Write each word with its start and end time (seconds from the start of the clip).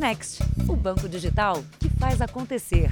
Next, 0.00 0.42
o 0.66 0.74
banco 0.74 1.06
digital 1.06 1.62
que 1.78 1.90
faz 1.90 2.22
acontecer. 2.22 2.90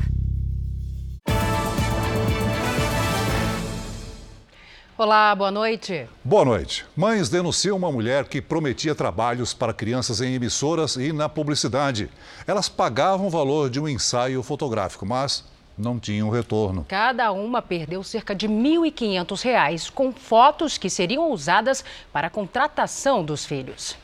Olá, 4.98 5.34
boa 5.34 5.50
noite. 5.50 6.06
Boa 6.22 6.44
noite. 6.44 6.84
Mães 6.94 7.30
denunciam 7.30 7.78
uma 7.78 7.90
mulher 7.90 8.26
que 8.26 8.42
prometia 8.42 8.94
trabalhos 8.94 9.54
para 9.54 9.72
crianças 9.72 10.20
em 10.20 10.34
emissoras 10.34 10.96
e 10.96 11.10
na 11.10 11.30
publicidade. 11.30 12.10
Elas 12.46 12.68
pagavam 12.68 13.28
o 13.28 13.30
valor 13.30 13.70
de 13.70 13.80
um 13.80 13.88
ensaio 13.88 14.42
fotográfico, 14.42 15.06
mas 15.06 15.46
não 15.78 15.98
tinham 15.98 16.28
retorno. 16.28 16.84
Cada 16.86 17.32
uma 17.32 17.62
perdeu 17.62 18.02
cerca 18.02 18.34
de 18.34 18.46
R$ 18.46 18.52
1.500 18.52 19.90
com 19.92 20.12
fotos 20.12 20.76
que 20.76 20.90
seriam 20.90 21.32
usadas 21.32 21.82
para 22.12 22.26
a 22.26 22.30
contratação 22.30 23.24
dos 23.24 23.46
filhos. 23.46 23.96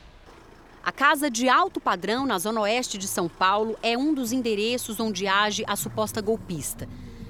A 0.84 0.92
casa 0.92 1.30
de 1.30 1.48
alto 1.48 1.80
padrão 1.80 2.26
na 2.26 2.38
zona 2.38 2.60
oeste 2.60 2.98
de 2.98 3.08
São 3.08 3.26
Paulo 3.26 3.74
é 3.82 3.96
um 3.96 4.12
dos 4.12 4.32
endereços 4.32 5.00
onde 5.00 5.26
age 5.26 5.64
a 5.66 5.76
suposta 5.76 6.20
golpista. 6.20 6.86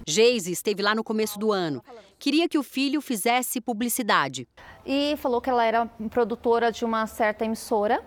Geise 0.08 0.50
esteve 0.50 0.82
lá 0.82 0.92
no 0.92 1.04
começo 1.04 1.38
do 1.38 1.52
ano. 1.52 1.80
Queria 2.18 2.48
que 2.48 2.58
o 2.58 2.64
filho 2.64 3.00
fizesse 3.00 3.60
publicidade. 3.60 4.48
E 4.84 5.14
falou 5.18 5.40
que 5.40 5.48
ela 5.48 5.64
era 5.64 5.86
produtora 6.10 6.72
de 6.72 6.84
uma 6.84 7.06
certa 7.06 7.44
emissora. 7.44 8.04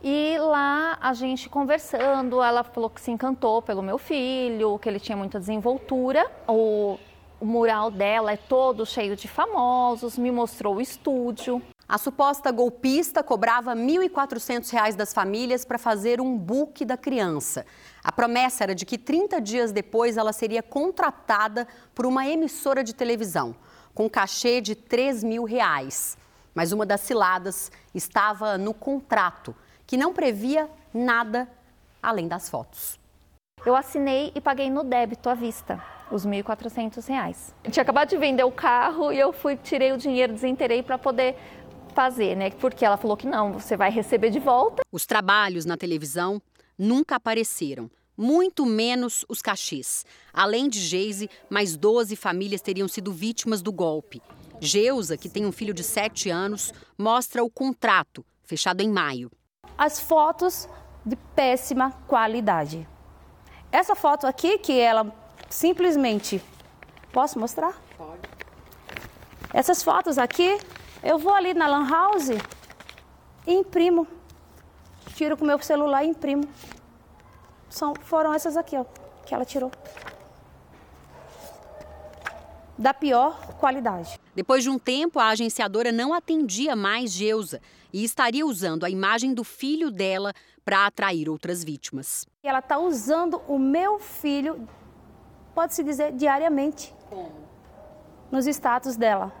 E 0.00 0.38
lá 0.38 0.98
a 1.00 1.12
gente 1.14 1.48
conversando, 1.48 2.40
ela 2.40 2.62
falou 2.62 2.88
que 2.88 3.00
se 3.00 3.10
encantou 3.10 3.60
pelo 3.60 3.82
meu 3.82 3.98
filho, 3.98 4.78
que 4.78 4.88
ele 4.88 5.00
tinha 5.00 5.16
muita 5.16 5.40
desenvoltura. 5.40 6.30
O, 6.46 6.96
o 7.40 7.44
mural 7.44 7.90
dela 7.90 8.30
é 8.30 8.36
todo 8.36 8.86
cheio 8.86 9.16
de 9.16 9.26
famosos, 9.26 10.16
me 10.16 10.30
mostrou 10.30 10.76
o 10.76 10.80
estúdio. 10.80 11.60
A 11.86 11.98
suposta 11.98 12.50
golpista 12.50 13.22
cobrava 13.22 13.74
R$ 13.74 13.80
1.400 13.80 14.94
das 14.94 15.12
famílias 15.12 15.66
para 15.66 15.78
fazer 15.78 16.18
um 16.18 16.36
book 16.38 16.82
da 16.82 16.96
criança. 16.96 17.66
A 18.02 18.10
promessa 18.10 18.64
era 18.64 18.74
de 18.74 18.86
que 18.86 18.96
30 18.96 19.38
dias 19.40 19.70
depois 19.70 20.16
ela 20.16 20.32
seria 20.32 20.62
contratada 20.62 21.68
por 21.94 22.06
uma 22.06 22.26
emissora 22.26 22.82
de 22.82 22.94
televisão, 22.94 23.54
com 23.94 24.08
cachê 24.08 24.62
de 24.62 24.74
3 24.74 25.22
mil 25.22 25.44
reais. 25.44 26.16
Mas 26.54 26.72
uma 26.72 26.86
das 26.86 27.02
ciladas 27.02 27.70
estava 27.94 28.56
no 28.56 28.72
contrato, 28.72 29.54
que 29.86 29.98
não 29.98 30.14
previa 30.14 30.70
nada 30.92 31.46
além 32.02 32.26
das 32.26 32.48
fotos. 32.48 32.98
Eu 33.64 33.76
assinei 33.76 34.32
e 34.34 34.40
paguei 34.40 34.70
no 34.70 34.84
débito 34.84 35.28
à 35.28 35.34
vista 35.34 35.82
os 36.10 36.24
R$ 36.24 36.42
1.400. 36.42 37.52
Tinha 37.70 37.82
acabado 37.82 38.10
de 38.10 38.16
vender 38.16 38.44
o 38.44 38.52
carro 38.52 39.12
e 39.12 39.18
eu 39.18 39.32
fui, 39.32 39.56
tirei 39.56 39.92
o 39.92 39.96
dinheiro, 39.96 40.32
desenterei 40.32 40.82
para 40.82 40.98
poder 40.98 41.36
fazer, 41.94 42.36
né? 42.36 42.50
Porque 42.50 42.84
ela 42.84 42.96
falou 42.96 43.16
que 43.16 43.26
não, 43.26 43.52
você 43.52 43.76
vai 43.76 43.90
receber 43.90 44.30
de 44.30 44.40
volta. 44.40 44.82
Os 44.92 45.06
trabalhos 45.06 45.64
na 45.64 45.76
televisão 45.76 46.42
nunca 46.76 47.16
apareceram, 47.16 47.90
muito 48.16 48.66
menos 48.66 49.24
os 49.28 49.40
cachês. 49.40 50.04
Além 50.32 50.68
de 50.68 50.80
Geise, 50.80 51.30
mais 51.48 51.76
12 51.76 52.16
famílias 52.16 52.60
teriam 52.60 52.88
sido 52.88 53.12
vítimas 53.12 53.62
do 53.62 53.72
golpe. 53.72 54.20
Geusa, 54.60 55.16
que 55.16 55.28
tem 55.28 55.46
um 55.46 55.52
filho 55.52 55.74
de 55.74 55.82
7 55.82 56.30
anos, 56.30 56.72
mostra 56.98 57.42
o 57.42 57.50
contrato, 57.50 58.24
fechado 58.44 58.80
em 58.80 58.90
maio. 58.90 59.30
As 59.76 59.98
fotos 60.00 60.68
de 61.04 61.16
péssima 61.34 61.90
qualidade. 62.06 62.86
Essa 63.70 63.94
foto 63.94 64.26
aqui, 64.26 64.58
que 64.58 64.78
ela 64.78 65.12
simplesmente. 65.50 66.40
Posso 67.12 67.38
mostrar? 67.38 67.80
Pode. 67.96 68.22
Essas 69.52 69.82
fotos 69.82 70.18
aqui 70.18 70.58
eu 71.04 71.18
vou 71.18 71.34
ali 71.34 71.52
na 71.52 71.66
Lan 71.66 71.86
House 71.88 72.30
e 73.46 73.52
imprimo. 73.52 74.08
Tiro 75.14 75.36
com 75.36 75.44
o 75.44 75.46
meu 75.46 75.58
celular 75.62 76.02
e 76.02 76.08
imprimo. 76.08 76.48
São, 77.68 77.94
foram 78.02 78.32
essas 78.32 78.56
aqui, 78.56 78.76
ó, 78.76 78.84
que 79.26 79.34
ela 79.34 79.44
tirou. 79.44 79.70
Da 82.76 82.94
pior 82.94 83.36
qualidade. 83.58 84.18
Depois 84.34 84.64
de 84.64 84.70
um 84.70 84.78
tempo, 84.78 85.20
a 85.20 85.28
agenciadora 85.28 85.92
não 85.92 86.14
atendia 86.14 86.74
mais 86.74 87.12
Geusa 87.12 87.60
e 87.92 88.02
estaria 88.02 88.44
usando 88.44 88.84
a 88.84 88.90
imagem 88.90 89.34
do 89.34 89.44
filho 89.44 89.90
dela 89.90 90.32
para 90.64 90.86
atrair 90.86 91.28
outras 91.28 91.62
vítimas. 91.62 92.26
Ela 92.42 92.58
está 92.60 92.78
usando 92.78 93.42
o 93.46 93.58
meu 93.58 94.00
filho, 94.00 94.66
pode-se 95.54 95.84
dizer, 95.84 96.12
diariamente. 96.12 96.92
Como? 97.08 97.44
Nos 98.32 98.46
status 98.46 98.96
dela. 98.96 99.32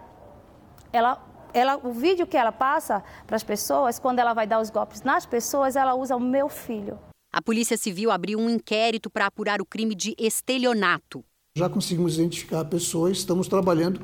Ela 0.92 1.33
ela, 1.54 1.76
o 1.76 1.92
vídeo 1.92 2.26
que 2.26 2.36
ela 2.36 2.52
passa 2.52 3.02
para 3.26 3.36
as 3.36 3.44
pessoas, 3.44 3.98
quando 3.98 4.18
ela 4.18 4.34
vai 4.34 4.46
dar 4.46 4.60
os 4.60 4.68
golpes 4.68 5.02
nas 5.02 5.24
pessoas, 5.24 5.76
ela 5.76 5.94
usa 5.94 6.16
o 6.16 6.20
meu 6.20 6.48
filho. 6.48 6.98
A 7.32 7.40
Polícia 7.40 7.76
Civil 7.76 8.10
abriu 8.10 8.38
um 8.38 8.50
inquérito 8.50 9.08
para 9.08 9.26
apurar 9.26 9.60
o 9.62 9.64
crime 9.64 9.94
de 9.94 10.14
estelionato. 10.18 11.24
Já 11.56 11.68
conseguimos 11.68 12.14
identificar 12.14 12.60
a 12.60 12.64
pessoa, 12.64 13.10
estamos 13.10 13.46
trabalhando 13.46 14.00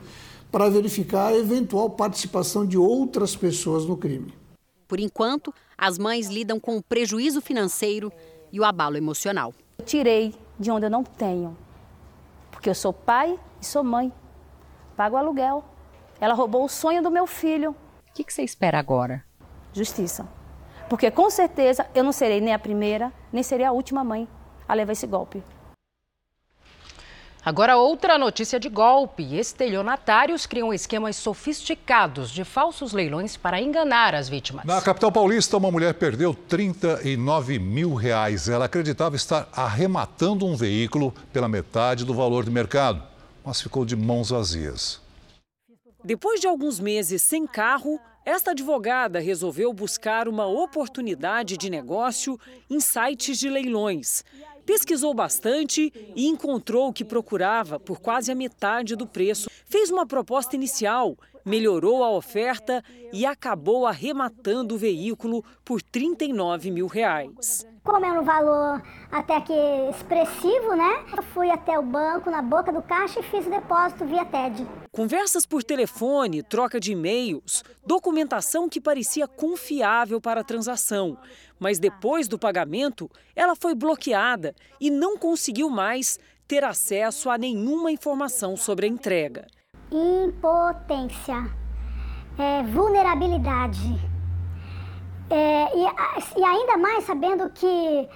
para 0.50 0.68
verificar 0.68 1.28
a 1.28 1.36
eventual 1.36 1.90
participação 1.90 2.64
de 2.64 2.78
outras 2.78 3.36
pessoas 3.36 3.84
no 3.84 3.96
crime. 3.96 4.32
Por 4.86 4.98
enquanto, 4.98 5.54
as 5.76 5.98
mães 5.98 6.28
lidam 6.28 6.58
com 6.58 6.76
o 6.76 6.82
prejuízo 6.82 7.40
financeiro 7.40 8.12
e 8.52 8.58
o 8.58 8.64
abalo 8.64 8.96
emocional. 8.96 9.54
Eu 9.78 9.84
tirei 9.84 10.34
de 10.58 10.70
onde 10.70 10.86
eu 10.86 10.90
não 10.90 11.04
tenho, 11.04 11.56
porque 12.50 12.68
eu 12.68 12.74
sou 12.74 12.92
pai 12.92 13.38
e 13.60 13.66
sou 13.66 13.84
mãe. 13.84 14.12
Pago 14.96 15.16
aluguel, 15.16 15.64
ela 16.20 16.34
roubou 16.34 16.64
o 16.64 16.68
sonho 16.68 17.02
do 17.02 17.10
meu 17.10 17.26
filho. 17.26 17.70
O 17.70 18.12
que, 18.12 18.22
que 18.22 18.32
você 18.32 18.42
espera 18.42 18.78
agora? 18.78 19.24
Justiça. 19.72 20.28
Porque 20.88 21.10
com 21.10 21.30
certeza 21.30 21.86
eu 21.94 22.04
não 22.04 22.12
serei 22.12 22.40
nem 22.40 22.52
a 22.52 22.58
primeira, 22.58 23.12
nem 23.32 23.42
serei 23.42 23.64
a 23.64 23.72
última 23.72 24.04
mãe 24.04 24.28
a 24.68 24.74
levar 24.74 24.92
esse 24.92 25.06
golpe. 25.06 25.42
Agora, 27.42 27.78
outra 27.78 28.18
notícia 28.18 28.60
de 28.60 28.68
golpe: 28.68 29.34
estelionatários 29.34 30.44
criam 30.44 30.74
esquemas 30.74 31.16
sofisticados 31.16 32.30
de 32.30 32.44
falsos 32.44 32.92
leilões 32.92 33.36
para 33.36 33.60
enganar 33.60 34.14
as 34.14 34.28
vítimas. 34.28 34.66
Na 34.66 34.82
capital 34.82 35.10
paulista, 35.10 35.56
uma 35.56 35.70
mulher 35.70 35.94
perdeu 35.94 36.34
39 36.34 37.58
mil 37.58 37.94
reais. 37.94 38.46
Ela 38.46 38.66
acreditava 38.66 39.16
estar 39.16 39.48
arrematando 39.52 40.44
um 40.44 40.54
veículo 40.54 41.14
pela 41.32 41.48
metade 41.48 42.04
do 42.04 42.12
valor 42.12 42.44
de 42.44 42.50
mercado, 42.50 43.02
mas 43.42 43.62
ficou 43.62 43.86
de 43.86 43.96
mãos 43.96 44.28
vazias. 44.28 45.00
Depois 46.02 46.40
de 46.40 46.46
alguns 46.46 46.80
meses 46.80 47.22
sem 47.22 47.46
carro, 47.46 48.00
esta 48.24 48.52
advogada 48.52 49.18
resolveu 49.18 49.72
buscar 49.72 50.28
uma 50.28 50.46
oportunidade 50.46 51.56
de 51.58 51.68
negócio 51.68 52.38
em 52.70 52.80
sites 52.80 53.38
de 53.38 53.50
leilões. 53.50 54.24
Pesquisou 54.64 55.12
bastante 55.12 55.92
e 56.14 56.26
encontrou 56.26 56.88
o 56.88 56.92
que 56.92 57.04
procurava 57.04 57.78
por 57.78 58.00
quase 58.00 58.32
a 58.32 58.34
metade 58.34 58.96
do 58.96 59.06
preço. 59.06 59.50
Fez 59.66 59.90
uma 59.90 60.06
proposta 60.06 60.56
inicial, 60.56 61.16
melhorou 61.44 62.02
a 62.02 62.10
oferta 62.10 62.82
e 63.12 63.26
acabou 63.26 63.86
arrematando 63.86 64.74
o 64.74 64.78
veículo 64.78 65.44
por 65.64 65.82
39 65.82 66.70
mil 66.70 66.86
reais. 66.86 67.66
Como 67.82 68.04
é 68.04 68.12
um 68.12 68.22
valor 68.22 68.82
até 69.10 69.40
que 69.40 69.54
expressivo, 69.90 70.74
né? 70.76 71.04
Eu 71.16 71.22
fui 71.22 71.50
até 71.50 71.78
o 71.78 71.82
banco, 71.82 72.30
na 72.30 72.42
boca 72.42 72.70
do 72.70 72.82
caixa 72.82 73.20
e 73.20 73.22
fiz 73.22 73.46
o 73.46 73.50
depósito 73.50 74.04
via 74.04 74.24
TED. 74.24 74.66
Conversas 74.92 75.46
por 75.46 75.64
telefone, 75.64 76.42
troca 76.42 76.78
de 76.78 76.92
e-mails, 76.92 77.64
documentação 77.84 78.68
que 78.68 78.80
parecia 78.80 79.26
confiável 79.26 80.20
para 80.20 80.42
a 80.42 80.44
transação. 80.44 81.16
Mas 81.58 81.78
depois 81.78 82.28
do 82.28 82.38
pagamento, 82.38 83.10
ela 83.34 83.56
foi 83.56 83.74
bloqueada 83.74 84.54
e 84.78 84.90
não 84.90 85.16
conseguiu 85.16 85.70
mais 85.70 86.18
ter 86.46 86.62
acesso 86.64 87.30
a 87.30 87.38
nenhuma 87.38 87.90
informação 87.90 88.58
sobre 88.58 88.86
a 88.86 88.88
entrega. 88.90 89.46
Impotência, 89.90 91.50
é, 92.38 92.62
vulnerabilidade 92.62 94.19
é, 95.30 95.76
e, 95.76 96.40
e 96.40 96.44
ainda 96.44 96.76
mais 96.76 97.04
sabendo 97.04 97.48
que 97.50 98.08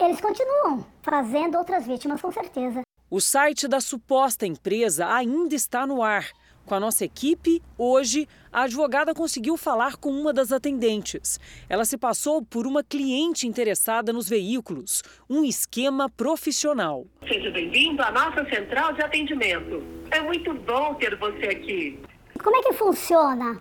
eles 0.00 0.20
continuam 0.20 0.84
fazendo 1.02 1.56
outras 1.56 1.86
vítimas, 1.86 2.20
com 2.20 2.32
certeza. 2.32 2.82
O 3.10 3.20
site 3.20 3.68
da 3.68 3.80
suposta 3.80 4.46
empresa 4.46 5.06
ainda 5.06 5.54
está 5.54 5.86
no 5.86 6.02
ar. 6.02 6.26
Com 6.64 6.74
a 6.76 6.80
nossa 6.80 7.04
equipe, 7.04 7.60
hoje, 7.76 8.28
a 8.52 8.62
advogada 8.62 9.12
conseguiu 9.12 9.56
falar 9.56 9.96
com 9.96 10.10
uma 10.10 10.32
das 10.32 10.52
atendentes. 10.52 11.38
Ela 11.68 11.84
se 11.84 11.98
passou 11.98 12.40
por 12.42 12.66
uma 12.66 12.84
cliente 12.84 13.48
interessada 13.48 14.12
nos 14.12 14.28
veículos, 14.28 15.02
um 15.28 15.44
esquema 15.44 16.08
profissional. 16.08 17.04
Seja 17.26 17.50
bem-vindo 17.50 18.00
à 18.02 18.12
nossa 18.12 18.48
central 18.48 18.92
de 18.92 19.02
atendimento. 19.02 19.82
É 20.10 20.20
muito 20.20 20.54
bom 20.54 20.94
ter 20.94 21.18
você 21.18 21.46
aqui. 21.46 22.00
Como 22.42 22.56
é 22.56 22.62
que 22.62 22.72
funciona? 22.74 23.60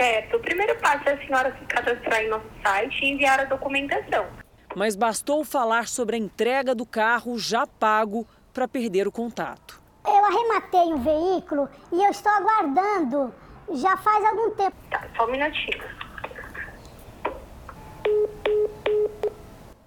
Certo. 0.00 0.38
O 0.38 0.40
primeiro 0.40 0.78
passo 0.78 1.06
é 1.08 1.12
a 1.12 1.26
senhora 1.26 1.54
se 1.58 1.64
cadastrar 1.66 2.22
em 2.22 2.28
nosso 2.30 2.46
site 2.62 3.04
e 3.04 3.10
enviar 3.10 3.40
a 3.40 3.44
documentação. 3.44 4.26
Mas 4.74 4.96
bastou 4.96 5.44
falar 5.44 5.88
sobre 5.88 6.16
a 6.16 6.18
entrega 6.18 6.74
do 6.74 6.86
carro 6.86 7.38
já 7.38 7.66
pago 7.66 8.26
para 8.54 8.66
perder 8.66 9.06
o 9.06 9.12
contato. 9.12 9.78
Eu 10.06 10.24
arrematei 10.24 10.94
o 10.94 10.96
veículo 10.96 11.68
e 11.92 12.02
eu 12.02 12.10
estou 12.10 12.32
aguardando 12.32 13.34
já 13.72 13.96
faz 13.98 14.24
algum 14.24 14.50
tempo. 14.52 14.76
Tá, 14.90 15.06
só 15.16 15.26
um 15.26 15.30
minutinho. 15.30 15.84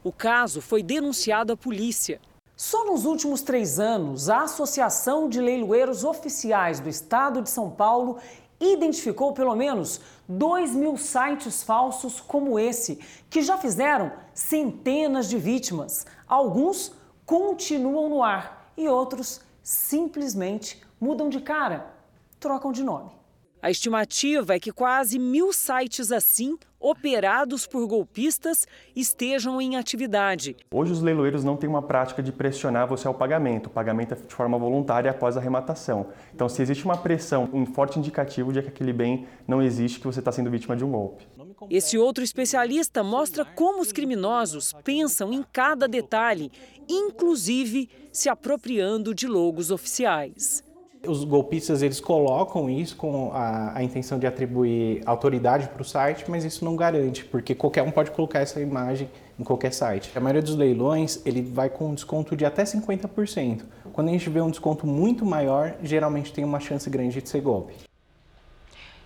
O 0.03 0.11
caso 0.11 0.61
foi 0.61 0.83
denunciado 0.83 1.53
à 1.53 1.57
polícia. 1.57 2.21
Só 2.55 2.85
nos 2.85 3.03
últimos 3.03 3.41
três 3.41 3.79
anos, 3.79 4.29
a 4.29 4.43
Associação 4.43 5.27
de 5.27 5.41
Leiloeiros 5.41 6.03
Oficiais 6.03 6.79
do 6.79 6.87
Estado 6.87 7.41
de 7.41 7.49
São 7.49 7.69
Paulo 7.69 8.19
identificou 8.59 9.33
pelo 9.33 9.55
menos 9.55 9.99
2 10.27 10.75
mil 10.75 10.97
sites 10.97 11.63
falsos 11.63 12.21
como 12.21 12.57
esse, 12.59 12.99
que 13.29 13.41
já 13.41 13.57
fizeram 13.57 14.11
centenas 14.33 15.29
de 15.29 15.37
vítimas. 15.37 16.05
Alguns 16.27 16.93
continuam 17.25 18.09
no 18.09 18.23
ar 18.23 18.71
e 18.77 18.87
outros 18.87 19.41
simplesmente 19.61 20.81
mudam 20.99 21.29
de 21.29 21.39
cara, 21.39 21.93
trocam 22.39 22.71
de 22.71 22.83
nome. 22.83 23.22
A 23.63 23.71
estimativa 23.71 24.53
é 24.53 24.59
que 24.59 24.73
quase 24.73 25.17
mil 25.17 25.53
sites 25.53 26.11
assim, 26.11 26.57
operados 26.77 27.65
por 27.65 27.87
golpistas, 27.87 28.67
estejam 28.93 29.61
em 29.61 29.77
atividade. 29.77 30.57
Hoje, 30.69 30.91
os 30.91 31.01
leiloeiros 31.01 31.45
não 31.45 31.55
têm 31.55 31.69
uma 31.69 31.81
prática 31.81 32.21
de 32.21 32.33
pressionar 32.33 32.89
você 32.89 33.07
ao 33.07 33.13
pagamento. 33.13 33.67
O 33.67 33.69
pagamento 33.69 34.15
é 34.15 34.17
de 34.17 34.35
forma 34.35 34.59
voluntária 34.59 35.09
após 35.09 35.37
a 35.37 35.39
arrematação. 35.39 36.07
Então, 36.35 36.49
se 36.49 36.61
existe 36.61 36.83
uma 36.83 36.97
pressão, 36.97 37.49
um 37.53 37.65
forte 37.65 37.97
indicativo 37.97 38.51
de 38.51 38.61
que 38.61 38.67
aquele 38.67 38.91
bem 38.91 39.25
não 39.47 39.61
existe, 39.61 39.97
que 39.97 40.07
você 40.07 40.19
está 40.19 40.29
sendo 40.33 40.51
vítima 40.51 40.75
de 40.75 40.83
um 40.83 40.91
golpe. 40.91 41.25
Esse 41.69 41.97
outro 41.97 42.21
especialista 42.21 43.01
mostra 43.01 43.45
como 43.45 43.81
os 43.81 43.93
criminosos 43.93 44.73
pensam 44.83 45.31
em 45.31 45.41
cada 45.53 45.87
detalhe, 45.87 46.51
inclusive 46.89 47.89
se 48.11 48.27
apropriando 48.27 49.15
de 49.15 49.25
logos 49.25 49.71
oficiais. 49.71 50.61
Os 51.05 51.25
golpistas 51.25 51.81
eles 51.81 51.99
colocam 51.99 52.69
isso 52.69 52.95
com 52.95 53.29
a, 53.33 53.77
a 53.77 53.83
intenção 53.83 54.17
de 54.17 54.25
atribuir 54.25 55.01
autoridade 55.05 55.67
para 55.67 55.81
o 55.81 55.85
site, 55.85 56.23
mas 56.29 56.45
isso 56.45 56.63
não 56.63 56.77
garante, 56.77 57.25
porque 57.25 57.53
qualquer 57.53 57.83
um 57.83 57.91
pode 57.91 58.11
colocar 58.11 58.39
essa 58.39 58.61
imagem 58.61 59.09
em 59.37 59.43
qualquer 59.43 59.73
site. 59.73 60.11
A 60.15 60.21
maioria 60.21 60.41
dos 60.41 60.55
leilões 60.55 61.21
ele 61.25 61.41
vai 61.41 61.69
com 61.69 61.89
um 61.89 61.93
desconto 61.93 62.37
de 62.37 62.45
até 62.45 62.63
50%. 62.63 63.63
Quando 63.91 64.07
a 64.07 64.11
gente 64.11 64.29
vê 64.29 64.39
um 64.39 64.49
desconto 64.49 64.87
muito 64.87 65.25
maior, 65.25 65.75
geralmente 65.83 66.31
tem 66.31 66.45
uma 66.45 66.61
chance 66.61 66.89
grande 66.89 67.21
de 67.21 67.27
ser 67.27 67.41
golpe. 67.41 67.73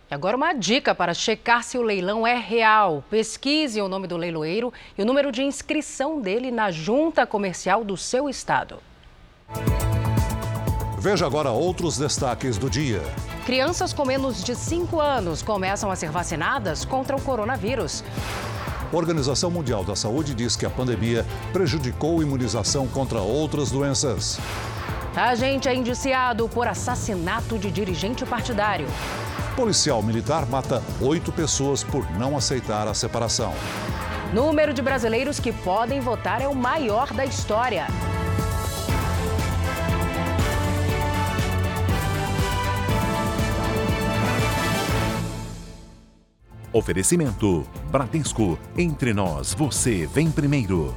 E 0.10 0.14
agora 0.14 0.38
uma 0.38 0.54
dica 0.54 0.94
para 0.94 1.16
checar 1.16 1.64
se 1.64 1.80
o 1.80 1.82
leilão 1.82 2.28
é 2.28 2.36
real. 2.36 3.04
Pesquise 3.10 3.82
o 3.82 3.88
nome 3.88 4.06
do 4.06 4.16
leiloeiro 4.16 4.72
e 4.96 5.02
o 5.02 5.06
número 5.06 5.32
de 5.32 5.42
inscrição 5.42 6.22
dele 6.22 6.52
na 6.52 6.70
junta 6.70 7.26
comercial 7.26 7.84
do 7.84 7.98
seu 7.98 8.30
estado. 8.30 8.78
Veja 11.00 11.28
agora 11.28 11.52
outros 11.52 11.96
destaques 11.96 12.58
do 12.58 12.72
dia. 12.72 13.04
Crianças 13.46 13.94
com 13.94 14.04
menos 14.04 14.44
de 14.44 14.56
5 14.56 15.00
anos 15.00 15.44
começam 15.44 15.92
a 15.92 15.96
ser 15.96 16.10
vacinadas 16.10 16.84
contra 16.84 17.16
o 17.16 17.22
coronavírus. 17.22 18.04
A 18.92 18.96
Organização 18.96 19.52
Mundial 19.52 19.84
da 19.84 19.96
Saúde 19.96 20.34
diz 20.34 20.56
que 20.56 20.66
a 20.66 20.72
pandemia 20.72 21.24
prejudicou 21.54 22.20
a 22.20 22.24
imunização 22.24 22.88
contra 22.88 23.20
outras 23.20 23.70
doenças. 23.70 24.40
Agente 25.16 25.70
é 25.70 25.76
indiciado 25.76 26.50
por 26.50 26.68
assassinato 26.68 27.60
de 27.60 27.70
dirigente 27.70 28.26
partidário. 28.26 28.88
Policial 29.56 30.02
militar 30.02 30.48
mata 30.48 30.82
oito 31.00 31.32
pessoas 31.32 31.84
por 31.84 32.10
não 32.18 32.36
aceitar 32.36 32.88
a 32.88 32.94
separação. 32.96 33.54
Número 34.34 34.74
de 34.74 34.82
brasileiros 34.82 35.40
que 35.40 35.54
podem 35.54 36.00
votar 36.00 36.42
é 36.42 36.48
o 36.48 36.56
maior 36.56 37.14
da 37.14 37.24
história. 37.24 37.86
Oferecimento: 46.74 47.66
Bradesco. 47.92 48.60
Entre 48.78 49.14
nós, 49.14 49.54
você 49.54 50.06
vem 50.06 50.30
primeiro. 50.30 50.96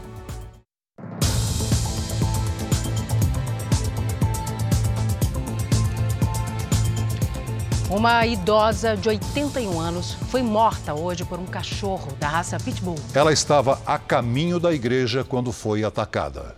Uma 7.91 8.25
idosa 8.25 8.97
de 8.97 9.09
81 9.09 9.81
anos 9.81 10.15
foi 10.31 10.43
morta 10.43 10.95
hoje 10.95 11.25
por 11.25 11.41
um 11.41 11.45
cachorro 11.45 12.13
da 12.21 12.29
raça 12.29 12.57
Pitbull. 12.57 12.95
Ela 13.13 13.33
estava 13.33 13.83
a 13.85 13.99
caminho 13.99 14.61
da 14.61 14.73
igreja 14.73 15.25
quando 15.25 15.51
foi 15.51 15.83
atacada. 15.83 16.57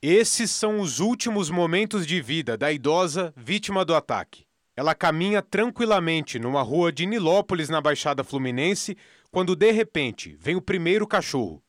Esses 0.00 0.52
são 0.52 0.80
os 0.80 1.00
últimos 1.00 1.50
momentos 1.50 2.06
de 2.06 2.22
vida 2.22 2.56
da 2.56 2.70
idosa 2.70 3.34
vítima 3.36 3.84
do 3.84 3.92
ataque. 3.92 4.47
Ela 4.78 4.94
caminha 4.94 5.42
tranquilamente 5.42 6.38
numa 6.38 6.62
rua 6.62 6.92
de 6.92 7.04
Nilópolis, 7.04 7.68
na 7.68 7.80
Baixada 7.80 8.22
Fluminense, 8.22 8.96
quando 9.28 9.56
de 9.56 9.72
repente 9.72 10.36
vem 10.38 10.54
o 10.54 10.62
primeiro 10.62 11.04
cachorro. 11.04 11.60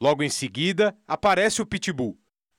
Logo 0.00 0.22
em 0.22 0.30
seguida, 0.30 0.96
aparece 1.06 1.60
o 1.60 1.66
pitbull. 1.66 2.16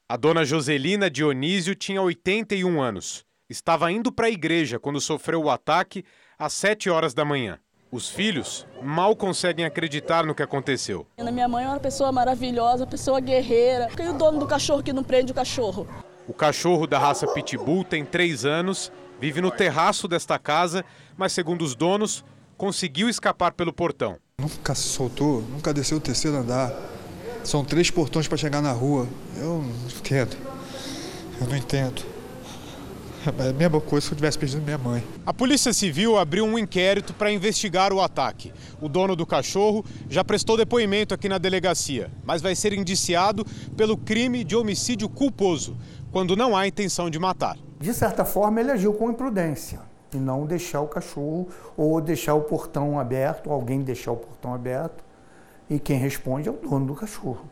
A 0.08 0.16
dona 0.16 0.46
Joselina 0.46 1.10
Dionísio 1.10 1.74
tinha 1.74 2.04
81 2.04 2.80
anos. 2.80 3.26
Estava 3.50 3.92
indo 3.92 4.12
para 4.12 4.28
a 4.28 4.30
igreja 4.30 4.78
quando 4.80 5.02
sofreu 5.02 5.42
o 5.42 5.50
ataque 5.50 6.06
às 6.38 6.54
7 6.54 6.88
horas 6.88 7.16
da 7.16 7.26
manhã. 7.26 7.58
Os 7.92 8.08
filhos 8.08 8.68
mal 8.84 9.16
conseguem 9.16 9.66
acreditar 9.66 10.24
no 10.24 10.36
que 10.36 10.44
aconteceu. 10.44 11.08
Minha 11.18 11.48
mãe 11.48 11.66
é 11.66 11.68
uma 11.68 11.80
pessoa 11.80 12.12
maravilhosa, 12.12 12.86
pessoa 12.86 13.20
guerreira. 13.20 13.90
E 14.00 14.08
o 14.08 14.14
dono 14.14 14.38
do 14.38 14.46
cachorro 14.46 14.84
que 14.84 14.94
não 14.94 15.04
prende 15.04 15.32
o 15.32 15.36
cachorro? 15.36 15.88
O 16.28 16.34
cachorro 16.34 16.86
da 16.86 17.00
raça 17.00 17.26
Pitbull 17.26 17.84
tem 17.84 18.06
3 18.06 18.46
anos 18.46 18.92
Vive 19.20 19.42
no 19.42 19.50
terraço 19.50 20.08
desta 20.08 20.38
casa, 20.38 20.84
mas 21.18 21.32
segundo 21.32 21.64
os 21.64 21.74
donos, 21.74 22.24
conseguiu 22.58 23.08
escapar 23.08 23.54
pelo 23.54 23.72
portão. 23.72 24.18
Nunca 24.40 24.76
se 24.76 24.90
soltou, 24.90 25.42
nunca 25.44 25.74
desceu 25.74 25.98
o 25.98 26.02
terceiro 26.02 26.38
andar. 26.38 26.74
São 27.44 27.64
três 27.64 27.90
portões 27.90 28.28
para 28.28 28.38
chegar 28.38 28.62
na 28.62 28.72
rua. 28.72 29.08
Eu 29.38 29.64
não 29.64 29.98
entendo. 29.98 30.36
Eu 31.40 31.48
não 31.48 31.56
entendo. 31.56 32.04
É 33.40 33.50
a 33.50 33.54
mesma 33.54 33.82
coisa 33.82 34.06
se 34.06 34.14
eu 34.14 34.16
tivesse 34.16 34.38
perdido 34.38 34.62
minha 34.62 34.78
mãe. 34.78 35.04
A 35.26 35.34
Polícia 35.34 35.74
Civil 35.74 36.18
abriu 36.18 36.46
um 36.46 36.60
inquérito 36.60 37.14
para 37.14 37.32
investigar 37.32 37.92
o 37.92 38.02
ataque. 38.02 38.52
O 38.80 38.88
dono 38.88 39.16
do 39.16 39.26
cachorro 39.26 39.84
já 40.10 40.24
prestou 40.24 40.58
depoimento 40.58 41.14
aqui 41.14 41.28
na 41.28 41.40
delegacia, 41.40 42.12
mas 42.24 42.42
vai 42.42 42.56
ser 42.56 42.74
indiciado 42.74 43.44
pelo 43.76 43.98
crime 43.98 44.44
de 44.44 44.56
homicídio 44.56 45.10
culposo, 45.10 45.76
quando 46.12 46.36
não 46.36 46.56
há 46.56 46.68
intenção 46.68 47.10
de 47.10 47.18
matar 47.18 47.58
de 47.86 47.94
certa 47.94 48.26
forma, 48.26 48.60
ele 48.60 48.72
agiu 48.72 48.96
com 48.96 49.12
imprudência 49.12 49.80
e 50.12 50.18
não 50.18 50.44
deixar 50.44 50.82
o 50.82 50.88
cachorro 50.88 51.48
ou 51.78 52.02
deixar 52.02 52.34
o 52.34 52.42
portão 52.42 53.00
aberto, 53.00 53.52
alguém 53.52 53.80
deixar 53.82 54.12
o 54.12 54.18
portão 54.18 54.56
aberto, 54.56 55.06
e 55.70 55.80
quem 55.80 56.00
responde 56.00 56.50
é 56.50 56.52
o 56.52 56.56
dono 56.56 56.88
do 56.88 56.96
cachorro. 56.96 57.48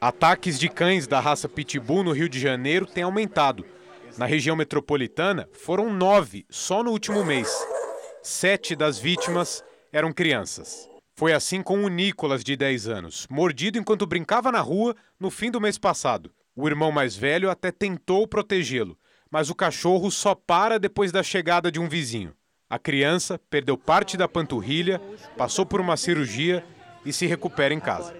Ataques 0.00 0.60
de 0.60 0.68
cães 0.68 1.08
da 1.08 1.18
raça 1.18 1.48
Pitbull 1.48 2.04
no 2.04 2.12
Rio 2.12 2.28
de 2.28 2.38
Janeiro 2.38 2.86
têm 2.86 3.02
aumentado. 3.02 3.66
Na 4.16 4.26
região 4.26 4.54
metropolitana, 4.54 5.48
foram 5.52 5.92
nove 5.92 6.46
só 6.48 6.84
no 6.84 6.92
último 6.92 7.24
mês. 7.24 7.50
Sete 8.22 8.76
das 8.76 8.96
vítimas 8.96 9.64
eram 9.92 10.12
crianças. 10.12 10.88
Foi 11.16 11.32
assim 11.32 11.64
com 11.64 11.82
o 11.82 11.88
Nicolas, 11.88 12.44
de 12.44 12.54
10 12.54 12.86
anos, 12.86 13.26
mordido 13.28 13.76
enquanto 13.76 14.06
brincava 14.06 14.52
na 14.52 14.60
rua 14.60 14.94
no 15.18 15.32
fim 15.32 15.50
do 15.50 15.60
mês 15.60 15.76
passado. 15.76 16.30
O 16.54 16.68
irmão 16.68 16.92
mais 16.92 17.16
velho 17.16 17.50
até 17.50 17.72
tentou 17.72 18.24
protegê-lo, 18.28 18.96
mas 19.30 19.50
o 19.50 19.54
cachorro 19.54 20.10
só 20.10 20.34
para 20.34 20.78
depois 20.78 21.12
da 21.12 21.22
chegada 21.22 21.70
de 21.70 21.78
um 21.78 21.88
vizinho. 21.88 22.32
A 22.70 22.78
criança 22.78 23.40
perdeu 23.48 23.78
parte 23.78 24.16
da 24.16 24.28
panturrilha, 24.28 25.00
passou 25.36 25.64
por 25.64 25.80
uma 25.80 25.96
cirurgia 25.96 26.64
e 27.04 27.12
se 27.12 27.26
recupera 27.26 27.72
em 27.72 27.80
casa. 27.80 28.14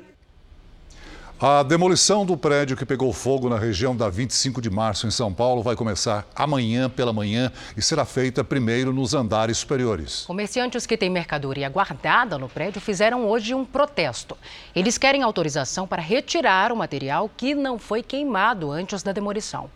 A 1.40 1.62
demolição 1.62 2.26
do 2.26 2.36
prédio 2.36 2.76
que 2.76 2.84
pegou 2.84 3.12
fogo 3.12 3.48
na 3.48 3.56
região 3.56 3.96
da 3.96 4.08
25 4.08 4.60
de 4.60 4.68
março, 4.68 5.06
em 5.06 5.10
São 5.10 5.32
Paulo, 5.32 5.62
vai 5.62 5.76
começar 5.76 6.26
amanhã 6.34 6.90
pela 6.90 7.12
manhã 7.12 7.52
e 7.76 7.82
será 7.82 8.04
feita 8.04 8.42
primeiro 8.42 8.92
nos 8.92 9.14
andares 9.14 9.58
superiores. 9.58 10.24
Comerciantes 10.26 10.84
que 10.84 10.96
têm 10.96 11.08
mercadoria 11.08 11.68
guardada 11.68 12.36
no 12.36 12.48
prédio 12.48 12.80
fizeram 12.80 13.24
hoje 13.24 13.54
um 13.54 13.64
protesto. 13.64 14.36
Eles 14.74 14.98
querem 14.98 15.22
autorização 15.22 15.86
para 15.86 16.02
retirar 16.02 16.72
o 16.72 16.76
material 16.76 17.30
que 17.36 17.54
não 17.54 17.78
foi 17.78 18.02
queimado 18.02 18.72
antes 18.72 19.04
da 19.04 19.12
demolição. 19.12 19.70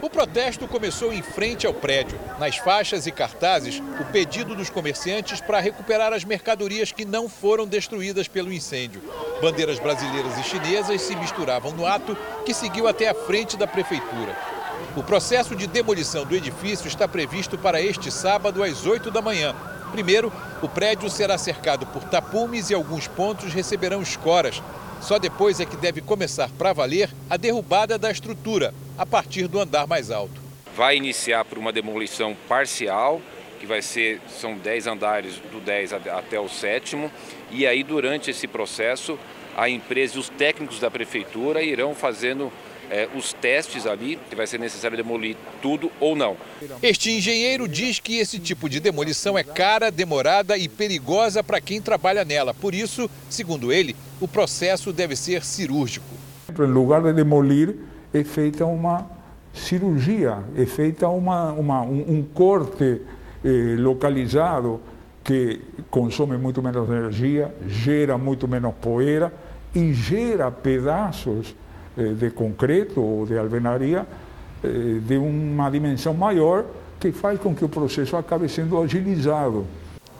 O 0.00 0.08
protesto 0.08 0.68
começou 0.68 1.12
em 1.12 1.22
frente 1.22 1.66
ao 1.66 1.74
prédio. 1.74 2.18
Nas 2.38 2.56
faixas 2.56 3.06
e 3.06 3.10
cartazes, 3.10 3.82
o 4.00 4.04
pedido 4.12 4.54
dos 4.54 4.70
comerciantes 4.70 5.40
para 5.40 5.58
recuperar 5.58 6.12
as 6.12 6.24
mercadorias 6.24 6.92
que 6.92 7.04
não 7.04 7.28
foram 7.28 7.66
destruídas 7.66 8.28
pelo 8.28 8.52
incêndio. 8.52 9.02
Bandeiras 9.42 9.80
brasileiras 9.80 10.38
e 10.38 10.44
chinesas 10.44 11.02
se 11.02 11.16
misturavam 11.16 11.72
no 11.72 11.84
ato, 11.84 12.16
que 12.46 12.54
seguiu 12.54 12.86
até 12.86 13.08
a 13.08 13.14
frente 13.14 13.56
da 13.56 13.66
prefeitura. 13.66 14.36
O 14.96 15.02
processo 15.02 15.56
de 15.56 15.66
demolição 15.66 16.24
do 16.24 16.34
edifício 16.34 16.86
está 16.86 17.08
previsto 17.08 17.58
para 17.58 17.82
este 17.82 18.10
sábado 18.10 18.62
às 18.62 18.86
8 18.86 19.10
da 19.10 19.20
manhã. 19.20 19.54
Primeiro, 19.90 20.32
o 20.62 20.68
prédio 20.68 21.10
será 21.10 21.36
cercado 21.36 21.86
por 21.86 22.04
tapumes 22.04 22.70
e 22.70 22.74
alguns 22.74 23.08
pontos 23.08 23.52
receberão 23.52 24.00
escoras. 24.00 24.62
Só 25.00 25.18
depois 25.18 25.60
é 25.60 25.64
que 25.64 25.76
deve 25.76 26.00
começar 26.00 26.50
para 26.58 26.72
valer 26.72 27.10
a 27.30 27.36
derrubada 27.36 27.96
da 27.96 28.10
estrutura, 28.10 28.74
a 28.96 29.06
partir 29.06 29.46
do 29.48 29.60
andar 29.60 29.86
mais 29.86 30.10
alto. 30.10 30.40
Vai 30.76 30.96
iniciar 30.96 31.44
por 31.44 31.58
uma 31.58 31.72
demolição 31.72 32.36
parcial, 32.48 33.20
que 33.58 33.66
vai 33.66 33.82
ser, 33.82 34.20
são 34.28 34.56
10 34.56 34.86
andares 34.86 35.34
do 35.50 35.60
10 35.60 35.92
até 35.92 36.38
o 36.38 36.48
sétimo, 36.48 37.10
e 37.50 37.66
aí 37.66 37.82
durante 37.82 38.30
esse 38.30 38.46
processo 38.46 39.18
a 39.56 39.68
empresa 39.68 40.16
e 40.16 40.20
os 40.20 40.28
técnicos 40.28 40.78
da 40.78 40.88
prefeitura 40.88 41.60
irão 41.62 41.92
fazendo 41.92 42.52
é, 42.90 43.08
os 43.14 43.32
testes 43.32 43.86
ali, 43.86 44.18
que 44.28 44.36
vai 44.36 44.46
ser 44.46 44.58
necessário 44.58 44.96
demolir 44.96 45.36
tudo 45.60 45.90
ou 46.00 46.16
não. 46.16 46.36
Este 46.82 47.10
engenheiro 47.10 47.68
diz 47.68 48.00
que 48.00 48.18
esse 48.18 48.38
tipo 48.38 48.68
de 48.68 48.80
demolição 48.80 49.38
é 49.38 49.42
cara, 49.42 49.90
demorada 49.90 50.56
e 50.56 50.68
perigosa 50.68 51.42
para 51.42 51.60
quem 51.60 51.80
trabalha 51.80 52.24
nela. 52.24 52.54
Por 52.54 52.74
isso, 52.74 53.10
segundo 53.28 53.72
ele, 53.72 53.94
o 54.20 54.26
processo 54.26 54.92
deve 54.92 55.16
ser 55.16 55.44
cirúrgico. 55.44 56.06
Em 56.48 56.62
lugar 56.62 57.02
de 57.02 57.12
demolir, 57.12 57.76
é 58.12 58.24
feita 58.24 58.64
uma 58.64 59.06
cirurgia, 59.52 60.38
é 60.56 60.64
feita 60.64 61.08
uma, 61.08 61.52
uma 61.52 61.82
um, 61.82 62.18
um, 62.18 62.22
corte 62.22 63.02
eh, 63.44 63.76
localizado 63.78 64.80
que 65.22 65.60
consome 65.90 66.38
muito 66.38 66.62
menos 66.62 66.88
energia, 66.88 67.54
gera 67.66 68.16
muito 68.16 68.48
menos 68.48 68.72
poeira 68.80 69.32
e 69.74 69.92
gera 69.92 70.50
pedaços 70.50 71.54
de 72.14 72.30
concreto 72.30 73.00
ou 73.00 73.26
de 73.26 73.36
alvenaria 73.36 74.06
eh, 74.62 75.00
de 75.00 75.16
uma 75.16 75.70
dimensão 75.70 76.14
maior 76.14 76.64
que 76.98 77.12
faz 77.12 77.38
com 77.38 77.54
que 77.54 77.64
o 77.64 77.68
processo 77.68 78.16
acabe 78.16 78.48
sendo 78.48 78.80
agilizado. 78.80 79.64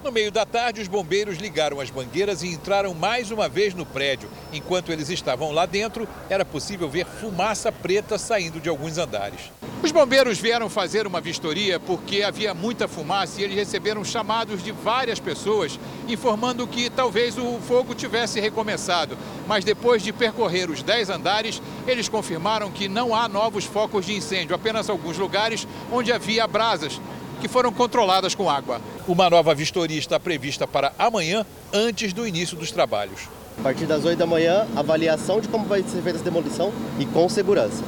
No 0.02 0.12
meio 0.12 0.30
da 0.30 0.46
tarde, 0.46 0.80
os 0.80 0.86
bombeiros 0.86 1.38
ligaram 1.38 1.80
as 1.80 1.90
mangueiras 1.90 2.44
e 2.44 2.48
entraram 2.48 2.94
mais 2.94 3.32
uma 3.32 3.48
vez 3.48 3.74
no 3.74 3.84
prédio. 3.84 4.30
Enquanto 4.52 4.92
eles 4.92 5.10
estavam 5.10 5.50
lá 5.50 5.66
dentro, 5.66 6.06
era 6.30 6.44
possível 6.44 6.88
ver 6.88 7.04
fumaça 7.04 7.72
preta 7.72 8.16
saindo 8.16 8.60
de 8.60 8.68
alguns 8.68 8.96
andares. 8.96 9.50
Os 9.82 9.90
bombeiros 9.90 10.38
vieram 10.38 10.70
fazer 10.70 11.04
uma 11.04 11.20
vistoria 11.20 11.80
porque 11.80 12.22
havia 12.22 12.54
muita 12.54 12.86
fumaça 12.86 13.40
e 13.40 13.44
eles 13.44 13.56
receberam 13.56 14.04
chamados 14.04 14.62
de 14.62 14.70
várias 14.70 15.18
pessoas 15.18 15.78
informando 16.06 16.66
que 16.66 16.88
talvez 16.90 17.36
o 17.36 17.58
fogo 17.66 17.92
tivesse 17.92 18.38
recomeçado. 18.38 19.18
Mas 19.48 19.64
depois 19.64 20.00
de 20.00 20.12
percorrer 20.12 20.70
os 20.70 20.80
10 20.80 21.10
andares, 21.10 21.60
eles 21.88 22.08
confirmaram 22.08 22.70
que 22.70 22.88
não 22.88 23.14
há 23.14 23.28
novos 23.28 23.64
focos 23.64 24.06
de 24.06 24.14
incêndio, 24.14 24.54
apenas 24.54 24.88
alguns 24.88 25.18
lugares 25.18 25.66
onde 25.90 26.12
havia 26.12 26.46
brasas 26.46 27.00
que 27.38 27.48
foram 27.48 27.72
controladas 27.72 28.34
com 28.34 28.50
água. 28.50 28.80
Uma 29.06 29.30
nova 29.30 29.54
vistoria 29.54 29.98
está 29.98 30.18
prevista 30.20 30.66
para 30.66 30.92
amanhã, 30.98 31.44
antes 31.72 32.12
do 32.12 32.26
início 32.26 32.56
dos 32.56 32.70
trabalhos. 32.70 33.28
A 33.58 33.62
partir 33.62 33.86
das 33.86 34.04
8 34.04 34.18
da 34.18 34.26
manhã, 34.26 34.66
avaliação 34.76 35.40
de 35.40 35.48
como 35.48 35.66
vai 35.66 35.82
ser 35.82 36.02
feita 36.02 36.18
essa 36.18 36.24
demolição 36.24 36.72
e 36.98 37.06
com 37.06 37.28
segurança. 37.28 37.82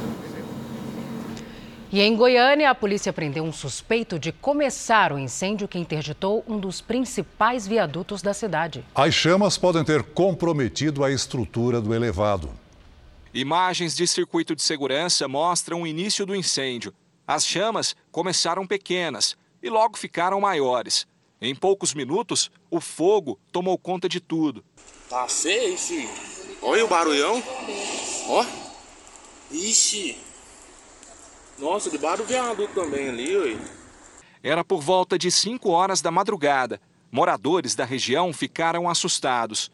E 1.93 1.99
em 1.99 2.15
Goiânia, 2.15 2.69
a 2.69 2.75
polícia 2.75 3.11
prendeu 3.11 3.43
um 3.43 3.51
suspeito 3.51 4.17
de 4.17 4.31
começar 4.31 5.11
o 5.11 5.19
incêndio 5.19 5.67
que 5.67 5.77
interditou 5.77 6.41
um 6.47 6.57
dos 6.57 6.79
principais 6.79 7.67
viadutos 7.67 8.21
da 8.21 8.33
cidade. 8.33 8.83
As 8.95 9.13
chamas 9.13 9.57
podem 9.57 9.83
ter 9.83 10.01
comprometido 10.03 11.03
a 11.03 11.11
estrutura 11.11 11.81
do 11.81 11.93
elevado. 11.93 12.49
Imagens 13.33 13.93
de 13.93 14.07
circuito 14.07 14.55
de 14.55 14.61
segurança 14.61 15.27
mostram 15.27 15.81
o 15.81 15.87
início 15.87 16.25
do 16.25 16.33
incêndio. 16.33 16.93
As 17.27 17.45
chamas 17.45 17.93
começaram 18.09 18.65
pequenas 18.65 19.35
e 19.61 19.69
logo 19.69 19.97
ficaram 19.97 20.39
maiores. 20.39 21.07
Em 21.41 21.55
poucos 21.55 21.93
minutos, 21.93 22.51
o 22.69 22.79
fogo 22.79 23.39
tomou 23.51 23.77
conta 23.77 24.07
de 24.07 24.19
tudo. 24.19 24.63
Tá 25.09 25.27
feio, 25.27 25.77
filho. 25.77 26.09
Olha 26.61 26.85
o 26.85 26.87
barulhão. 26.87 27.43
Ó. 28.27 28.45
Ixi. 29.51 30.17
Nossa, 31.57 31.89
debaixo 31.89 32.23
do 32.23 32.27
viaduto 32.27 32.73
também 32.73 33.09
ali, 33.09 33.35
oi. 33.35 33.59
Era 34.43 34.63
por 34.63 34.81
volta 34.81 35.17
de 35.17 35.29
5 35.29 35.69
horas 35.69 36.01
da 36.01 36.09
madrugada. 36.11 36.79
Moradores 37.11 37.75
da 37.75 37.85
região 37.85 38.31
ficaram 38.31 38.89
assustados. 38.89 39.69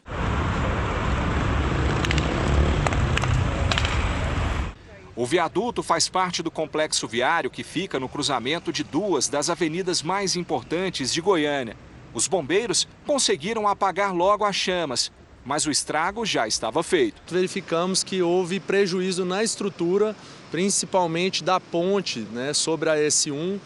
O 5.17 5.25
viaduto 5.25 5.81
faz 5.81 6.07
parte 6.07 6.43
do 6.43 6.51
complexo 6.51 7.07
viário 7.07 7.49
que 7.49 7.63
fica 7.63 7.99
no 7.99 8.07
cruzamento 8.07 8.71
de 8.71 8.83
duas 8.83 9.27
das 9.27 9.49
avenidas 9.49 10.03
mais 10.03 10.35
importantes 10.35 11.11
de 11.11 11.19
Goiânia. 11.21 11.75
Os 12.13 12.27
bombeiros 12.27 12.87
conseguiram 13.03 13.67
apagar 13.67 14.13
logo 14.13 14.45
as 14.45 14.55
chamas, 14.55 15.11
mas 15.43 15.65
o 15.65 15.71
estrago 15.71 16.23
já 16.23 16.47
estava 16.47 16.83
feito. 16.83 17.19
Verificamos 17.33 18.03
que 18.03 18.21
houve 18.21 18.59
prejuízo 18.59 19.25
na 19.25 19.43
estrutura, 19.43 20.15
principalmente 20.51 21.43
da 21.43 21.59
ponte 21.59 22.19
né, 22.19 22.53
sobre 22.53 22.87
a 22.87 22.95
S1 22.95 23.59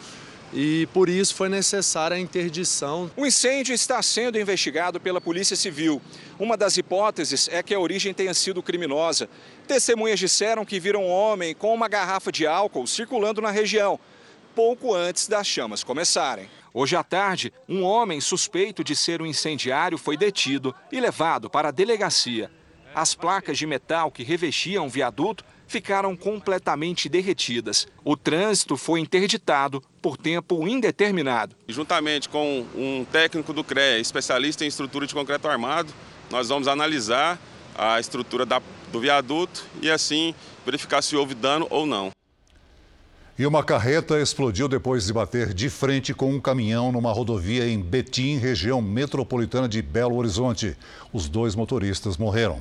e 0.52 0.86
por 0.92 1.08
isso 1.08 1.34
foi 1.34 1.48
necessária 1.48 2.16
a 2.16 2.20
interdição. 2.20 3.10
O 3.16 3.24
incêndio 3.24 3.74
está 3.74 4.02
sendo 4.02 4.38
investigado 4.38 5.00
pela 5.00 5.20
Polícia 5.20 5.56
Civil. 5.56 6.00
Uma 6.38 6.56
das 6.56 6.76
hipóteses 6.76 7.48
é 7.50 7.62
que 7.62 7.74
a 7.74 7.80
origem 7.80 8.12
tenha 8.12 8.34
sido 8.34 8.62
criminosa. 8.62 9.28
Testemunhas 9.66 10.18
disseram 10.18 10.64
que 10.64 10.78
viram 10.78 11.04
um 11.04 11.10
homem 11.10 11.54
com 11.54 11.72
uma 11.72 11.88
garrafa 11.88 12.30
de 12.30 12.46
álcool 12.46 12.86
circulando 12.86 13.40
na 13.40 13.50
região, 13.50 13.98
pouco 14.54 14.94
antes 14.94 15.26
das 15.26 15.46
chamas 15.46 15.82
começarem. 15.82 16.48
Hoje 16.74 16.96
à 16.96 17.02
tarde, 17.02 17.52
um 17.68 17.82
homem 17.82 18.20
suspeito 18.20 18.82
de 18.82 18.96
ser 18.96 19.20
um 19.20 19.26
incendiário 19.26 19.98
foi 19.98 20.16
detido 20.16 20.74
e 20.90 21.00
levado 21.00 21.48
para 21.48 21.68
a 21.68 21.72
delegacia. 21.72 22.50
As 22.94 23.14
placas 23.14 23.56
de 23.56 23.66
metal 23.66 24.10
que 24.10 24.22
revestiam 24.22 24.86
o 24.86 24.90
viaduto 24.90 25.44
ficaram 25.72 26.14
completamente 26.14 27.08
derretidas. 27.08 27.88
O 28.04 28.14
trânsito 28.14 28.76
foi 28.76 29.00
interditado 29.00 29.82
por 30.02 30.18
tempo 30.18 30.68
indeterminado. 30.68 31.56
Juntamente 31.66 32.28
com 32.28 32.66
um 32.76 33.06
técnico 33.10 33.54
do 33.54 33.64
CREA, 33.64 33.98
especialista 33.98 34.64
em 34.64 34.68
estrutura 34.68 35.06
de 35.06 35.14
concreto 35.14 35.48
armado, 35.48 35.92
nós 36.30 36.50
vamos 36.50 36.68
analisar 36.68 37.40
a 37.74 37.98
estrutura 37.98 38.44
da, 38.44 38.60
do 38.92 39.00
viaduto 39.00 39.64
e 39.80 39.90
assim 39.90 40.34
verificar 40.64 41.00
se 41.00 41.16
houve 41.16 41.34
dano 41.34 41.66
ou 41.70 41.86
não. 41.86 42.10
E 43.38 43.46
uma 43.46 43.64
carreta 43.64 44.20
explodiu 44.20 44.68
depois 44.68 45.06
de 45.06 45.12
bater 45.12 45.54
de 45.54 45.70
frente 45.70 46.12
com 46.12 46.30
um 46.30 46.38
caminhão 46.38 46.92
numa 46.92 47.10
rodovia 47.10 47.66
em 47.66 47.80
Betim, 47.80 48.36
região 48.36 48.82
metropolitana 48.82 49.66
de 49.66 49.80
Belo 49.80 50.16
Horizonte. 50.16 50.76
Os 51.14 51.30
dois 51.30 51.54
motoristas 51.54 52.18
morreram. 52.18 52.60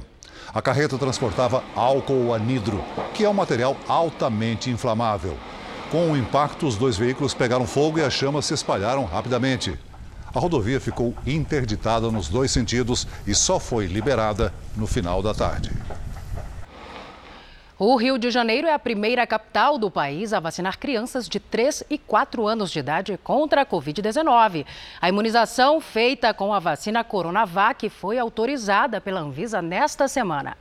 A 0.54 0.62
carreta 0.62 0.98
transportava 0.98 1.62
álcool 1.76 2.34
anidro, 2.34 2.82
que 3.14 3.26
é 3.26 3.30
um 3.30 3.34
material 3.34 3.76
altamente 3.86 4.70
inflamável. 4.70 5.38
Com 5.92 6.10
o 6.10 6.16
impacto, 6.16 6.66
os 6.66 6.78
dois 6.78 6.96
veículos 6.96 7.34
pegaram 7.34 7.68
fogo 7.68 8.00
e 8.00 8.02
as 8.02 8.14
chamas 8.14 8.46
se 8.46 8.54
espalharam 8.54 9.04
rapidamente. 9.04 9.78
A 10.34 10.40
rodovia 10.40 10.80
ficou 10.80 11.14
interditada 11.28 12.10
nos 12.10 12.30
dois 12.30 12.50
sentidos 12.50 13.06
e 13.28 13.36
só 13.36 13.60
foi 13.60 13.88
liberada 13.88 14.54
no 14.78 14.88
final 14.88 15.22
da 15.22 15.34
tarde. 15.34 15.70
O 17.84 17.96
Rio 17.96 18.20
de 18.20 18.30
Janeiro 18.30 18.68
é 18.68 18.74
a 18.76 18.78
primeira 18.78 19.26
capital 19.26 19.76
do 19.76 19.90
país 19.90 20.34
a 20.34 20.40
vacinar 20.40 20.78
crianças 20.78 21.28
de 21.28 21.40
3 21.40 21.84
e 21.90 21.98
4 21.98 22.46
anos 22.46 22.72
de 22.72 22.78
idade 22.78 23.20
contra 23.24 23.62
a 23.62 23.66
Covid-19. 23.66 24.68
A 25.02 25.10
imunização 25.10 25.82
feita 25.82 26.32
com 26.32 26.54
a 26.54 26.60
vacina 26.60 27.04
Coronavac 27.04 27.90
foi 27.90 28.20
autorizada 28.20 29.02
pela 29.02 29.22
Anvisa 29.22 29.64
nesta 29.64 30.08
semana. 30.08 30.56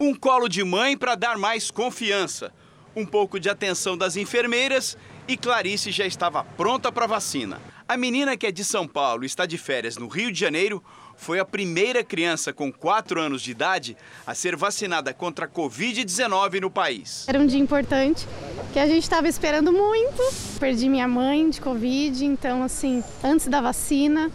Um 0.00 0.14
colo 0.14 0.48
de 0.48 0.64
mãe 0.64 0.96
para 0.96 1.14
dar 1.16 1.36
mais 1.36 1.70
confiança, 1.70 2.50
um 2.96 3.04
pouco 3.04 3.38
de 3.38 3.50
atenção 3.50 3.94
das 3.94 4.16
enfermeiras 4.16 4.96
e 5.28 5.36
Clarice 5.36 5.92
já 5.92 6.06
estava 6.06 6.44
pronta 6.44 6.90
para 6.90 7.04
a 7.04 7.08
vacina. 7.08 7.60
A 7.86 7.94
menina 7.98 8.38
que 8.38 8.46
é 8.46 8.50
de 8.50 8.64
São 8.64 8.88
Paulo 8.88 9.22
e 9.22 9.26
está 9.26 9.44
de 9.44 9.58
férias 9.58 9.98
no 9.98 10.08
Rio 10.08 10.32
de 10.32 10.40
Janeiro 10.40 10.82
foi 11.16 11.38
a 11.38 11.44
primeira 11.44 12.02
criança 12.02 12.52
com 12.52 12.72
4 12.72 13.20
anos 13.20 13.42
de 13.42 13.50
idade 13.50 13.96
a 14.26 14.34
ser 14.34 14.56
vacinada 14.56 15.12
contra 15.14 15.46
a 15.46 15.48
Covid-19 15.48 16.60
no 16.60 16.70
país. 16.70 17.24
Era 17.28 17.38
um 17.38 17.46
dia 17.46 17.60
importante 17.60 18.26
que 18.72 18.78
a 18.78 18.86
gente 18.86 19.02
estava 19.02 19.28
esperando 19.28 19.72
muito. 19.72 20.22
Perdi 20.58 20.88
minha 20.88 21.08
mãe 21.08 21.48
de 21.50 21.60
Covid, 21.60 22.24
então, 22.24 22.62
assim, 22.62 23.02
antes 23.22 23.46
da 23.46 23.60
vacina. 23.60 24.30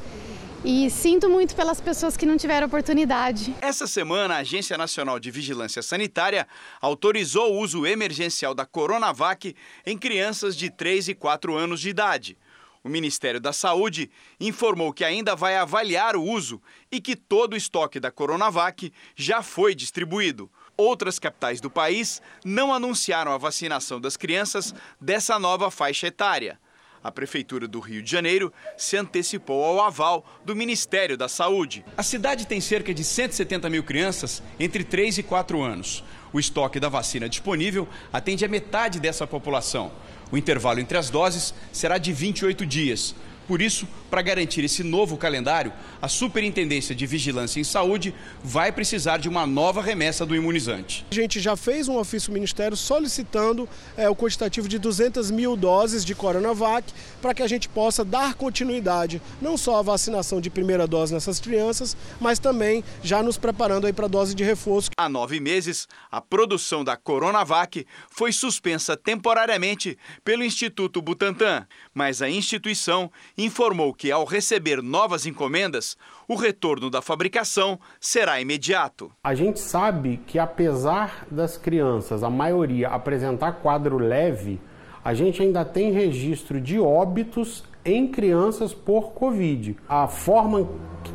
E 0.63 0.89
sinto 0.89 1.29
muito 1.29 1.55
pelas 1.55 1.79
pessoas 1.79 2.17
que 2.17 2.25
não 2.25 2.35
tiveram 2.35 2.67
oportunidade. 2.67 3.55
Essa 3.61 3.87
semana, 3.87 4.35
a 4.35 4.37
Agência 4.39 4.77
Nacional 4.77 5.17
de 5.17 5.31
Vigilância 5.31 5.81
Sanitária 5.81 6.45
autorizou 6.81 7.53
o 7.53 7.59
uso 7.59 7.85
emergencial 7.85 8.53
da 8.53 8.65
Coronavac 8.65 9.55
em 9.85 9.97
crianças 9.97 10.57
de 10.57 10.69
3 10.69 11.09
e 11.09 11.15
4 11.15 11.55
anos 11.55 11.79
de 11.79 11.89
idade. 11.89 12.37
O 12.81 12.87
Ministério 12.87 13.41
da 13.41 13.51
Saúde 13.51 14.09
informou 14.39 14.93
que 14.93 15.03
ainda 15.03 15.35
vai 15.35 15.57
avaliar 15.57 16.15
o 16.15 16.23
uso 16.23 16.61
e 16.89 17.01
que 17.01 17.15
todo 17.15 17.53
o 17.53 17.57
estoque 17.57 17.99
da 17.99 18.09
Coronavac 18.09 18.93
já 19.15 19.43
foi 19.43 19.75
distribuído. 19.75 20.49
Outras 20.77 21.19
capitais 21.19 21.59
do 21.59 21.69
país 21.69 22.21
não 22.45 22.73
anunciaram 22.73 23.33
a 23.33 23.37
vacinação 23.37 23.99
das 23.99 24.15
crianças 24.15 24.73
dessa 24.99 25.37
nova 25.37 25.69
faixa 25.69 26.07
etária. 26.07 26.57
A 27.03 27.11
Prefeitura 27.11 27.67
do 27.67 27.81
Rio 27.81 28.01
de 28.01 28.09
Janeiro 28.09 28.51
se 28.77 28.95
antecipou 28.95 29.63
ao 29.63 29.81
aval 29.81 30.25
do 30.45 30.55
Ministério 30.55 31.17
da 31.17 31.27
Saúde. 31.27 31.83
A 31.97 32.03
cidade 32.03 32.47
tem 32.47 32.61
cerca 32.61 32.93
de 32.93 33.03
170 33.03 33.69
mil 33.69 33.83
crianças 33.83 34.41
entre 34.57 34.85
3 34.85 35.17
e 35.17 35.23
4 35.23 35.61
anos. 35.61 36.03
O 36.31 36.39
estoque 36.39 36.79
da 36.79 36.89
vacina 36.89 37.27
disponível 37.27 37.87
atende 38.11 38.45
a 38.45 38.49
metade 38.49 38.99
dessa 38.99 39.25
população. 39.25 39.91
O 40.31 40.37
intervalo 40.37 40.79
entre 40.79 40.97
as 40.97 41.09
doses 41.09 41.53
será 41.71 41.97
de 41.97 42.13
28 42.13 42.65
dias. 42.65 43.15
Por 43.49 43.63
isso, 43.63 43.87
para 44.11 44.21
garantir 44.21 44.63
esse 44.63 44.83
novo 44.83 45.17
calendário, 45.17 45.73
a 45.99 46.07
Superintendência 46.07 46.93
de 46.93 47.07
Vigilância 47.07 47.59
em 47.59 47.63
Saúde 47.63 48.13
vai 48.43 48.71
precisar 48.71 49.17
de 49.17 49.27
uma 49.27 49.47
nova 49.47 49.81
remessa 49.81 50.23
do 50.23 50.35
imunizante. 50.35 51.03
A 51.09 51.15
gente 51.15 51.39
já 51.39 51.55
fez 51.55 51.87
um 51.87 51.97
ofício 51.97 52.29
ao 52.29 52.35
Ministério 52.35 52.77
solicitando 52.77 53.67
é, 53.97 54.07
o 54.07 54.15
quantitativo 54.15 54.67
de 54.67 54.77
200 54.77 55.31
mil 55.31 55.55
doses 55.55 56.05
de 56.05 56.13
Coronavac 56.13 56.93
para 57.23 57.33
que 57.33 57.41
a 57.41 57.47
gente 57.47 57.67
possa 57.67 58.05
dar 58.05 58.35
continuidade 58.35 59.19
não 59.41 59.57
só 59.57 59.77
à 59.77 59.81
vacinação 59.81 60.39
de 60.39 60.51
primeira 60.51 60.85
dose 60.85 61.11
nessas 61.11 61.39
crianças, 61.39 61.97
mas 62.21 62.37
também 62.37 62.83
já 63.01 63.23
nos 63.23 63.35
preparando 63.35 63.91
para 63.95 64.05
a 64.05 64.09
dose 64.09 64.35
de 64.35 64.43
reforço. 64.43 64.91
Há 64.95 65.09
nove 65.09 65.39
meses, 65.39 65.87
a 66.11 66.21
produção 66.21 66.83
da 66.83 66.95
Coronavac 66.95 67.83
foi 68.11 68.31
suspensa 68.31 68.95
temporariamente 68.95 69.97
pelo 70.23 70.43
Instituto 70.43 71.01
Butantan, 71.01 71.65
mas 71.93 72.21
a 72.21 72.29
instituição 72.29 73.11
informou 73.37 73.93
que, 73.93 74.11
ao 74.11 74.25
receber 74.25 74.81
novas 74.81 75.25
encomendas, 75.25 75.97
o 76.27 76.35
retorno 76.35 76.89
da 76.89 77.01
fabricação 77.01 77.79
será 77.99 78.39
imediato. 78.39 79.11
A 79.23 79.33
gente 79.33 79.59
sabe 79.59 80.21
que, 80.25 80.37
apesar 80.37 81.25
das 81.29 81.57
crianças, 81.57 82.23
a 82.23 82.29
maioria, 82.29 82.89
apresentar 82.89 83.53
quadro 83.53 83.97
leve, 83.97 84.59
a 85.03 85.13
gente 85.13 85.41
ainda 85.41 85.65
tem 85.65 85.91
registro 85.91 86.59
de 86.59 86.79
óbitos 86.79 87.63
em 87.83 88.07
crianças 88.07 88.73
por 88.73 89.11
Covid. 89.11 89.77
A 89.87 90.07
forma 90.07 90.67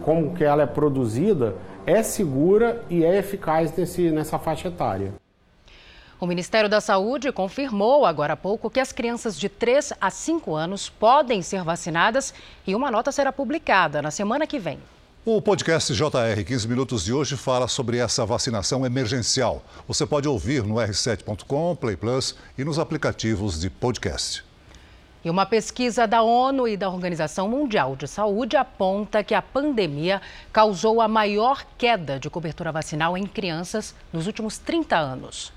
como 0.03 0.35
que 0.35 0.43
ela 0.43 0.63
é 0.63 0.67
produzida 0.67 1.55
é 1.87 2.03
segura 2.03 2.83
e 2.89 3.05
é 3.05 3.19
eficaz 3.19 3.77
nesse, 3.77 4.11
nessa 4.11 4.39
faixa 4.39 4.69
etária. 4.69 5.15
O 6.25 6.27
Ministério 6.27 6.71
da 6.71 6.81
Saúde 6.81 7.31
confirmou 7.31 8.07
agora 8.07 8.33
há 8.33 8.37
pouco 8.37 8.71
que 8.71 8.81
as 8.81 8.93
crianças 8.93 9.39
de 9.39 9.47
3 9.47 9.93
a 10.01 10.09
5 10.09 10.55
anos 10.55 10.89
podem 10.89 11.43
ser 11.43 11.63
vacinadas 11.63 12.33
e 12.67 12.75
uma 12.75 12.91
nota 12.91 13.13
será 13.13 13.31
publicada 13.31 14.01
na 14.01 14.11
semana 14.11 14.47
que 14.47 14.59
vem. 14.59 14.79
O 15.23 15.43
podcast 15.43 15.93
JR 15.93 16.43
15 16.47 16.67
Minutos 16.67 17.05
de 17.05 17.13
hoje 17.13 17.37
fala 17.37 17.69
sobre 17.69 17.99
essa 17.99 18.25
vacinação 18.25 18.87
emergencial. 18.87 19.63
Você 19.87 20.07
pode 20.07 20.27
ouvir 20.27 20.63
no 20.63 20.77
r7.com, 20.77 21.77
Play 21.77 21.95
Plus 21.95 22.35
e 22.57 22.65
nos 22.65 22.79
aplicativos 22.79 23.61
de 23.61 23.69
podcast. 23.69 24.43
E 25.23 25.29
uma 25.29 25.45
pesquisa 25.45 26.07
da 26.07 26.23
ONU 26.23 26.67
e 26.67 26.75
da 26.75 26.89
Organização 26.89 27.51
Mundial 27.51 27.97
de 27.97 28.09
Saúde 28.09 28.57
aponta 28.57 29.23
que 29.23 29.35
a 29.35 29.43
pandemia 29.43 30.23
causou 30.51 31.03
a 31.03 31.07
maior 31.07 31.67
queda 31.77 32.19
de 32.19 32.31
cobertura 32.31 32.73
vacinal 32.73 33.15
em 33.15 33.27
crianças 33.27 33.95
nos 34.11 34.27
últimos 34.27 34.57
30 34.57 34.97
anos. 34.97 35.53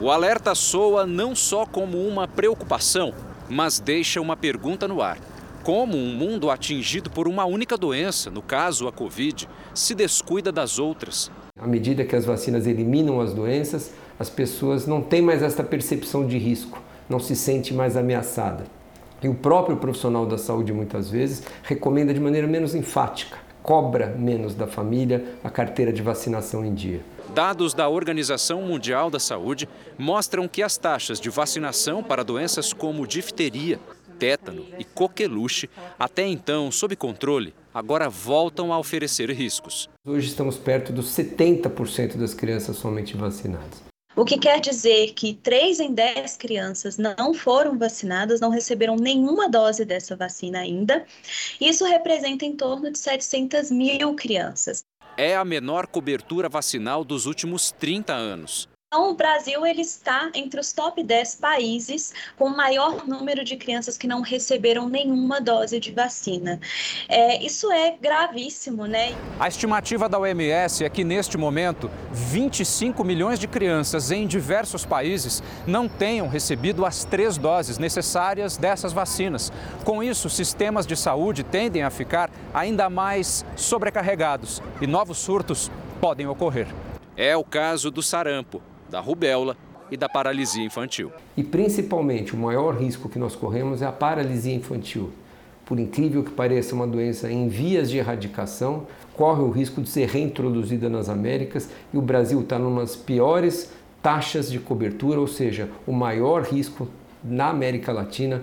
O 0.00 0.10
alerta 0.10 0.54
soa 0.54 1.06
não 1.06 1.34
só 1.34 1.64
como 1.64 2.06
uma 2.06 2.26
preocupação, 2.26 3.14
mas 3.48 3.78
deixa 3.78 4.20
uma 4.20 4.36
pergunta 4.36 4.88
no 4.88 5.00
ar. 5.00 5.18
Como 5.62 5.96
um 5.96 6.12
mundo 6.16 6.50
atingido 6.50 7.08
por 7.08 7.28
uma 7.28 7.44
única 7.44 7.76
doença, 7.76 8.30
no 8.30 8.42
caso 8.42 8.88
a 8.88 8.92
Covid, 8.92 9.48
se 9.72 9.94
descuida 9.94 10.50
das 10.50 10.80
outras? 10.80 11.30
À 11.56 11.68
medida 11.68 12.04
que 12.04 12.16
as 12.16 12.24
vacinas 12.24 12.66
eliminam 12.66 13.20
as 13.20 13.32
doenças, 13.32 13.92
as 14.18 14.28
pessoas 14.28 14.86
não 14.86 15.00
têm 15.00 15.22
mais 15.22 15.40
esta 15.40 15.62
percepção 15.62 16.26
de 16.26 16.36
risco, 16.36 16.82
não 17.08 17.20
se 17.20 17.36
sente 17.36 17.72
mais 17.72 17.96
ameaçada. 17.96 18.64
E 19.22 19.28
o 19.28 19.34
próprio 19.34 19.76
profissional 19.76 20.26
da 20.26 20.36
saúde, 20.36 20.72
muitas 20.72 21.08
vezes, 21.08 21.44
recomenda 21.62 22.12
de 22.12 22.18
maneira 22.18 22.48
menos 22.48 22.74
enfática, 22.74 23.38
cobra 23.62 24.08
menos 24.18 24.52
da 24.54 24.66
família 24.66 25.24
a 25.44 25.50
carteira 25.50 25.92
de 25.92 26.02
vacinação 26.02 26.64
em 26.64 26.74
dia. 26.74 27.02
Dados 27.34 27.72
da 27.72 27.88
Organização 27.88 28.60
Mundial 28.60 29.08
da 29.08 29.18
Saúde 29.18 29.66
mostram 29.96 30.46
que 30.46 30.62
as 30.62 30.76
taxas 30.76 31.18
de 31.18 31.30
vacinação 31.30 32.02
para 32.02 32.22
doenças 32.22 32.74
como 32.74 33.06
difteria, 33.06 33.80
tétano 34.18 34.66
e 34.78 34.84
coqueluche, 34.84 35.70
até 35.98 36.26
então 36.26 36.70
sob 36.70 36.94
controle, 36.94 37.54
agora 37.72 38.10
voltam 38.10 38.70
a 38.70 38.78
oferecer 38.78 39.30
riscos. 39.30 39.88
Hoje 40.06 40.28
estamos 40.28 40.58
perto 40.58 40.92
dos 40.92 41.06
70% 41.16 42.18
das 42.18 42.34
crianças 42.34 42.76
somente 42.76 43.16
vacinadas. 43.16 43.82
O 44.14 44.26
que 44.26 44.36
quer 44.36 44.60
dizer 44.60 45.14
que 45.14 45.32
3 45.32 45.80
em 45.80 45.94
10 45.94 46.36
crianças 46.36 46.98
não 46.98 47.32
foram 47.32 47.78
vacinadas, 47.78 48.40
não 48.40 48.50
receberam 48.50 48.94
nenhuma 48.94 49.48
dose 49.48 49.86
dessa 49.86 50.14
vacina 50.14 50.58
ainda. 50.58 51.06
Isso 51.58 51.86
representa 51.86 52.44
em 52.44 52.54
torno 52.54 52.90
de 52.90 52.98
700 52.98 53.70
mil 53.70 54.14
crianças 54.14 54.84
é 55.16 55.36
a 55.36 55.44
menor 55.44 55.86
cobertura 55.86 56.48
vacinal 56.48 57.04
dos 57.04 57.26
últimos 57.26 57.70
30 57.72 58.12
anos. 58.12 58.71
Então, 58.92 59.10
o 59.10 59.14
Brasil 59.14 59.64
ele 59.64 59.80
está 59.80 60.30
entre 60.34 60.60
os 60.60 60.70
top 60.70 61.02
10 61.02 61.36
países 61.36 62.12
com 62.36 62.44
o 62.44 62.54
maior 62.54 63.08
número 63.08 63.42
de 63.42 63.56
crianças 63.56 63.96
que 63.96 64.06
não 64.06 64.20
receberam 64.20 64.86
nenhuma 64.86 65.40
dose 65.40 65.80
de 65.80 65.90
vacina. 65.90 66.60
É, 67.08 67.42
isso 67.42 67.72
é 67.72 67.96
gravíssimo, 67.98 68.84
né? 68.84 69.14
A 69.40 69.48
estimativa 69.48 70.10
da 70.10 70.18
OMS 70.18 70.84
é 70.84 70.90
que, 70.90 71.04
neste 71.04 71.38
momento, 71.38 71.90
25 72.12 73.02
milhões 73.02 73.38
de 73.38 73.48
crianças 73.48 74.10
em 74.10 74.26
diversos 74.26 74.84
países 74.84 75.42
não 75.66 75.88
tenham 75.88 76.28
recebido 76.28 76.84
as 76.84 77.02
três 77.02 77.38
doses 77.38 77.78
necessárias 77.78 78.58
dessas 78.58 78.92
vacinas. 78.92 79.50
Com 79.86 80.02
isso, 80.02 80.28
sistemas 80.28 80.86
de 80.86 80.96
saúde 80.98 81.42
tendem 81.42 81.82
a 81.82 81.88
ficar 81.88 82.30
ainda 82.52 82.90
mais 82.90 83.42
sobrecarregados 83.56 84.62
e 84.82 84.86
novos 84.86 85.16
surtos 85.16 85.70
podem 85.98 86.26
ocorrer. 86.26 86.66
É 87.16 87.34
o 87.34 87.42
caso 87.42 87.90
do 87.90 88.02
sarampo 88.02 88.60
da 88.92 89.00
rubéola 89.00 89.56
e 89.90 89.96
da 89.96 90.06
paralisia 90.06 90.62
infantil. 90.62 91.10
E 91.34 91.42
principalmente 91.42 92.34
o 92.34 92.38
maior 92.38 92.76
risco 92.76 93.08
que 93.08 93.18
nós 93.18 93.34
corremos 93.34 93.80
é 93.80 93.86
a 93.86 93.92
paralisia 93.92 94.54
infantil. 94.54 95.10
Por 95.64 95.80
incrível 95.80 96.22
que 96.22 96.30
pareça, 96.30 96.74
uma 96.74 96.86
doença 96.86 97.30
em 97.32 97.48
vias 97.48 97.88
de 97.88 97.96
erradicação, 97.96 98.86
corre 99.14 99.40
o 99.40 99.50
risco 99.50 99.80
de 99.80 99.88
ser 99.88 100.08
reintroduzida 100.08 100.90
nas 100.90 101.08
Américas 101.08 101.70
e 101.92 101.96
o 101.96 102.02
Brasil 102.02 102.42
está 102.42 102.58
numa 102.58 102.82
das 102.82 102.94
piores 102.94 103.72
taxas 104.02 104.50
de 104.50 104.58
cobertura, 104.58 105.18
ou 105.18 105.26
seja, 105.26 105.70
o 105.86 105.92
maior 105.92 106.42
risco 106.42 106.86
na 107.24 107.48
América 107.48 107.92
Latina 107.92 108.42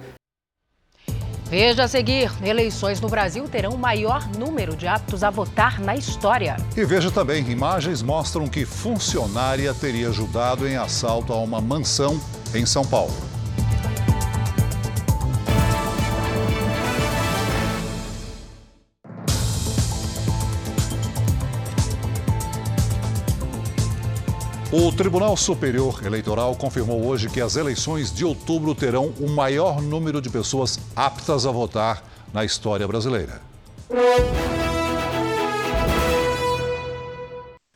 Veja 1.49 1.83
a 1.83 1.87
seguir: 1.87 2.31
eleições 2.43 3.01
no 3.01 3.09
Brasil 3.09 3.47
terão 3.49 3.71
o 3.71 3.77
maior 3.77 4.27
número 4.37 4.75
de 4.75 4.87
aptos 4.87 5.23
a 5.23 5.29
votar 5.29 5.79
na 5.79 5.95
história. 5.95 6.57
E 6.77 6.85
veja 6.85 7.09
também: 7.09 7.49
imagens 7.49 8.01
mostram 8.03 8.47
que 8.47 8.65
funcionária 8.65 9.73
teria 9.73 10.09
ajudado 10.09 10.67
em 10.67 10.77
assalto 10.77 11.33
a 11.33 11.37
uma 11.37 11.59
mansão 11.59 12.21
em 12.53 12.65
São 12.65 12.85
Paulo. 12.85 13.28
O 24.71 24.91
Tribunal 24.91 25.35
Superior 25.35 26.05
Eleitoral 26.05 26.55
confirmou 26.55 27.03
hoje 27.03 27.27
que 27.27 27.41
as 27.41 27.55
eleições 27.55 28.13
de 28.13 28.23
outubro 28.23 28.75
terão 28.75 29.11
o 29.19 29.27
maior 29.27 29.81
número 29.81 30.21
de 30.21 30.29
pessoas 30.29 30.79
aptas 30.95 31.47
a 31.47 31.51
votar 31.51 32.03
na 32.31 32.45
história 32.45 32.87
brasileira. 32.87 33.41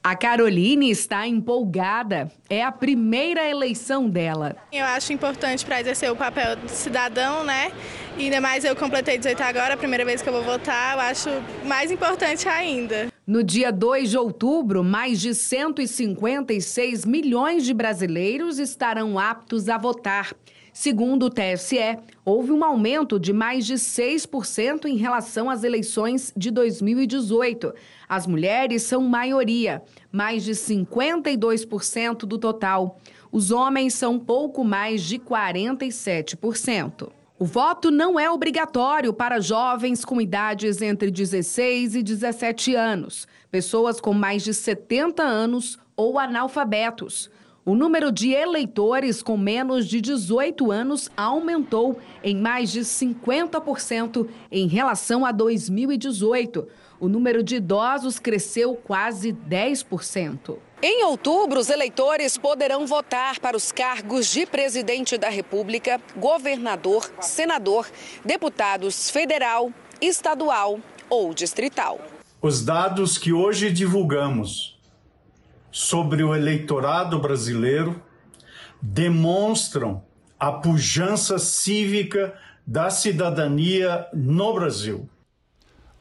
A 0.05 0.17
Caroline 0.17 0.91
está 0.91 1.25
empolgada. 1.25 2.29
É 2.49 2.61
a 2.61 2.73
primeira 2.73 3.49
eleição 3.49 4.09
dela. 4.09 4.57
Eu 4.69 4.83
acho 4.83 5.13
importante 5.13 5.65
para 5.65 5.79
exercer 5.79 6.11
o 6.11 6.15
papel 6.15 6.57
de 6.57 6.69
cidadão, 6.71 7.45
né? 7.45 7.71
E 8.17 8.25
ainda 8.25 8.41
mais 8.41 8.65
eu 8.65 8.75
completei 8.75 9.17
18 9.17 9.41
agora, 9.41 9.75
a 9.75 9.77
primeira 9.77 10.03
vez 10.03 10.21
que 10.21 10.27
eu 10.27 10.33
vou 10.33 10.43
votar, 10.43 10.95
eu 10.95 10.99
acho 10.99 11.29
mais 11.65 11.89
importante 11.89 12.49
ainda. 12.49 13.07
No 13.25 13.41
dia 13.41 13.71
2 13.71 14.09
de 14.09 14.17
outubro, 14.17 14.83
mais 14.83 15.21
de 15.21 15.33
156 15.33 17.05
milhões 17.05 17.63
de 17.63 17.73
brasileiros 17.73 18.59
estarão 18.59 19.17
aptos 19.17 19.69
a 19.69 19.77
votar. 19.77 20.33
Segundo 20.73 21.27
o 21.27 21.29
TSE, 21.29 21.99
houve 22.25 22.51
um 22.51 22.63
aumento 22.63 23.19
de 23.19 23.31
mais 23.31 23.63
de 23.63 23.75
6% 23.75 24.85
em 24.85 24.95
relação 24.97 25.47
às 25.47 25.63
eleições 25.63 26.33
de 26.35 26.49
2018. 26.49 27.71
As 28.09 28.25
mulheres 28.25 28.81
são 28.81 29.03
maioria, 29.03 29.83
mais 30.11 30.43
de 30.43 30.53
52% 30.53 32.25
do 32.25 32.39
total. 32.39 32.99
Os 33.31 33.51
homens 33.51 33.93
são 33.93 34.17
pouco 34.17 34.63
mais 34.63 35.03
de 35.03 35.19
47%. 35.19 37.07
O 37.37 37.45
voto 37.45 37.91
não 37.91 38.19
é 38.19 38.29
obrigatório 38.31 39.13
para 39.13 39.39
jovens 39.39 40.03
com 40.03 40.19
idades 40.19 40.81
entre 40.81 41.11
16 41.11 41.95
e 41.95 42.01
17 42.01 42.73
anos, 42.73 43.27
pessoas 43.51 44.01
com 44.01 44.13
mais 44.13 44.43
de 44.43 44.53
70 44.55 45.21
anos 45.21 45.77
ou 45.95 46.17
analfabetos. 46.17 47.29
O 47.65 47.75
número 47.75 48.11
de 48.11 48.31
eleitores 48.31 49.23
com 49.23 49.37
menos 49.37 49.87
de 49.87 50.01
18 50.01 50.69
anos 50.69 51.09
aumentou 51.15 51.97
em 52.21 52.35
mais 52.35 52.69
de 52.69 52.81
50% 52.81 54.27
em 54.51 54.67
relação 54.67 55.25
a 55.25 55.31
2018. 55.31 56.67
O 56.99 57.07
número 57.07 57.41
de 57.41 57.55
idosos 57.55 58.19
cresceu 58.19 58.75
quase 58.75 59.31
10%. 59.31 60.57
Em 60.81 61.05
outubro, 61.05 61.57
os 61.57 61.69
eleitores 61.69 62.37
poderão 62.37 62.85
votar 62.85 63.39
para 63.39 63.55
os 63.55 63.71
cargos 63.71 64.27
de 64.27 64.45
presidente 64.45 65.17
da 65.17 65.29
República, 65.29 66.01
governador, 66.17 67.09
senador, 67.21 67.89
deputados 68.25 69.09
federal, 69.09 69.71
estadual 70.01 70.81
ou 71.09 71.33
distrital. 71.33 72.01
Os 72.41 72.65
dados 72.65 73.17
que 73.17 73.31
hoje 73.31 73.71
divulgamos 73.71 74.72
sobre 75.73 76.23
o 76.23 76.33
eleitorado 76.35 77.19
brasileiro 77.19 77.99
demonstram 78.79 80.03
a 80.39 80.51
pujança 80.51 81.39
cívica 81.39 82.35
da 82.65 82.89
cidadania 82.91 84.07
no 84.13 84.53
Brasil. 84.53 85.09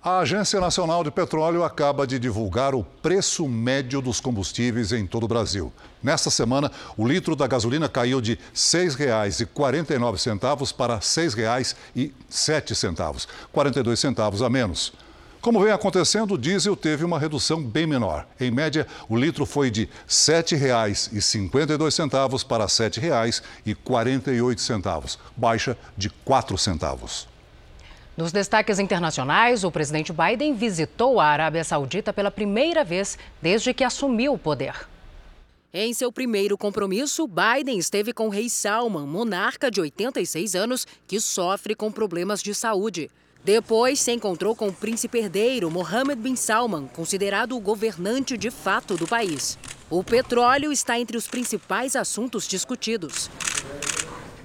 A 0.05 0.19
Agência 0.19 0.61
Nacional 0.61 1.05
de 1.05 1.13
Petróleo 1.13 1.65
acaba 1.65 2.07
de 2.07 2.19
divulgar 2.19 2.75
o 2.75 2.85
preço 2.85 3.49
médio 3.49 4.03
dos 4.03 4.21
combustíveis 4.21 4.93
em 4.93 5.07
todo 5.07 5.25
o 5.25 5.29
Brasil. 5.29 5.73
Nesta 6.03 6.29
semana, 6.29 6.71
o 6.97 7.07
litro 7.07 7.37
da 7.37 7.47
gasolina 7.47 7.89
caiu 7.89 8.21
de 8.21 8.33
R$ 8.33 8.39
6,49 8.53 10.75
para 10.75 10.97
R$ 10.97 11.01
6,07, 11.01 13.27
42 13.53 13.99
centavos 13.99 14.43
a 14.43 14.51
menos. 14.51 14.93
Como 15.42 15.61
vem 15.61 15.72
acontecendo, 15.72 16.35
o 16.35 16.38
diesel 16.38 16.76
teve 16.76 17.05
uma 17.05 17.18
redução 17.18 17.61
bem 17.61 17.85
menor. 17.85 18.28
Em 18.38 18.48
média, 18.48 18.87
o 19.09 19.16
litro 19.16 19.44
foi 19.44 19.72
de 19.72 19.83
R$ 19.83 19.90
7,52 20.09 22.46
para 22.46 22.62
R$ 22.62 22.70
7,48, 22.70 25.18
baixa 25.37 25.76
de 25.96 26.11
4 26.24 26.57
centavos. 26.57 27.26
Nos 28.16 28.31
destaques 28.31 28.78
internacionais, 28.78 29.64
o 29.64 29.72
presidente 29.72 30.12
Biden 30.12 30.55
visitou 30.55 31.18
a 31.18 31.26
Arábia 31.26 31.64
Saudita 31.64 32.12
pela 32.12 32.31
primeira 32.31 32.85
vez 32.85 33.18
desde 33.40 33.74
que 33.74 33.83
assumiu 33.83 34.35
o 34.35 34.38
poder. 34.38 34.87
Em 35.74 35.92
seu 35.92 36.12
primeiro 36.12 36.57
compromisso, 36.57 37.26
Biden 37.26 37.78
esteve 37.78 38.12
com 38.12 38.28
o 38.28 38.31
rei 38.31 38.48
Salman, 38.48 39.09
monarca 39.09 39.72
de 39.72 39.81
86 39.81 40.55
anos 40.55 40.87
que 41.09 41.18
sofre 41.18 41.74
com 41.74 41.90
problemas 41.90 42.40
de 42.40 42.55
saúde. 42.55 43.11
Depois 43.44 43.98
se 43.98 44.12
encontrou 44.12 44.55
com 44.55 44.68
o 44.68 44.72
príncipe 44.72 45.18
herdeiro 45.18 45.68
Mohammed 45.68 46.20
bin 46.20 46.37
Salman, 46.37 46.87
considerado 46.87 47.57
o 47.57 47.61
governante 47.61 48.37
de 48.37 48.50
fato 48.52 48.96
do 48.96 49.07
país. 49.07 49.59
O 49.90 50.05
petróleo 50.05 50.70
está 50.70 50.98
entre 50.98 51.16
os 51.16 51.26
principais 51.26 51.96
assuntos 51.96 52.46
discutidos. 52.46 53.28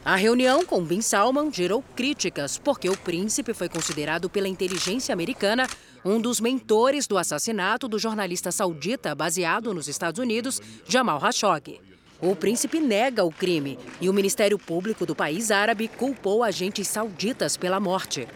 A 0.03 0.15
reunião 0.15 0.65
com 0.65 0.83
Bin 0.83 1.01
Salman 1.01 1.51
gerou 1.51 1.83
críticas 1.95 2.57
porque 2.57 2.89
o 2.89 2.97
príncipe 2.97 3.53
foi 3.53 3.69
considerado 3.69 4.29
pela 4.29 4.47
inteligência 4.47 5.13
americana 5.13 5.67
um 6.03 6.19
dos 6.19 6.39
mentores 6.39 7.05
do 7.05 7.17
assassinato 7.17 7.87
do 7.87 7.99
jornalista 7.99 8.51
saudita 8.51 9.13
baseado 9.13 9.73
nos 9.73 9.87
Estados 9.87 10.19
Unidos, 10.19 10.59
Jamal 10.87 11.19
Khashoggi. 11.19 11.79
O 12.19 12.35
príncipe 12.35 12.79
nega 12.79 13.23
o 13.23 13.31
crime 13.31 13.77
e 14.01 14.09
o 14.09 14.13
Ministério 14.13 14.57
Público 14.57 15.05
do 15.05 15.13
país 15.13 15.51
árabe 15.51 15.87
culpou 15.87 16.43
agentes 16.43 16.87
sauditas 16.87 17.55
pela 17.57 17.79
morte. 17.79 18.27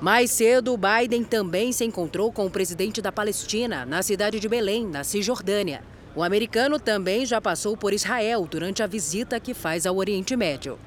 Mais 0.00 0.30
cedo, 0.30 0.76
Biden 0.76 1.24
também 1.24 1.72
se 1.72 1.84
encontrou 1.84 2.32
com 2.32 2.46
o 2.46 2.50
presidente 2.50 3.00
da 3.00 3.12
Palestina, 3.12 3.86
na 3.86 4.02
cidade 4.02 4.38
de 4.38 4.48
Belém, 4.48 4.86
na 4.86 5.04
Cisjordânia. 5.04 5.82
O 6.14 6.22
americano 6.22 6.78
também 6.78 7.26
já 7.26 7.40
passou 7.40 7.76
por 7.76 7.92
Israel 7.92 8.46
durante 8.48 8.82
a 8.82 8.86
visita 8.86 9.40
que 9.40 9.54
faz 9.54 9.86
ao 9.86 9.96
Oriente 9.96 10.36
Médio. 10.36 10.78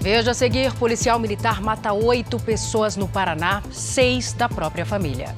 Veja 0.00 0.30
a 0.30 0.34
seguir: 0.34 0.72
policial 0.74 1.18
militar 1.18 1.60
mata 1.60 1.92
oito 1.92 2.38
pessoas 2.38 2.96
no 2.96 3.08
Paraná, 3.08 3.62
seis 3.70 4.32
da 4.32 4.48
própria 4.48 4.86
família. 4.86 5.34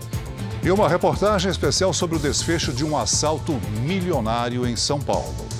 E 0.62 0.71
uma 0.71 0.88
reportagem 0.88 1.51
especial 1.51 1.92
sobre 1.92 2.16
o 2.16 2.21
desfecho 2.21 2.73
de 2.73 2.85
um 2.85 2.97
assalto 2.97 3.53
milionário 3.85 4.66
em 4.66 4.77
São 4.77 5.01
Paulo. 5.01 5.52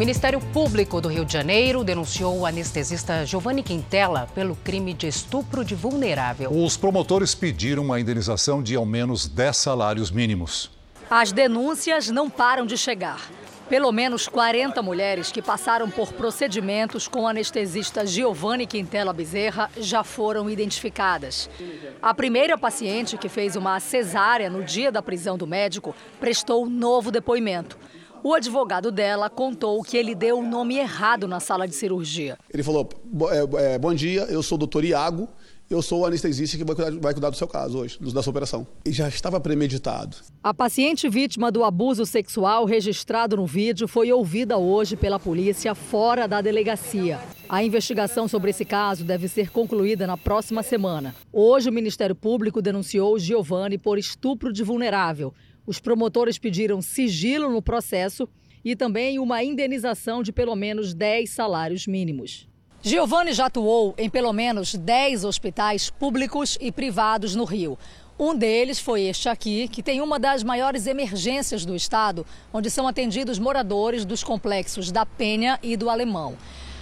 Ministério 0.00 0.40
Público 0.40 0.98
do 0.98 1.08
Rio 1.10 1.26
de 1.26 1.34
Janeiro 1.34 1.84
denunciou 1.84 2.38
o 2.38 2.46
anestesista 2.46 3.26
Giovanni 3.26 3.62
Quintela 3.62 4.26
pelo 4.34 4.56
crime 4.56 4.94
de 4.94 5.06
estupro 5.06 5.62
de 5.62 5.74
vulnerável. 5.74 6.50
Os 6.50 6.74
promotores 6.74 7.34
pediram 7.34 7.82
uma 7.82 8.00
indenização 8.00 8.62
de 8.62 8.74
ao 8.74 8.86
menos 8.86 9.28
10 9.28 9.54
salários 9.54 10.10
mínimos. 10.10 10.70
As 11.10 11.32
denúncias 11.32 12.08
não 12.08 12.30
param 12.30 12.64
de 12.64 12.78
chegar. 12.78 13.30
Pelo 13.68 13.92
menos 13.92 14.26
40 14.26 14.80
mulheres 14.80 15.30
que 15.30 15.42
passaram 15.42 15.90
por 15.90 16.14
procedimentos 16.14 17.06
com 17.06 17.24
o 17.24 17.28
anestesista 17.28 18.06
Giovanni 18.06 18.66
Quintela 18.66 19.12
Bezerra 19.12 19.70
já 19.76 20.02
foram 20.02 20.48
identificadas. 20.48 21.50
A 22.00 22.14
primeira 22.14 22.56
paciente 22.56 23.18
que 23.18 23.28
fez 23.28 23.54
uma 23.54 23.78
cesárea 23.78 24.48
no 24.48 24.64
dia 24.64 24.90
da 24.90 25.02
prisão 25.02 25.36
do 25.36 25.46
médico 25.46 25.94
prestou 26.18 26.64
novo 26.70 27.10
depoimento. 27.10 27.76
O 28.22 28.34
advogado 28.34 28.92
dela 28.92 29.30
contou 29.30 29.82
que 29.82 29.96
ele 29.96 30.14
deu 30.14 30.38
o 30.38 30.46
nome 30.46 30.76
errado 30.76 31.26
na 31.26 31.40
sala 31.40 31.66
de 31.66 31.74
cirurgia. 31.74 32.38
Ele 32.52 32.62
falou: 32.62 32.88
é, 33.30 33.74
é, 33.74 33.78
Bom 33.78 33.94
dia, 33.94 34.22
eu 34.24 34.42
sou 34.42 34.56
o 34.56 34.58
doutor 34.58 34.84
Iago, 34.84 35.26
eu 35.70 35.80
sou 35.80 36.00
o 36.00 36.06
anestesista 36.06 36.58
que 36.58 36.64
vai 36.64 36.76
cuidar, 36.76 36.90
vai 37.00 37.14
cuidar 37.14 37.30
do 37.30 37.36
seu 37.36 37.48
caso 37.48 37.78
hoje, 37.78 37.98
da 38.12 38.22
sua 38.22 38.30
operação. 38.30 38.66
E 38.84 38.92
já 38.92 39.08
estava 39.08 39.40
premeditado. 39.40 40.18
A 40.44 40.52
paciente 40.52 41.08
vítima 41.08 41.50
do 41.50 41.64
abuso 41.64 42.04
sexual 42.04 42.66
registrado 42.66 43.38
no 43.38 43.46
vídeo 43.46 43.88
foi 43.88 44.12
ouvida 44.12 44.58
hoje 44.58 44.96
pela 44.96 45.18
polícia 45.18 45.74
fora 45.74 46.28
da 46.28 46.42
delegacia. 46.42 47.20
A 47.48 47.64
investigação 47.64 48.28
sobre 48.28 48.50
esse 48.50 48.66
caso 48.66 49.02
deve 49.02 49.28
ser 49.28 49.50
concluída 49.50 50.06
na 50.06 50.18
próxima 50.18 50.62
semana. 50.62 51.14
Hoje, 51.32 51.70
o 51.70 51.72
Ministério 51.72 52.14
Público 52.14 52.60
denunciou 52.60 53.18
Giovanni 53.18 53.78
por 53.78 53.96
estupro 53.96 54.52
de 54.52 54.62
vulnerável 54.62 55.32
os 55.66 55.78
promotores 55.78 56.38
pediram 56.38 56.82
sigilo 56.82 57.50
no 57.50 57.62
processo 57.62 58.28
e 58.64 58.76
também 58.76 59.18
uma 59.18 59.42
indenização 59.42 60.22
de 60.22 60.32
pelo 60.32 60.54
menos 60.54 60.94
10 60.94 61.30
salários 61.30 61.86
mínimos. 61.86 62.48
Giovanni 62.82 63.32
já 63.32 63.46
atuou 63.46 63.94
em 63.98 64.08
pelo 64.08 64.32
menos 64.32 64.74
10 64.74 65.24
hospitais 65.24 65.90
públicos 65.90 66.56
e 66.60 66.72
privados 66.72 67.34
no 67.34 67.44
Rio. 67.44 67.78
Um 68.18 68.34
deles 68.34 68.78
foi 68.78 69.02
este 69.02 69.28
aqui, 69.28 69.66
que 69.68 69.82
tem 69.82 70.00
uma 70.00 70.18
das 70.18 70.42
maiores 70.42 70.86
emergências 70.86 71.64
do 71.64 71.74
estado, 71.74 72.26
onde 72.52 72.70
são 72.70 72.86
atendidos 72.86 73.38
moradores 73.38 74.04
dos 74.04 74.22
complexos 74.22 74.90
da 74.92 75.06
Penha 75.06 75.58
e 75.62 75.76
do 75.76 75.88
Alemão. 75.88 76.36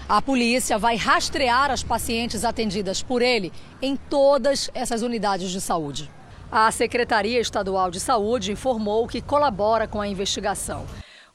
A 0.09 0.23
polícia 0.23 0.79
vai 0.79 0.97
rastrear 0.97 1.71
as 1.71 1.83
pacientes 1.83 2.45
atendidas 2.45 3.03
por 3.03 3.21
ele 3.21 3.53
em 3.83 3.95
todas 3.95 4.71
essas 4.75 5.03
unidades 5.03 5.51
de 5.51 5.61
saúde. 5.61 6.11
A 6.51 6.71
Secretaria 6.73 7.39
Estadual 7.39 7.91
de 7.91 8.01
Saúde 8.01 8.51
informou 8.51 9.07
que 9.07 9.21
colabora 9.21 9.87
com 9.87 10.01
a 10.01 10.09
investigação. 10.09 10.87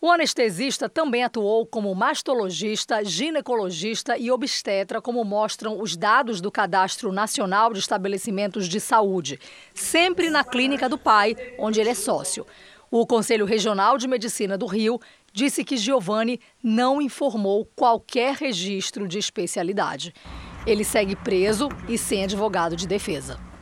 O 0.01 0.11
anestesista 0.11 0.89
também 0.89 1.23
atuou 1.23 1.67
como 1.67 1.93
mastologista, 1.93 3.05
ginecologista 3.05 4.17
e 4.17 4.31
obstetra, 4.31 4.99
como 4.99 5.23
mostram 5.23 5.79
os 5.79 5.95
dados 5.95 6.41
do 6.41 6.51
Cadastro 6.51 7.11
Nacional 7.11 7.71
de 7.71 7.79
Estabelecimentos 7.79 8.67
de 8.67 8.79
Saúde, 8.79 9.39
sempre 9.71 10.31
na 10.31 10.43
clínica 10.43 10.89
do 10.89 10.97
pai, 10.97 11.35
onde 11.59 11.79
ele 11.79 11.91
é 11.91 11.95
sócio. 11.95 12.43
O 12.89 13.05
Conselho 13.05 13.45
Regional 13.45 13.99
de 13.99 14.07
Medicina 14.07 14.57
do 14.57 14.65
Rio 14.65 14.99
disse 15.31 15.63
que 15.63 15.77
Giovanni 15.77 16.39
não 16.61 16.99
informou 16.99 17.69
qualquer 17.75 18.33
registro 18.33 19.07
de 19.07 19.19
especialidade. 19.19 20.11
Ele 20.65 20.83
segue 20.83 21.15
preso 21.15 21.69
e 21.87 21.99
sem 21.99 22.23
advogado 22.23 22.75
de 22.75 22.87
defesa. 22.87 23.52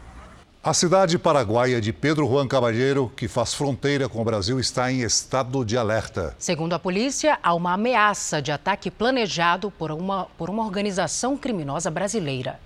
A 0.64 0.76
cidade 0.76 1.18
paraguaia 1.18 1.82
de 1.82 1.92
Pedro 1.92 2.28
Juan 2.28 2.48
Cabalheiro, 2.48 3.12
que 3.18 3.28
faz 3.28 3.52
fronteira 3.52 4.08
com 4.08 4.22
o 4.22 4.24
Brasil, 4.24 4.60
está 4.60 4.92
em 4.92 5.02
estado 5.02 5.66
de 5.66 5.76
alerta. 5.76 6.36
Segundo 6.38 6.74
a 6.74 6.78
polícia, 6.78 7.40
há 7.42 7.56
uma 7.56 7.74
ameaça 7.74 8.40
de 8.40 8.52
ataque 8.52 8.92
planejado 8.92 9.72
por 9.72 9.92
uma, 9.92 10.26
por 10.38 10.52
uma 10.52 10.64
organização 10.64 11.36
criminosa 11.36 11.90
brasileira. 11.90 12.60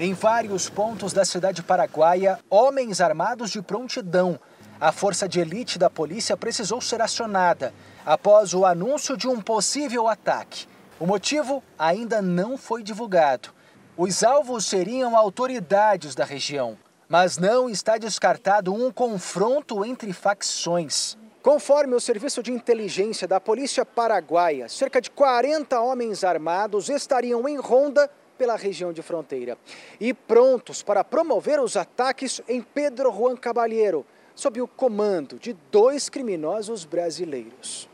Em 0.00 0.14
vários 0.14 0.68
pontos 0.68 1.12
da 1.12 1.24
cidade 1.24 1.62
paraguaia, 1.62 2.40
homens 2.50 3.00
armados 3.00 3.52
de 3.52 3.62
prontidão. 3.62 4.36
A 4.80 4.90
força 4.90 5.28
de 5.28 5.38
elite 5.38 5.78
da 5.78 5.88
polícia 5.88 6.36
precisou 6.36 6.80
ser 6.80 7.00
acionada 7.00 7.72
após 8.04 8.52
o 8.52 8.66
anúncio 8.66 9.16
de 9.16 9.28
um 9.28 9.40
possível 9.40 10.08
ataque. 10.08 10.66
O 10.98 11.06
motivo 11.06 11.62
ainda 11.78 12.20
não 12.20 12.58
foi 12.58 12.82
divulgado. 12.82 13.59
Os 13.96 14.22
alvos 14.22 14.66
seriam 14.66 15.16
autoridades 15.16 16.14
da 16.14 16.24
região, 16.24 16.78
mas 17.08 17.36
não 17.36 17.68
está 17.68 17.98
descartado 17.98 18.72
um 18.72 18.90
confronto 18.90 19.84
entre 19.84 20.12
facções. 20.12 21.18
Conforme 21.42 21.94
o 21.94 22.00
Serviço 22.00 22.42
de 22.42 22.52
Inteligência 22.52 23.26
da 23.26 23.40
Polícia 23.40 23.84
Paraguaia, 23.84 24.68
cerca 24.68 25.00
de 25.00 25.10
40 25.10 25.80
homens 25.80 26.22
armados 26.22 26.88
estariam 26.88 27.48
em 27.48 27.58
ronda 27.58 28.08
pela 28.38 28.56
região 28.56 28.92
de 28.92 29.02
fronteira 29.02 29.58
e 30.00 30.14
prontos 30.14 30.82
para 30.82 31.04
promover 31.04 31.60
os 31.60 31.76
ataques 31.76 32.40
em 32.48 32.62
Pedro 32.62 33.12
Juan 33.12 33.36
Cabalheiro, 33.36 34.06
sob 34.34 34.60
o 34.62 34.68
comando 34.68 35.38
de 35.38 35.52
dois 35.70 36.08
criminosos 36.08 36.84
brasileiros. 36.84 37.88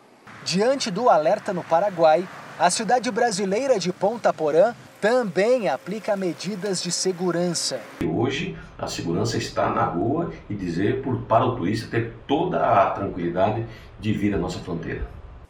Diante 0.45 0.91
do 0.91 1.09
alerta 1.09 1.53
no 1.53 1.65
Paraguai, 1.65 2.29
a 2.59 2.71
cidade 2.71 3.11
brasileira 3.11 3.79
de 3.79 3.93
Ponta 3.93 4.33
Porã 4.33 4.75
também 5.01 5.69
aplica 5.69 6.17
medidas 6.17 6.83
de 6.83 6.91
segurança. 6.91 7.81
Hoje, 8.05 8.57
a 8.79 8.87
segurança 8.87 9.37
está 9.37 9.71
na 9.71 9.85
rua 9.85 10.33
e 10.49 10.55
dizer 10.55 11.03
por, 11.03 11.23
para 11.23 11.45
o 11.45 11.57
turista 11.57 11.89
ter 11.89 12.15
toda 12.27 12.61
a 12.61 12.91
tranquilidade 12.91 13.67
de 13.99 14.13
vir 14.13 14.35
à 14.35 14.39
nossa 14.39 14.59
fronteira. 14.59 15.07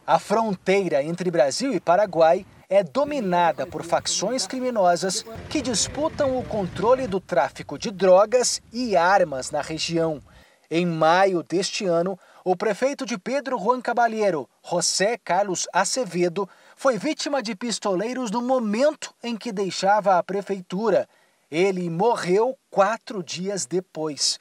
A 0.07 0.19
fronteira 0.19 1.03
entre 1.03 1.31
Brasil 1.31 1.73
e 1.73 1.81
Paraguai 1.81 2.47
é 2.69 2.83
dominada 2.83 3.67
por 3.67 3.85
facções 3.85 4.47
criminosas 4.47 5.25
que 5.49 5.63
disputam 5.63 6.39
o 6.39 6.45
controle 6.45 7.07
do 7.07 7.21
tráfico 7.21 7.79
de 7.79 7.91
drogas 7.91 8.61
e 8.73 8.97
armas 8.97 9.51
na 9.51 9.61
região. 9.61 10.21
Em 10.69 10.85
maio 10.85 11.45
deste 11.45 11.87
ano, 11.87 12.19
o 12.45 12.57
prefeito 12.57 13.07
de 13.07 13.17
Pedro 13.17 13.59
Juan 13.59 13.81
Cabalheiro, 13.81 14.49
José 14.69 15.17
Carlos 15.17 15.69
Acevedo, 15.73 16.49
foi 16.79 16.99
vítima 16.99 17.43
de 17.43 17.57
pistoleiros 17.57 18.31
no 18.31 18.43
momento 18.43 19.15
em 19.25 19.35
que 19.35 19.51
deixava 19.51 20.19
a 20.19 20.23
prefeitura. 20.23 21.09
Ele 21.51 21.89
morreu 21.89 22.57
quatro 22.71 23.23
dias 23.23 23.65
depois. 23.65 24.39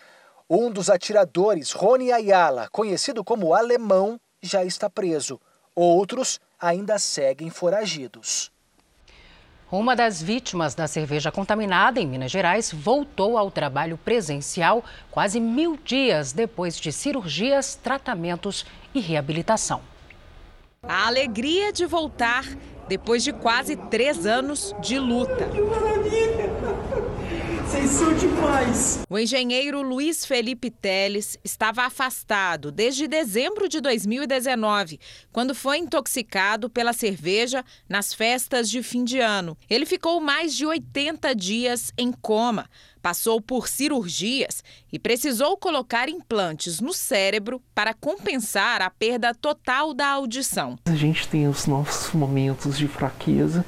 Um 0.49 0.69
dos 0.69 0.89
atiradores, 0.89 1.71
Rony 1.71 2.11
Ayala, 2.11 2.67
conhecido 2.73 3.23
como 3.23 3.53
Alemão, 3.53 4.19
já 4.41 4.65
está 4.65 4.89
preso. 4.89 5.39
Outros 5.73 6.41
ainda 6.59 6.99
seguem 6.99 7.49
foragidos. 7.49 8.51
Uma 9.71 9.95
das 9.95 10.21
vítimas 10.21 10.75
da 10.75 10.87
cerveja 10.87 11.31
contaminada 11.31 12.01
em 12.01 12.07
Minas 12.07 12.31
Gerais 12.31 12.69
voltou 12.71 13.37
ao 13.37 13.49
trabalho 13.49 13.97
presencial 13.97 14.83
quase 15.09 15.39
mil 15.39 15.77
dias 15.77 16.33
depois 16.33 16.77
de 16.77 16.91
cirurgias, 16.91 17.75
tratamentos 17.75 18.65
e 18.93 18.99
reabilitação. 18.99 19.94
A 20.87 21.07
alegria 21.07 21.73
de 21.73 21.85
voltar 21.85 22.45
depois 22.87 23.23
de 23.23 23.33
quase 23.33 23.75
três 23.75 24.25
anos 24.25 24.75
de 24.79 24.99
luta. 24.99 25.49
Vocês 27.65 27.89
são 27.89 28.13
demais! 28.13 28.99
O 29.09 29.17
engenheiro 29.17 29.81
Luiz 29.81 30.23
Felipe 30.23 30.69
Teles 30.69 31.35
estava 31.43 31.81
afastado 31.81 32.71
desde 32.71 33.07
dezembro 33.07 33.67
de 33.67 33.81
2019, 33.81 34.99
quando 35.31 35.55
foi 35.55 35.79
intoxicado 35.79 36.69
pela 36.69 36.93
cerveja 36.93 37.65
nas 37.89 38.13
festas 38.13 38.69
de 38.69 38.83
fim 38.83 39.03
de 39.03 39.19
ano. 39.19 39.57
Ele 39.67 39.85
ficou 39.87 40.21
mais 40.21 40.55
de 40.55 40.63
80 40.63 41.33
dias 41.33 41.91
em 41.97 42.11
coma, 42.11 42.69
passou 43.01 43.41
por 43.41 43.67
cirurgias 43.67 44.63
e 44.93 44.99
precisou 44.99 45.57
colocar 45.57 46.07
implantes 46.07 46.79
no 46.79 46.93
cérebro 46.93 47.59
para 47.73 47.95
compensar 47.95 48.83
a 48.83 48.91
perda 48.91 49.33
total 49.33 49.91
da 49.91 50.07
audição. 50.07 50.77
A 50.85 50.95
gente 50.95 51.27
tem 51.27 51.47
os 51.47 51.65
nossos 51.65 52.13
momentos 52.13 52.77
de 52.77 52.87
fraqueza 52.87 53.65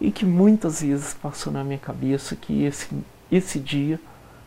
e 0.00 0.10
que 0.10 0.24
muitas 0.24 0.82
vezes 0.82 1.14
passou 1.14 1.52
na 1.52 1.64
minha 1.64 1.78
cabeça 1.78 2.36
que 2.36 2.64
esse, 2.64 2.88
esse 3.30 3.58
dia 3.58 4.00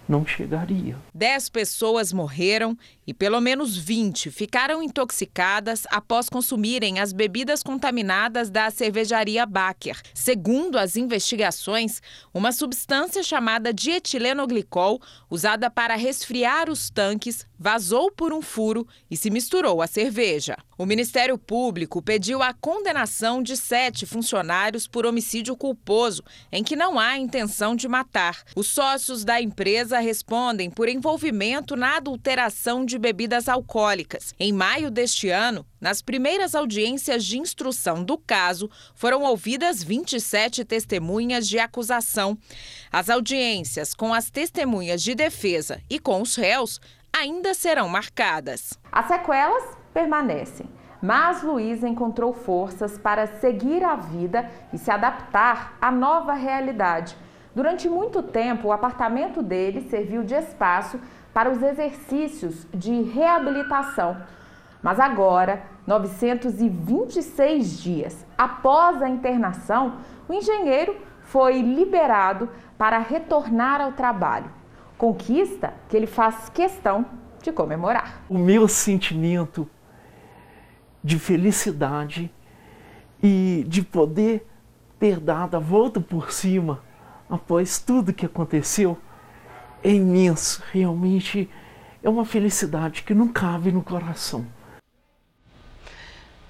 não 0.07 0.25
chegaria. 0.25 0.95
Dez 1.13 1.47
pessoas 1.47 2.11
morreram 2.11 2.77
e 3.11 3.13
pelo 3.13 3.41
menos 3.41 3.75
20 3.75 4.31
ficaram 4.31 4.81
intoxicadas 4.81 5.83
após 5.91 6.29
consumirem 6.29 6.97
as 6.97 7.11
bebidas 7.11 7.61
contaminadas 7.61 8.49
da 8.49 8.71
cervejaria 8.71 9.45
Baker. 9.45 9.99
Segundo 10.13 10.77
as 10.77 10.95
investigações, 10.95 12.01
uma 12.33 12.53
substância 12.53 13.21
chamada 13.21 13.73
dietilenoglicol, 13.73 15.01
usada 15.29 15.69
para 15.69 15.97
resfriar 15.97 16.69
os 16.69 16.89
tanques, 16.89 17.45
vazou 17.59 18.09
por 18.09 18.31
um 18.31 18.41
furo 18.41 18.87
e 19.09 19.17
se 19.17 19.29
misturou 19.29 19.81
à 19.81 19.87
cerveja. 19.87 20.55
O 20.81 20.85
Ministério 20.85 21.37
Público 21.37 22.01
pediu 22.01 22.41
a 22.41 22.53
condenação 22.53 23.43
de 23.43 23.55
sete 23.55 24.03
funcionários 24.03 24.87
por 24.87 25.05
homicídio 25.05 25.55
culposo, 25.55 26.23
em 26.51 26.63
que 26.63 26.75
não 26.75 26.97
há 26.97 27.19
intenção 27.19 27.75
de 27.75 27.87
matar. 27.87 28.41
Os 28.55 28.65
sócios 28.65 29.23
da 29.23 29.39
empresa 29.39 29.99
respondem 29.99 30.71
por 30.71 30.89
envolvimento 30.89 31.75
na 31.75 31.97
adulteração 31.97 32.83
de 32.83 32.97
bebidas 33.01 33.49
alcoólicas. 33.49 34.33
Em 34.39 34.53
maio 34.53 34.89
deste 34.89 35.29
ano, 35.29 35.65
nas 35.81 36.01
primeiras 36.01 36.55
audiências 36.55 37.25
de 37.25 37.37
instrução 37.37 38.03
do 38.03 38.17
caso, 38.17 38.69
foram 38.95 39.23
ouvidas 39.23 39.83
27 39.83 40.63
testemunhas 40.63 41.49
de 41.49 41.59
acusação. 41.59 42.37
As 42.89 43.09
audiências 43.09 43.93
com 43.93 44.13
as 44.13 44.29
testemunhas 44.29 45.01
de 45.01 45.15
defesa 45.15 45.81
e 45.89 45.99
com 45.99 46.21
os 46.21 46.35
réus 46.35 46.79
ainda 47.11 47.53
serão 47.53 47.89
marcadas. 47.89 48.79
As 48.91 49.07
sequelas 49.07 49.75
permanecem, 49.93 50.69
mas 51.01 51.43
Luiz 51.43 51.83
encontrou 51.83 52.31
forças 52.31 52.97
para 52.97 53.25
seguir 53.39 53.83
a 53.83 53.95
vida 53.95 54.49
e 54.71 54.77
se 54.77 54.89
adaptar 54.89 55.77
à 55.81 55.91
nova 55.91 56.33
realidade. 56.33 57.17
Durante 57.53 57.89
muito 57.89 58.23
tempo, 58.23 58.69
o 58.69 58.71
apartamento 58.71 59.43
dele 59.43 59.81
serviu 59.89 60.23
de 60.23 60.33
espaço 60.33 60.97
para 61.33 61.49
os 61.49 61.61
exercícios 61.61 62.67
de 62.73 63.01
reabilitação. 63.01 64.17
Mas 64.81 64.99
agora, 64.99 65.63
926 65.85 67.81
dias 67.81 68.25
após 68.37 69.01
a 69.01 69.09
internação, 69.09 69.97
o 70.27 70.33
engenheiro 70.33 70.95
foi 71.23 71.61
liberado 71.61 72.49
para 72.77 72.97
retornar 72.97 73.79
ao 73.79 73.91
trabalho. 73.91 74.51
Conquista 74.97 75.73
que 75.87 75.95
ele 75.95 76.07
faz 76.07 76.49
questão 76.49 77.05
de 77.41 77.51
comemorar. 77.51 78.23
O 78.29 78.37
meu 78.37 78.67
sentimento 78.67 79.69
de 81.03 81.17
felicidade 81.17 82.31
e 83.21 83.63
de 83.67 83.81
poder 83.81 84.47
ter 84.99 85.19
dado 85.19 85.55
a 85.55 85.59
volta 85.59 85.99
por 85.99 86.31
cima 86.31 86.83
após 87.29 87.79
tudo 87.79 88.13
que 88.13 88.25
aconteceu 88.25 88.97
é 89.83 89.89
imenso. 89.89 90.61
Realmente 90.71 91.49
é 92.03 92.09
uma 92.09 92.25
felicidade 92.25 93.03
que 93.03 93.13
não 93.13 93.27
cabe 93.27 93.71
no 93.71 93.83
coração. 93.83 94.45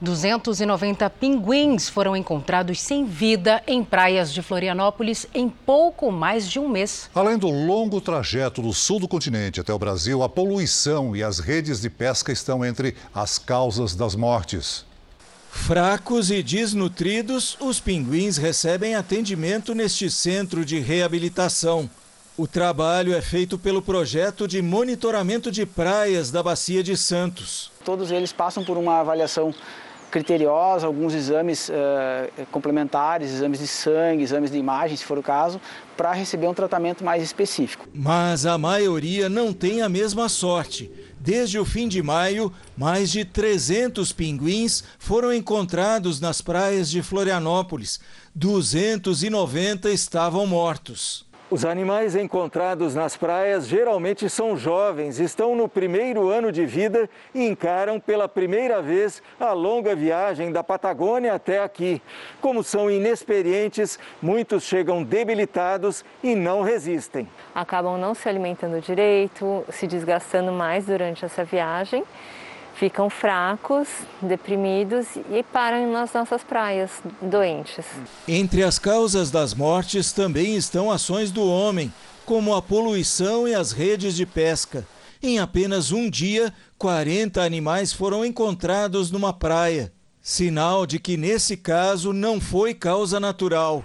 290 0.02 1.08
pinguins 1.12 1.88
foram 1.88 2.15
encontrados 2.15 2.82
sem 2.82 3.06
vida 3.06 3.62
em 3.67 3.84
praias 3.84 4.34
de 4.34 4.41
Florianópolis 4.41 5.28
em 5.32 5.48
pouco 5.48 6.12
mais 6.12 6.50
de 6.50 6.58
um 6.58 6.67
mês. 6.67 7.08
Além 7.13 7.38
do 7.38 7.50
longo 7.50 8.02
trajeto 8.02 8.63
do 8.63 8.74
sul 8.74 9.00
do 9.00 9.08
continente 9.08 9.62
até 9.62 9.72
o 9.72 9.78
Brasil, 9.78 10.24
a 10.24 10.30
poluição 10.30 11.15
e 11.15 11.22
as 11.22 11.38
redes 11.38 11.80
de 11.80 11.89
pesca 11.89 12.32
estão 12.32 12.65
entre 12.65 12.96
as 13.13 13.38
causas 13.38 13.94
das 13.94 14.15
mortes. 14.15 14.86
Fracos 15.52 16.32
e 16.32 16.41
desnutridos, 16.41 17.56
os 17.60 17.80
pinguins 17.80 18.38
recebem 18.38 18.96
atendimento 18.96 19.76
neste 19.76 20.10
centro 20.10 20.65
de 20.65 20.80
reabilitação. 20.80 21.88
O 22.38 22.48
trabalho 22.48 23.13
é 23.13 23.22
feito 23.22 23.58
pelo 23.58 23.82
projeto 23.82 24.48
de 24.48 24.62
monitoramento 24.62 25.52
de 25.52 25.65
praias 25.65 26.32
da 26.32 26.41
Bacia 26.41 26.82
de 26.82 26.96
Santos. 26.96 27.70
Todos 27.84 28.10
eles 28.10 28.32
passam 28.32 28.63
por 28.63 28.78
uma 28.78 29.00
avaliação 29.00 29.54
criteriosa, 30.10 30.88
alguns 30.88 31.13
exames 31.13 31.70
uh, 31.70 32.46
complementares, 32.50 33.32
exames 33.32 33.60
de 33.60 33.67
sangue, 33.67 34.24
exames 34.24 34.50
de 34.50 34.58
imagem, 34.58 34.96
se 34.96 35.04
for 35.04 35.17
o 35.17 35.24
caso, 35.24 35.60
para 35.98 36.13
receber 36.13 36.48
um 36.48 36.54
tratamento 36.54 37.04
mais 37.04 37.22
específico. 37.22 37.88
Mas 37.94 38.46
a 38.46 38.58
maioria 38.58 39.28
não 39.28 39.52
tem 39.52 39.82
a 39.82 39.89
mesma 39.89 40.30
sorte. 40.30 40.89
Desde 41.20 41.60
o 41.60 41.65
fim 41.65 41.88
de 41.88 42.02
maio, 42.02 42.52
mais 42.78 43.12
de 43.12 43.26
300 43.26 44.12
pinguins 44.13 44.84
foram 44.98 45.34
encontrados 45.34 46.20
nas 46.20 46.41
praias 46.41 46.89
de 46.89 47.02
Florianópolis. 47.02 48.00
290 48.34 49.89
estavam 49.91 50.48
mortos. 50.48 51.30
Os 51.52 51.66
animais 51.66 52.16
encontrados 52.16 52.96
nas 52.96 53.18
praias 53.18 53.68
geralmente 53.68 54.30
são 54.30 54.56
jovens, 54.56 55.20
estão 55.20 55.54
no 55.54 55.68
primeiro 55.68 56.30
ano 56.30 56.50
de 56.50 56.66
vida 56.66 57.10
e 57.36 57.46
encaram 57.46 58.00
pela 58.00 58.26
primeira 58.26 58.82
vez 58.82 59.22
a 59.38 59.52
longa 59.52 59.94
viagem 59.94 60.50
da 60.50 60.64
Patagônia 60.64 61.34
até 61.34 61.62
aqui. 61.62 62.02
Como 62.40 62.64
são 62.64 62.90
inexperientes, 62.90 64.00
muitos 64.22 64.64
chegam 64.64 65.04
debilitados 65.04 66.06
e 66.24 66.36
não 66.36 66.62
resistem. 66.62 67.28
Acabam 67.54 68.00
não 68.00 68.14
se 68.14 68.30
alimentando 68.30 68.80
direito, 68.80 69.66
se 69.74 69.86
desgastando 69.88 70.54
mais 70.54 70.86
durante 70.86 71.26
essa 71.26 71.44
viagem 71.44 72.06
ficam 72.82 73.12
fracos, 73.12 73.88
deprimidos 74.20 75.06
e 75.30 75.44
param 75.44 75.91
nas 75.91 76.12
nossas 76.13 76.44
praias 76.44 76.89
doentes. 77.22 77.86
Entre 78.28 78.63
as 78.63 78.80
causas 78.80 79.30
das 79.30 79.54
mortes 79.54 80.12
também 80.12 80.56
estão 80.56 80.89
ações 80.89 81.30
do 81.30 81.48
homem, 81.48 81.94
como 82.26 82.56
a 82.56 82.62
poluição 82.62 83.48
e 83.48 83.54
as 83.54 83.72
redes 83.72 84.15
de 84.15 84.26
pesca. 84.26 84.84
Em 85.22 85.38
apenas 85.38 85.91
um 85.91 86.10
dia, 86.10 86.52
40 86.80 87.39
animais 87.44 87.94
foram 87.94 88.26
encontrados 88.26 89.12
numa 89.12 89.32
praia. 89.32 89.94
Sinal 90.24 90.86
de 90.86 91.00
que 91.00 91.18
nesse 91.18 91.58
caso 91.58 92.14
não 92.14 92.40
foi 92.40 92.76
causa 92.76 93.20
natural. 93.20 93.84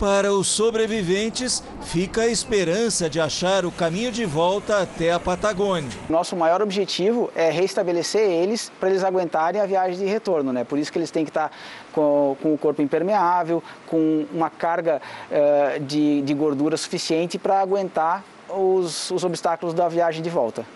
Para 0.00 0.32
os 0.32 0.48
sobreviventes, 0.48 1.62
fica 1.84 2.22
a 2.22 2.26
esperança 2.26 3.08
de 3.08 3.20
achar 3.20 3.64
o 3.64 3.70
caminho 3.70 4.10
de 4.10 4.24
volta 4.24 4.82
até 4.82 5.12
a 5.12 5.20
Patagônia. 5.20 5.88
Nosso 6.08 6.34
maior 6.34 6.60
objetivo 6.60 7.30
é 7.36 7.50
restabelecer 7.50 8.28
eles 8.28 8.70
para 8.80 8.90
eles 8.90 9.04
aguentarem 9.04 9.60
a 9.60 9.64
viagem 9.64 9.96
de 9.96 10.04
retorno, 10.06 10.52
né? 10.52 10.64
Por 10.64 10.76
isso 10.76 10.90
que 10.90 10.98
eles 10.98 11.12
têm 11.12 11.24
que 11.24 11.30
estar 11.30 11.52
com, 11.92 12.36
com 12.42 12.52
o 12.52 12.58
corpo 12.58 12.82
impermeável, 12.82 13.62
com 13.86 14.26
uma 14.32 14.50
carga 14.50 15.00
uh, 15.30 15.80
de, 15.84 16.20
de 16.20 16.34
gordura 16.34 16.76
suficiente 16.76 17.38
para 17.38 17.60
aguentar 17.60 18.24
os, 18.48 19.10
os 19.12 19.22
obstáculos 19.22 19.72
da 19.72 19.88
viagem 19.88 20.20
de 20.20 20.30
volta. 20.30 20.66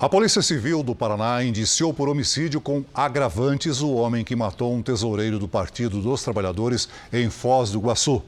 A 0.00 0.08
Polícia 0.08 0.40
Civil 0.40 0.82
do 0.82 0.94
Paraná 0.94 1.44
indiciou 1.44 1.92
por 1.92 2.08
homicídio 2.08 2.58
com 2.58 2.82
agravantes 2.94 3.82
o 3.82 3.92
homem 3.92 4.24
que 4.24 4.34
matou 4.34 4.72
um 4.72 4.82
tesoureiro 4.82 5.38
do 5.38 5.46
Partido 5.46 6.00
dos 6.00 6.22
Trabalhadores 6.22 6.88
em 7.12 7.28
Foz 7.28 7.70
do 7.70 7.78
Iguaçu. 7.80 8.22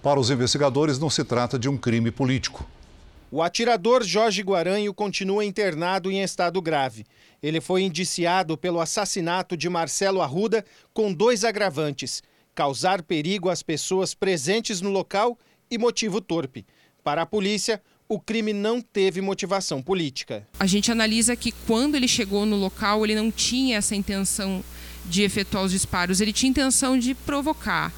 Para 0.00 0.20
os 0.20 0.30
investigadores, 0.30 1.00
não 1.00 1.10
se 1.10 1.24
trata 1.24 1.58
de 1.58 1.68
um 1.68 1.76
crime 1.76 2.12
político. 2.12 2.64
O 3.28 3.42
atirador 3.42 4.04
Jorge 4.04 4.40
Guaranho 4.40 4.94
continua 4.94 5.44
internado 5.44 6.12
em 6.12 6.22
estado 6.22 6.62
grave. 6.62 7.04
Ele 7.42 7.60
foi 7.60 7.82
indiciado 7.82 8.56
pelo 8.56 8.80
assassinato 8.80 9.56
de 9.56 9.68
Marcelo 9.68 10.22
Arruda 10.22 10.64
com 10.94 11.12
dois 11.12 11.42
agravantes: 11.42 12.22
causar 12.54 13.02
perigo 13.02 13.50
às 13.50 13.64
pessoas 13.64 14.14
presentes 14.14 14.80
no 14.80 14.90
local 14.90 15.36
e 15.68 15.76
motivo 15.76 16.20
torpe. 16.20 16.64
Para 17.02 17.22
a 17.22 17.26
polícia, 17.26 17.82
o 18.08 18.20
crime 18.20 18.52
não 18.52 18.80
teve 18.80 19.20
motivação 19.20 19.82
política. 19.82 20.46
A 20.58 20.66
gente 20.66 20.90
analisa 20.90 21.34
que 21.34 21.52
quando 21.66 21.94
ele 21.94 22.08
chegou 22.08 22.46
no 22.46 22.56
local, 22.56 23.04
ele 23.04 23.14
não 23.14 23.30
tinha 23.30 23.78
essa 23.78 23.94
intenção 23.94 24.62
de 25.04 25.22
efetuar 25.22 25.64
os 25.64 25.72
disparos, 25.72 26.20
ele 26.20 26.32
tinha 26.32 26.50
intenção 26.50 26.98
de 26.98 27.14
provocar. 27.14 27.92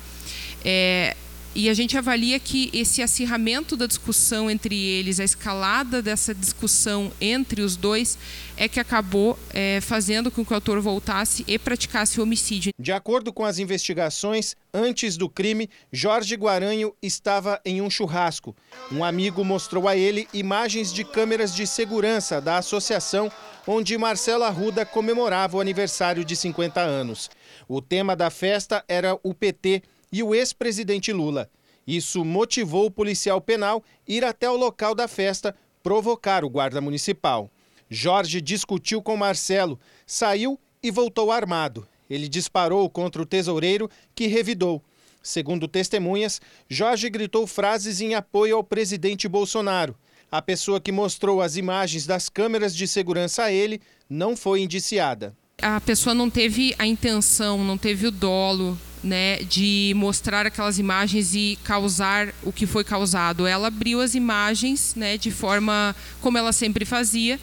É, 0.64 1.16
e 1.58 1.68
a 1.68 1.74
gente 1.74 1.98
avalia 1.98 2.38
que 2.38 2.70
esse 2.72 3.02
acirramento 3.02 3.76
da 3.76 3.84
discussão 3.84 4.48
entre 4.48 4.80
eles, 4.80 5.18
a 5.18 5.24
escalada 5.24 6.00
dessa 6.00 6.32
discussão 6.32 7.10
entre 7.20 7.62
os 7.62 7.74
dois, 7.74 8.16
é 8.56 8.68
que 8.68 8.78
acabou 8.78 9.36
é, 9.52 9.80
fazendo 9.80 10.30
com 10.30 10.46
que 10.46 10.52
o 10.52 10.54
autor 10.54 10.80
voltasse 10.80 11.44
e 11.48 11.58
praticasse 11.58 12.20
o 12.20 12.22
homicídio. 12.22 12.70
De 12.78 12.92
acordo 12.92 13.32
com 13.32 13.44
as 13.44 13.58
investigações, 13.58 14.54
antes 14.72 15.16
do 15.16 15.28
crime, 15.28 15.68
Jorge 15.92 16.36
Guaranho 16.36 16.94
estava 17.02 17.60
em 17.64 17.82
um 17.82 17.90
churrasco. 17.90 18.54
Um 18.92 19.02
amigo 19.02 19.44
mostrou 19.44 19.88
a 19.88 19.96
ele 19.96 20.28
imagens 20.32 20.92
de 20.92 21.02
câmeras 21.02 21.52
de 21.52 21.66
segurança 21.66 22.40
da 22.40 22.58
associação 22.58 23.32
onde 23.66 23.98
Marcelo 23.98 24.44
Arruda 24.44 24.86
comemorava 24.86 25.56
o 25.56 25.60
aniversário 25.60 26.24
de 26.24 26.36
50 26.36 26.80
anos. 26.80 27.28
O 27.66 27.82
tema 27.82 28.14
da 28.14 28.30
festa 28.30 28.84
era 28.86 29.18
o 29.24 29.34
PT 29.34 29.82
e 30.12 30.22
o 30.22 30.34
ex-presidente 30.34 31.12
Lula. 31.12 31.50
Isso 31.86 32.24
motivou 32.24 32.86
o 32.86 32.90
policial 32.90 33.40
penal 33.40 33.82
ir 34.06 34.24
até 34.24 34.48
o 34.50 34.56
local 34.56 34.94
da 34.94 35.08
festa 35.08 35.54
provocar 35.82 36.44
o 36.44 36.50
guarda 36.50 36.80
municipal. 36.80 37.50
Jorge 37.88 38.40
discutiu 38.40 39.00
com 39.00 39.16
Marcelo, 39.16 39.80
saiu 40.06 40.58
e 40.82 40.90
voltou 40.90 41.32
armado. 41.32 41.88
Ele 42.10 42.28
disparou 42.28 42.88
contra 42.90 43.22
o 43.22 43.26
tesoureiro, 43.26 43.90
que 44.14 44.26
revidou. 44.26 44.82
Segundo 45.22 45.68
testemunhas, 45.68 46.40
Jorge 46.68 47.08
gritou 47.10 47.46
frases 47.46 48.00
em 48.00 48.14
apoio 48.14 48.56
ao 48.56 48.64
presidente 48.64 49.28
Bolsonaro. 49.28 49.96
A 50.30 50.42
pessoa 50.42 50.80
que 50.80 50.92
mostrou 50.92 51.40
as 51.40 51.56
imagens 51.56 52.06
das 52.06 52.28
câmeras 52.28 52.76
de 52.76 52.86
segurança 52.86 53.44
a 53.44 53.52
ele 53.52 53.80
não 54.08 54.36
foi 54.36 54.60
indiciada. 54.60 55.34
A 55.60 55.80
pessoa 55.80 56.14
não 56.14 56.30
teve 56.30 56.72
a 56.78 56.86
intenção, 56.86 57.64
não 57.64 57.76
teve 57.76 58.06
o 58.06 58.12
dolo 58.12 58.78
né, 59.02 59.38
de 59.38 59.92
mostrar 59.96 60.46
aquelas 60.46 60.78
imagens 60.78 61.34
e 61.34 61.58
causar 61.64 62.32
o 62.44 62.52
que 62.52 62.64
foi 62.64 62.84
causado. 62.84 63.44
Ela 63.44 63.66
abriu 63.66 64.00
as 64.00 64.14
imagens 64.14 64.94
né, 64.94 65.18
de 65.18 65.32
forma 65.32 65.96
como 66.20 66.38
ela 66.38 66.52
sempre 66.52 66.84
fazia 66.84 67.40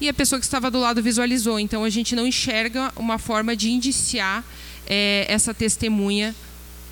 e 0.00 0.08
a 0.08 0.14
pessoa 0.14 0.38
que 0.38 0.44
estava 0.44 0.70
do 0.70 0.78
lado 0.78 1.02
visualizou. 1.02 1.58
Então 1.58 1.82
a 1.82 1.90
gente 1.90 2.14
não 2.14 2.24
enxerga 2.24 2.92
uma 2.94 3.18
forma 3.18 3.56
de 3.56 3.68
indiciar 3.70 4.44
é, 4.86 5.26
essa 5.28 5.52
testemunha 5.52 6.36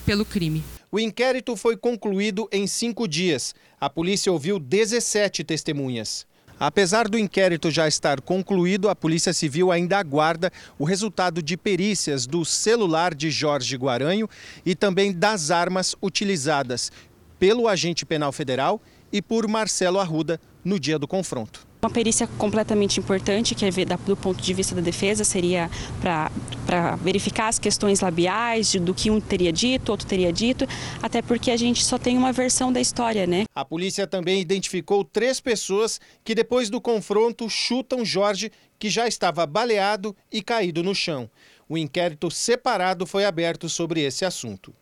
pelo 0.04 0.24
crime. 0.24 0.64
O 0.90 0.98
inquérito 0.98 1.54
foi 1.54 1.76
concluído 1.76 2.48
em 2.50 2.66
cinco 2.66 3.06
dias. 3.06 3.54
A 3.80 3.88
polícia 3.88 4.32
ouviu 4.32 4.58
17 4.58 5.44
testemunhas. 5.44 6.26
Apesar 6.58 7.08
do 7.08 7.18
inquérito 7.18 7.70
já 7.70 7.88
estar 7.88 8.20
concluído, 8.20 8.88
a 8.88 8.94
Polícia 8.94 9.32
Civil 9.32 9.72
ainda 9.72 9.98
aguarda 9.98 10.52
o 10.78 10.84
resultado 10.84 11.42
de 11.42 11.56
perícias 11.56 12.26
do 12.26 12.44
celular 12.44 13.14
de 13.14 13.30
Jorge 13.30 13.76
Guaranho 13.76 14.28
e 14.64 14.74
também 14.74 15.12
das 15.12 15.50
armas 15.50 15.96
utilizadas 16.00 16.92
pelo 17.38 17.66
agente 17.66 18.06
penal 18.06 18.32
federal 18.32 18.80
e 19.12 19.20
por 19.20 19.48
Marcelo 19.48 19.98
Arruda 19.98 20.40
no 20.64 20.78
dia 20.78 20.98
do 20.98 21.08
confronto. 21.08 21.66
Uma 21.84 21.90
perícia 21.90 22.26
completamente 22.38 22.98
importante, 22.98 23.54
que 23.54 23.62
é 23.62 23.70
do 24.06 24.16
ponto 24.16 24.42
de 24.42 24.54
vista 24.54 24.74
da 24.74 24.80
defesa, 24.80 25.22
seria 25.22 25.70
para 26.00 26.96
verificar 26.96 27.48
as 27.48 27.58
questões 27.58 28.00
labiais, 28.00 28.72
de, 28.72 28.80
do 28.80 28.94
que 28.94 29.10
um 29.10 29.20
teria 29.20 29.52
dito, 29.52 29.90
outro 29.90 30.06
teria 30.06 30.32
dito, 30.32 30.66
até 31.02 31.20
porque 31.20 31.50
a 31.50 31.58
gente 31.58 31.84
só 31.84 31.98
tem 31.98 32.16
uma 32.16 32.32
versão 32.32 32.72
da 32.72 32.80
história, 32.80 33.26
né? 33.26 33.44
A 33.54 33.66
polícia 33.66 34.06
também 34.06 34.40
identificou 34.40 35.04
três 35.04 35.40
pessoas 35.40 36.00
que, 36.24 36.34
depois 36.34 36.70
do 36.70 36.80
confronto, 36.80 37.50
chutam 37.50 38.02
Jorge, 38.02 38.50
que 38.78 38.88
já 38.88 39.06
estava 39.06 39.44
baleado 39.44 40.16
e 40.32 40.40
caído 40.40 40.82
no 40.82 40.94
chão. 40.94 41.28
O 41.68 41.76
inquérito 41.76 42.30
separado 42.30 43.04
foi 43.04 43.26
aberto 43.26 43.68
sobre 43.68 44.00
esse 44.00 44.24
assunto. 44.24 44.72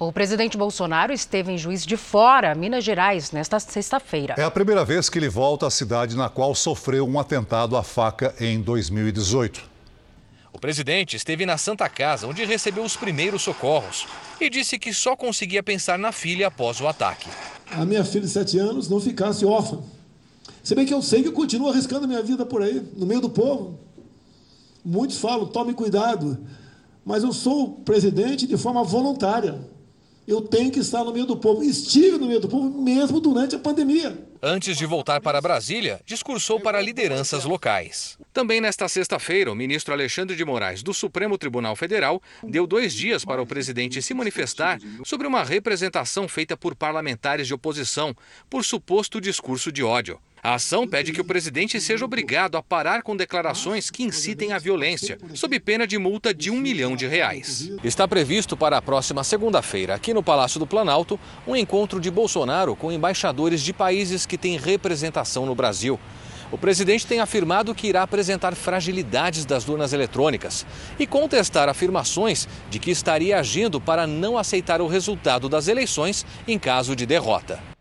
O 0.00 0.12
presidente 0.12 0.56
Bolsonaro 0.56 1.12
esteve 1.12 1.50
em 1.50 1.58
Juiz 1.58 1.84
de 1.84 1.96
Fora, 1.96 2.54
Minas 2.54 2.84
Gerais, 2.84 3.32
nesta 3.32 3.58
sexta-feira. 3.58 4.36
É 4.38 4.44
a 4.44 4.50
primeira 4.50 4.84
vez 4.84 5.10
que 5.10 5.18
ele 5.18 5.28
volta 5.28 5.66
à 5.66 5.70
cidade 5.70 6.16
na 6.16 6.28
qual 6.28 6.54
sofreu 6.54 7.04
um 7.04 7.18
atentado 7.18 7.76
à 7.76 7.82
faca 7.82 8.32
em 8.38 8.60
2018. 8.60 9.60
O 10.52 10.58
presidente 10.60 11.16
esteve 11.16 11.44
na 11.44 11.58
Santa 11.58 11.88
Casa, 11.88 12.28
onde 12.28 12.44
recebeu 12.44 12.84
os 12.84 12.96
primeiros 12.96 13.42
socorros 13.42 14.06
e 14.40 14.48
disse 14.48 14.78
que 14.78 14.94
só 14.94 15.16
conseguia 15.16 15.64
pensar 15.64 15.98
na 15.98 16.12
filha 16.12 16.46
após 16.46 16.80
o 16.80 16.86
ataque. 16.86 17.28
A 17.68 17.84
minha 17.84 18.04
filha 18.04 18.24
de 18.24 18.30
sete 18.30 18.56
anos 18.56 18.88
não 18.88 19.00
ficasse 19.00 19.44
órfã. 19.44 19.80
Se 20.62 20.76
bem 20.76 20.86
que 20.86 20.94
eu 20.94 21.02
sei 21.02 21.22
que 21.22 21.28
eu 21.28 21.32
continuo 21.32 21.70
arriscando 21.70 22.04
a 22.04 22.08
minha 22.08 22.22
vida 22.22 22.46
por 22.46 22.62
aí, 22.62 22.88
no 22.96 23.04
meio 23.04 23.20
do 23.20 23.30
povo. 23.30 23.80
Muitos 24.84 25.18
falam, 25.18 25.44
tome 25.46 25.74
cuidado. 25.74 26.38
Mas 27.04 27.24
eu 27.24 27.32
sou 27.32 27.80
presidente 27.80 28.46
de 28.46 28.56
forma 28.56 28.84
voluntária 28.84 29.58
eu 30.28 30.42
tenho 30.42 30.70
que 30.70 30.78
estar 30.78 31.02
no 31.02 31.12
meio 31.12 31.24
do 31.24 31.38
povo. 31.38 31.62
Estive 31.62 32.18
no 32.18 32.26
meio 32.26 32.38
do 32.38 32.48
povo 32.48 32.68
mesmo 32.82 33.18
durante 33.18 33.56
a 33.56 33.58
pandemia. 33.58 34.28
Antes 34.42 34.76
de 34.76 34.84
voltar 34.84 35.22
para 35.22 35.40
Brasília, 35.40 36.00
discursou 36.04 36.60
para 36.60 36.82
lideranças 36.82 37.44
locais. 37.44 38.18
Também 38.32 38.60
nesta 38.60 38.86
sexta-feira, 38.86 39.50
o 39.50 39.54
ministro 39.54 39.94
Alexandre 39.94 40.36
de 40.36 40.44
Moraes, 40.44 40.82
do 40.82 40.92
Supremo 40.92 41.38
Tribunal 41.38 41.74
Federal, 41.74 42.22
deu 42.44 42.66
dois 42.66 42.92
dias 42.92 43.24
para 43.24 43.40
o 43.40 43.46
presidente 43.46 44.02
se 44.02 44.12
manifestar 44.12 44.78
sobre 45.02 45.26
uma 45.26 45.42
representação 45.42 46.28
feita 46.28 46.56
por 46.56 46.76
parlamentares 46.76 47.46
de 47.46 47.54
oposição 47.54 48.14
por 48.50 48.64
suposto 48.64 49.20
discurso 49.20 49.72
de 49.72 49.82
ódio. 49.82 50.20
A 50.42 50.54
ação 50.54 50.86
pede 50.86 51.12
que 51.12 51.20
o 51.20 51.24
presidente 51.24 51.80
seja 51.80 52.04
obrigado 52.04 52.56
a 52.56 52.62
parar 52.62 53.02
com 53.02 53.16
declarações 53.16 53.90
que 53.90 54.04
incitem 54.04 54.52
à 54.52 54.58
violência, 54.58 55.18
sob 55.34 55.58
pena 55.58 55.86
de 55.86 55.98
multa 55.98 56.32
de 56.32 56.50
um 56.50 56.58
milhão 56.58 56.94
de 56.94 57.06
reais. 57.06 57.70
Está 57.82 58.06
previsto 58.06 58.56
para 58.56 58.76
a 58.76 58.82
próxima 58.82 59.24
segunda-feira, 59.24 59.94
aqui 59.94 60.14
no 60.14 60.22
Palácio 60.22 60.60
do 60.60 60.66
Planalto, 60.66 61.18
um 61.46 61.56
encontro 61.56 62.00
de 62.00 62.10
Bolsonaro 62.10 62.76
com 62.76 62.92
embaixadores 62.92 63.60
de 63.62 63.72
países 63.72 64.26
que 64.26 64.38
têm 64.38 64.56
representação 64.56 65.44
no 65.44 65.54
Brasil. 65.54 65.98
O 66.50 66.56
presidente 66.56 67.06
tem 67.06 67.20
afirmado 67.20 67.74
que 67.74 67.88
irá 67.88 68.02
apresentar 68.02 68.54
fragilidades 68.54 69.44
das 69.44 69.68
urnas 69.68 69.92
eletrônicas 69.92 70.64
e 70.98 71.06
contestar 71.06 71.68
afirmações 71.68 72.48
de 72.70 72.78
que 72.78 72.90
estaria 72.90 73.38
agindo 73.38 73.80
para 73.80 74.06
não 74.06 74.38
aceitar 74.38 74.80
o 74.80 74.86
resultado 74.86 75.48
das 75.48 75.68
eleições 75.68 76.24
em 76.46 76.58
caso 76.58 76.96
de 76.96 77.04
derrota. 77.04 77.77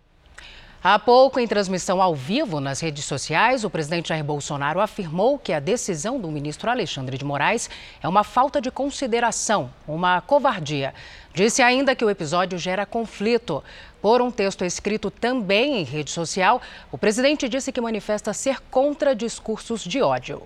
Há 0.84 1.00
pouco, 1.00 1.40
em 1.40 1.48
transmissão 1.48 2.00
ao 2.00 2.14
vivo 2.14 2.60
nas 2.60 2.80
redes 2.80 3.04
sociais, 3.04 3.64
o 3.64 3.70
presidente 3.70 4.10
Jair 4.10 4.24
Bolsonaro 4.24 4.80
afirmou 4.80 5.40
que 5.40 5.52
a 5.52 5.60
decisão 5.60 6.20
do 6.20 6.32
ministro 6.32 6.70
Alexandre 6.70 7.18
de 7.18 7.26
Moraes 7.26 7.68
é 8.02 8.08
uma 8.08 8.24
falta 8.24 8.62
de 8.62 8.70
consideração, 8.70 9.72
uma 9.88 10.22
covardia. 10.22 10.94
Disse 11.34 11.64
ainda 11.64 11.96
que 11.96 12.06
o 12.06 12.10
episódio 12.12 12.60
gera 12.60 12.86
conflito. 12.86 13.64
Por 14.00 14.22
um 14.22 14.30
texto 14.30 14.64
escrito 14.64 15.10
também 15.10 15.82
em 15.82 15.84
rede 15.84 16.12
social, 16.12 16.62
o 16.92 16.98
presidente 16.98 17.50
disse 17.50 17.72
que 17.72 17.82
manifesta 17.82 18.32
ser 18.32 18.60
contra 18.70 19.16
discursos 19.16 19.82
de 19.82 20.00
ódio. 20.04 20.44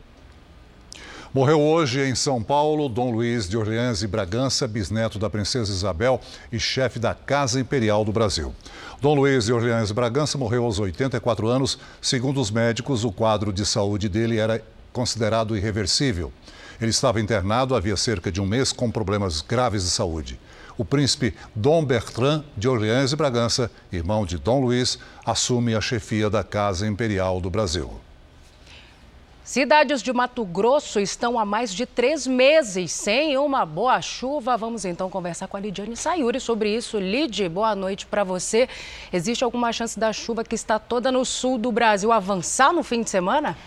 Morreu 1.34 1.62
hoje 1.62 2.02
em 2.02 2.14
São 2.14 2.44
Paulo 2.44 2.90
Dom 2.90 3.10
Luiz 3.12 3.48
de 3.48 3.56
Orleans 3.58 4.02
e 4.04 4.08
Bragança, 4.08 4.68
bisneto 4.68 5.18
da 5.18 5.30
princesa 5.30 5.72
Isabel 5.72 6.20
e 6.52 6.60
chefe 6.60 7.00
da 7.00 7.14
Casa 7.14 7.58
Imperial 7.58 8.04
do 8.04 8.12
Brasil. 8.12 8.54
Dom 9.02 9.16
Luiz 9.16 9.46
de 9.46 9.54
Orleans 9.54 9.92
Bragança 9.92 10.38
morreu 10.38 10.64
aos 10.64 10.78
84 10.78 11.48
anos. 11.48 11.80
Segundo 12.00 12.40
os 12.40 12.52
médicos, 12.52 13.04
o 13.04 13.12
quadro 13.12 13.52
de 13.52 13.66
saúde 13.66 14.08
dele 14.08 14.38
era 14.38 14.64
considerado 14.94 15.58
irreversível. 15.58 16.32
Ele 16.80 16.92
estava 16.92 17.20
internado 17.20 17.74
havia 17.74 17.98
cerca 17.98 18.32
de 18.32 18.40
um 18.40 18.46
mês 18.46 18.72
com 18.72 18.92
problemas 18.92 19.42
graves 19.42 19.86
de 19.86 19.90
saúde. 19.90 20.40
O 20.78 20.86
príncipe 20.86 21.34
Dom 21.56 21.84
Bertrand 21.84 22.44
de 22.56 22.68
Orleans 22.68 23.12
e 23.12 23.16
Bragança, 23.16 23.72
irmão 23.92 24.24
de 24.24 24.38
Dom 24.38 24.62
Luiz, 24.62 25.00
assume 25.26 25.74
a 25.74 25.82
chefia 25.82 26.30
da 26.30 26.44
Casa 26.44 26.86
Imperial 26.86 27.42
do 27.42 27.50
Brasil. 27.50 28.00
Cidades 29.44 30.04
de 30.04 30.14
Mato 30.14 30.46
Grosso 30.46 31.00
estão 31.00 31.40
há 31.40 31.44
mais 31.44 31.74
de 31.74 31.88
três 31.88 32.28
meses 32.28 32.92
sem 32.92 33.40
uma 33.40 33.66
boa 33.66 34.00
chuva. 34.00 34.56
Vamos 34.56 34.86
então 34.86 35.10
conversar 35.10 35.48
com 35.48 35.58
a 35.58 35.60
Lidiane 35.60 35.98
Sayuri 35.98 36.40
sobre 36.40 36.76
isso. 36.76 37.00
Lid, 37.00 37.50
boa 37.50 37.74
noite 37.74 38.06
para 38.06 38.24
você. 38.24 38.70
Existe 39.12 39.44
alguma 39.44 39.74
chance 39.74 40.00
da 40.00 40.14
chuva 40.14 40.44
que 40.44 40.54
está 40.54 40.78
toda 40.78 41.12
no 41.12 41.26
sul 41.26 41.58
do 41.58 41.72
Brasil 41.72 42.12
avançar 42.12 42.72
no 42.72 42.84
fim 42.84 43.02
de 43.02 43.10
semana? 43.10 43.58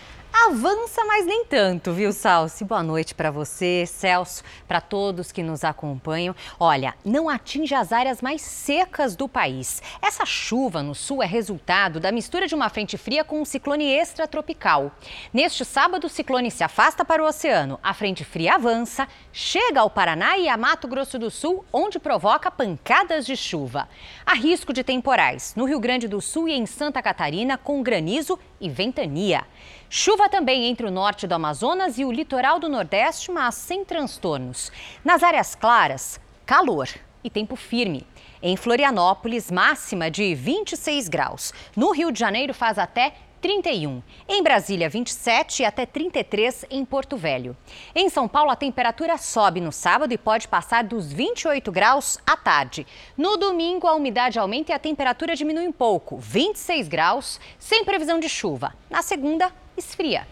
Avança, 0.43 1.03
mas 1.05 1.25
nem 1.25 1.45
tanto, 1.45 1.93
viu, 1.93 2.11
Salsi? 2.11 2.65
Boa 2.65 2.83
noite 2.83 3.15
para 3.15 3.31
você, 3.31 3.85
Celso, 3.87 4.43
para 4.67 4.81
todos 4.81 5.31
que 5.31 5.41
nos 5.41 5.63
acompanham. 5.63 6.35
Olha, 6.59 6.93
não 7.05 7.29
atinge 7.29 7.73
as 7.73 7.93
áreas 7.93 8.21
mais 8.21 8.41
secas 8.41 9.15
do 9.15 9.29
país. 9.29 9.81
Essa 10.01 10.25
chuva 10.25 10.83
no 10.83 10.93
sul 10.93 11.23
é 11.23 11.25
resultado 11.25 12.01
da 12.01 12.11
mistura 12.11 12.47
de 12.47 12.53
uma 12.53 12.69
frente 12.69 12.97
fria 12.97 13.23
com 13.23 13.41
um 13.41 13.45
ciclone 13.45 13.85
extratropical. 13.85 14.91
Neste 15.33 15.63
sábado, 15.63 16.05
o 16.05 16.09
ciclone 16.09 16.51
se 16.51 16.65
afasta 16.65 17.05
para 17.05 17.23
o 17.23 17.27
oceano, 17.27 17.79
a 17.81 17.93
frente 17.93 18.25
fria 18.25 18.55
avança, 18.55 19.07
chega 19.31 19.79
ao 19.79 19.89
Paraná 19.89 20.37
e 20.37 20.49
a 20.49 20.57
Mato 20.57 20.87
Grosso 20.87 21.17
do 21.17 21.31
Sul, 21.31 21.63
onde 21.71 21.97
provoca 21.97 22.51
pancadas 22.51 23.25
de 23.25 23.37
chuva. 23.37 23.87
Há 24.25 24.35
risco 24.35 24.73
de 24.73 24.83
temporais 24.83 25.55
no 25.55 25.63
Rio 25.63 25.79
Grande 25.79 26.09
do 26.09 26.19
Sul 26.19 26.49
e 26.49 26.53
em 26.53 26.65
Santa 26.65 27.01
Catarina, 27.01 27.57
com 27.57 27.81
granizo 27.81 28.37
e 28.65 28.69
ventania. 28.69 29.45
Chuva 29.89 30.27
também 30.27 30.65
entre 30.65 30.87
o 30.87 30.91
norte 30.91 31.27
do 31.27 31.33
Amazonas 31.33 31.97
e 31.99 32.03
o 32.03 32.11
litoral 32.11 32.59
do 32.59 32.67
Nordeste, 32.67 33.31
mas 33.31 33.55
sem 33.55 33.85
transtornos. 33.85 34.71
Nas 35.03 35.21
áreas 35.21 35.53
claras, 35.53 36.19
calor 36.45 36.89
e 37.23 37.29
tempo 37.29 37.55
firme. 37.55 38.05
Em 38.41 38.57
Florianópolis, 38.57 39.49
máxima 39.49 40.09
de 40.09 40.35
26 40.35 41.07
graus. 41.07 41.53
No 41.75 41.91
Rio 41.91 42.11
de 42.11 42.19
Janeiro, 42.19 42.53
faz 42.53 42.77
até 42.77 43.13
31. 43.45 44.01
Em 44.27 44.41
Brasília, 44.41 44.89
27 44.89 45.61
e 45.61 45.65
até 45.65 45.85
33 45.85 46.65
em 46.67 46.83
Porto 46.83 47.15
Velho. 47.15 47.55
Em 47.93 48.09
São 48.09 48.27
Paulo, 48.27 48.49
a 48.49 48.55
temperatura 48.55 49.19
sobe 49.19 49.61
no 49.61 49.71
sábado 49.71 50.11
e 50.11 50.17
pode 50.17 50.47
passar 50.47 50.83
dos 50.83 51.13
28 51.13 51.71
graus 51.71 52.17
à 52.25 52.35
tarde. 52.35 52.87
No 53.15 53.37
domingo, 53.37 53.85
a 53.85 53.93
umidade 53.93 54.39
aumenta 54.39 54.71
e 54.71 54.73
a 54.73 54.79
temperatura 54.79 55.35
diminui 55.35 55.67
um 55.67 55.71
pouco, 55.71 56.17
26 56.17 56.87
graus, 56.87 57.39
sem 57.59 57.85
previsão 57.85 58.19
de 58.19 58.27
chuva. 58.27 58.73
Na 58.89 59.03
segunda, 59.03 59.51
esfria. 59.77 60.27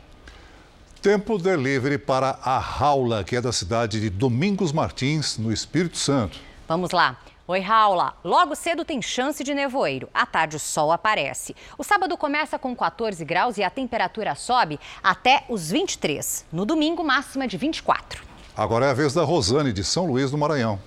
Tempo 1.00 1.38
delivery 1.38 2.00
para 2.00 2.40
a 2.42 2.58
Raula, 2.58 3.24
que 3.24 3.36
é 3.36 3.42
da 3.42 3.52
cidade 3.52 4.02
de 4.02 4.10
Domingos 4.10 4.72
Martins, 4.72 5.38
no 5.38 5.54
Espírito 5.54 5.98
Santo. 5.98 6.40
Vamos 6.68 6.90
lá. 6.90 7.16
Oi, 7.46 7.60
Raula. 7.60 8.14
Logo 8.24 8.56
cedo 8.56 8.86
tem 8.86 9.02
chance 9.02 9.44
de 9.44 9.54
nevoeiro. 9.54 10.08
À 10.14 10.26
tarde 10.26 10.56
o 10.56 10.60
sol 10.60 10.94
aparece. 10.94 11.54
O 11.78 11.84
sábado 11.84 12.16
começa 12.16 12.58
com 12.58 12.74
14 12.74 13.26
graus 13.26 13.58
e 13.58 13.64
a 13.64 13.70
temperatura 13.70 14.34
sobe 14.34 14.80
até 15.04 15.44
os 15.50 15.70
23. 15.70 16.46
No 16.54 16.66
domingo, 16.66 17.04
máxima 17.04 17.46
de 17.46 17.58
24. 17.58 18.24
Agora 18.56 18.86
é 18.86 18.92
a 18.92 18.94
vez 18.94 19.14
da 19.14 19.26
Rosane, 19.26 19.74
de 19.74 19.84
São 19.84 20.06
Luís 20.06 20.32
do 20.32 20.38
Maranhão. 20.38 20.80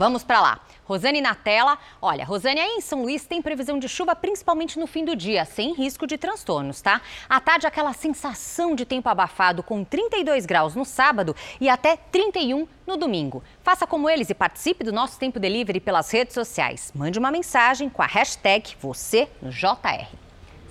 Vamos 0.00 0.24
para 0.24 0.40
lá. 0.40 0.60
Rosane 0.86 1.20
na 1.20 1.34
tela. 1.34 1.76
Olha, 2.00 2.24
Rosane, 2.24 2.58
aí 2.58 2.70
em 2.70 2.80
São 2.80 3.02
Luís 3.02 3.26
tem 3.26 3.42
previsão 3.42 3.78
de 3.78 3.86
chuva 3.86 4.16
principalmente 4.16 4.78
no 4.78 4.86
fim 4.86 5.04
do 5.04 5.14
dia, 5.14 5.44
sem 5.44 5.74
risco 5.74 6.06
de 6.06 6.16
transtornos, 6.16 6.80
tá? 6.80 7.02
À 7.28 7.38
tarde, 7.38 7.66
aquela 7.66 7.92
sensação 7.92 8.74
de 8.74 8.86
tempo 8.86 9.10
abafado 9.10 9.62
com 9.62 9.84
32 9.84 10.46
graus 10.46 10.74
no 10.74 10.86
sábado 10.86 11.36
e 11.60 11.68
até 11.68 11.98
31 11.98 12.66
no 12.86 12.96
domingo. 12.96 13.44
Faça 13.62 13.86
como 13.86 14.08
eles 14.08 14.30
e 14.30 14.34
participe 14.34 14.82
do 14.82 14.90
nosso 14.90 15.18
Tempo 15.18 15.38
Delivery 15.38 15.80
pelas 15.80 16.10
redes 16.10 16.32
sociais. 16.32 16.90
Mande 16.94 17.18
uma 17.18 17.30
mensagem 17.30 17.90
com 17.90 18.00
a 18.00 18.06
hashtag 18.06 18.74
você 18.80 19.28
no 19.42 19.50
JR. 19.50 20.06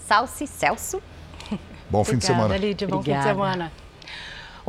Salce 0.07 0.47
Celso. 0.47 1.03
Bom 1.87 2.03
fim 2.03 2.13
Obrigada, 2.13 2.17
de 2.17 2.25
semana. 2.25 2.57
Lídia, 2.57 2.87
bom 2.87 2.95
Obrigada. 2.95 3.21
fim 3.21 3.27
de 3.29 3.35
semana. 3.35 3.71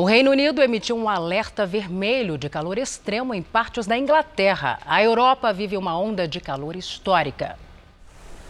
O 0.00 0.04
Reino 0.04 0.30
Unido 0.30 0.62
emitiu 0.62 0.96
um 0.96 1.10
alerta 1.10 1.66
vermelho 1.66 2.38
de 2.38 2.48
calor 2.48 2.78
extremo 2.78 3.34
em 3.34 3.42
partes 3.42 3.86
da 3.86 3.98
Inglaterra. 3.98 4.80
A 4.86 5.02
Europa 5.02 5.52
vive 5.52 5.76
uma 5.76 5.94
onda 5.94 6.26
de 6.26 6.40
calor 6.40 6.74
histórica. 6.74 7.58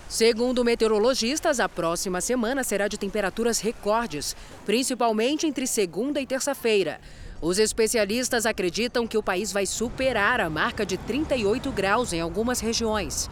Segundo 0.09 0.65
meteorologistas, 0.65 1.59
a 1.59 1.69
próxima 1.69 2.21
semana 2.21 2.63
será 2.63 2.87
de 2.87 2.97
temperaturas 2.97 3.59
recordes, 3.59 4.37
principalmente 4.65 5.45
entre 5.45 5.67
segunda 5.67 6.21
e 6.21 6.27
terça-feira. 6.27 7.01
Os 7.43 7.59
especialistas 7.59 8.47
acreditam 8.47 9.05
que 9.05 9.19
o 9.19 9.23
país 9.23 9.51
vai 9.51 9.67
superar 9.67 10.41
a 10.41 10.49
marca 10.49 10.87
de 10.87 10.97
38 10.99 11.73
graus 11.73 12.13
em 12.13 12.21
algumas 12.21 12.61
regiões. 12.61 13.29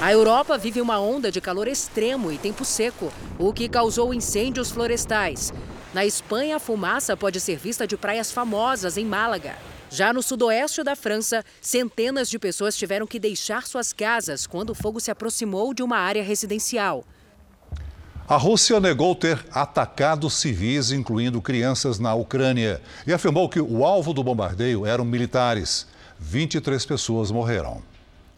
A 0.00 0.12
Europa 0.12 0.56
vive 0.56 0.80
uma 0.80 1.00
onda 1.00 1.28
de 1.28 1.40
calor 1.40 1.66
extremo 1.66 2.30
e 2.30 2.38
tempo 2.38 2.64
seco, 2.64 3.12
o 3.36 3.52
que 3.52 3.68
causou 3.68 4.14
incêndios 4.14 4.70
florestais. 4.70 5.52
Na 5.94 6.04
Espanha, 6.04 6.56
a 6.56 6.60
fumaça 6.60 7.16
pode 7.16 7.40
ser 7.40 7.56
vista 7.56 7.86
de 7.86 7.96
praias 7.96 8.30
famosas 8.30 8.98
em 8.98 9.06
Málaga. 9.06 9.56
Já 9.90 10.12
no 10.12 10.22
sudoeste 10.22 10.82
da 10.82 10.94
França, 10.94 11.42
centenas 11.62 12.28
de 12.28 12.38
pessoas 12.38 12.76
tiveram 12.76 13.06
que 13.06 13.18
deixar 13.18 13.66
suas 13.66 13.90
casas 13.90 14.46
quando 14.46 14.70
o 14.70 14.74
fogo 14.74 15.00
se 15.00 15.10
aproximou 15.10 15.72
de 15.72 15.82
uma 15.82 15.96
área 15.96 16.22
residencial. 16.22 17.04
A 18.28 18.36
Rússia 18.36 18.78
negou 18.78 19.14
ter 19.14 19.42
atacado 19.50 20.28
civis, 20.28 20.92
incluindo 20.92 21.40
crianças, 21.40 21.98
na 21.98 22.14
Ucrânia, 22.14 22.82
e 23.06 23.12
afirmou 23.14 23.48
que 23.48 23.58
o 23.58 23.86
alvo 23.86 24.12
do 24.12 24.22
bombardeio 24.22 24.84
eram 24.84 25.06
militares. 25.06 25.86
23 26.18 26.84
pessoas 26.84 27.30
morreram. 27.30 27.82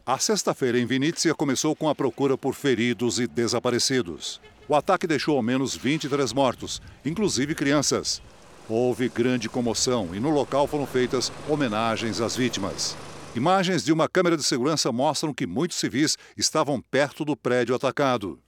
A 0.07 0.17
sexta-feira 0.19 0.79
em 0.79 0.87
Vinícius 0.87 1.35
começou 1.35 1.75
com 1.75 1.89
a 1.89 1.95
procura 1.97 2.39
por 2.39 2.55
feridos 2.55 3.19
e 3.19 3.27
desaparecidos. 3.27 4.41
O 4.71 4.75
ataque 4.77 5.05
deixou 5.05 5.37
ao 5.37 5.43
menos 5.43 5.75
23 5.75 6.33
mortos, 6.33 6.81
inclusive 7.05 7.57
crianças. 7.57 8.23
Houve 8.69 9.09
grande 9.09 9.49
comoção 9.49 10.11
e 10.15 10.21
no 10.21 10.31
local 10.31 10.69
foram 10.69 10.87
feitas 10.87 11.33
homenagens 11.49 12.21
às 12.21 12.37
vítimas. 12.37 12.97
Imagens 13.35 13.85
de 13.85 13.93
uma 13.93 14.09
câmera 14.09 14.37
de 14.37 14.45
segurança 14.45 14.93
mostram 14.93 15.35
que 15.35 15.45
muitos 15.45 15.77
civis 15.77 16.17
estavam 16.37 16.81
perto 16.81 17.25
do 17.25 17.37
prédio 17.37 17.75
atacado. 17.75 18.39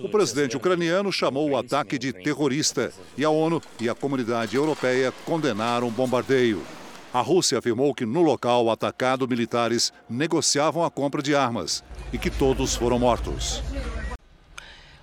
O 0.00 0.08
presidente 0.10 0.54
ucraniano 0.54 1.10
chamou 1.10 1.48
o 1.48 1.56
ataque 1.56 1.98
de 1.98 2.12
terrorista 2.12 2.92
e 3.16 3.24
a 3.24 3.30
ONU 3.30 3.62
e 3.80 3.88
a 3.88 3.94
comunidade 3.94 4.54
europeia 4.54 5.10
condenaram 5.24 5.88
o 5.88 5.90
bombardeio. 5.90 6.60
A 7.10 7.22
Rússia 7.22 7.58
afirmou 7.58 7.94
que 7.94 8.04
no 8.04 8.20
local 8.20 8.68
atacado 8.70 9.26
militares 9.26 9.94
negociavam 10.10 10.84
a 10.84 10.90
compra 10.90 11.22
de 11.22 11.34
armas 11.34 11.82
e 12.12 12.18
que 12.18 12.28
todos 12.28 12.76
foram 12.76 12.98
mortos. 12.98 13.62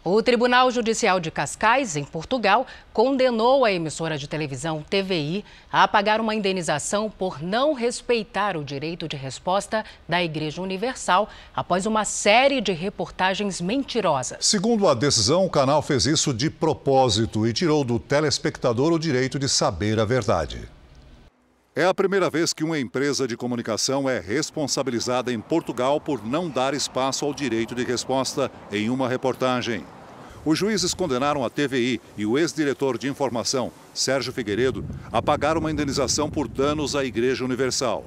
O 0.06 0.22
Tribunal 0.22 0.70
Judicial 0.70 1.18
de 1.18 1.32
Cascais, 1.32 1.96
em 1.96 2.04
Portugal, 2.04 2.68
condenou 2.92 3.64
a 3.64 3.72
emissora 3.72 4.18
de 4.18 4.28
televisão 4.28 4.84
TVI 4.90 5.46
a 5.72 5.88
pagar 5.88 6.20
uma 6.20 6.36
indenização 6.36 7.10
por 7.10 7.42
não 7.42 7.74
respeitar 7.74 8.58
o 8.58 8.66
direito 8.66 9.08
de 9.08 9.16
resposta 9.16 9.86
da 10.06 10.22
Igreja 10.22 10.62
Universal 10.62 11.30
após 11.56 11.86
uma 11.86 12.04
série 12.04 12.60
de 12.60 12.74
reportagens 12.74 13.62
mentirosas. 13.62 14.46
Segundo 14.46 14.90
a 14.90 14.94
decisão, 14.94 15.46
o 15.46 15.50
canal 15.50 15.82
fez 15.82 16.06
isso 16.06 16.34
de 16.34 16.50
propósito 16.50 17.48
e 17.48 17.54
tirou 17.54 17.86
do 17.86 17.98
telespectador 17.98 18.92
o 18.92 19.00
direito 19.00 19.40
de 19.40 19.48
saber 19.48 20.02
a 20.02 20.04
verdade. 20.04 20.68
É 21.76 21.86
a 21.86 21.94
primeira 21.94 22.30
vez 22.30 22.54
que 22.54 22.64
uma 22.64 22.78
empresa 22.78 23.28
de 23.28 23.36
comunicação 23.36 24.08
é 24.08 24.20
responsabilizada 24.20 25.34
em 25.34 25.42
Portugal 25.42 26.00
por 26.00 26.24
não 26.24 26.48
dar 26.48 26.76
espaço 26.76 27.26
ao 27.26 27.34
direito 27.34 27.74
de 27.74 27.84
resposta 27.84 28.52
em 28.72 28.92
uma 28.92 29.10
reportagem. 29.10 29.84
Os 30.46 30.60
juízes 30.60 30.94
condenaram 30.94 31.44
a 31.44 31.50
TVI 31.50 32.00
e 32.16 32.28
o 32.28 32.38
ex-diretor 32.38 32.96
de 32.96 33.08
informação, 33.08 33.72
Sérgio 33.92 34.32
Figueiredo, 34.32 34.86
a 35.12 35.20
pagar 35.20 35.58
uma 35.58 35.72
indenização 35.72 36.30
por 36.30 36.48
danos 36.48 36.96
à 36.96 37.04
Igreja 37.04 37.44
Universal. 37.44 38.06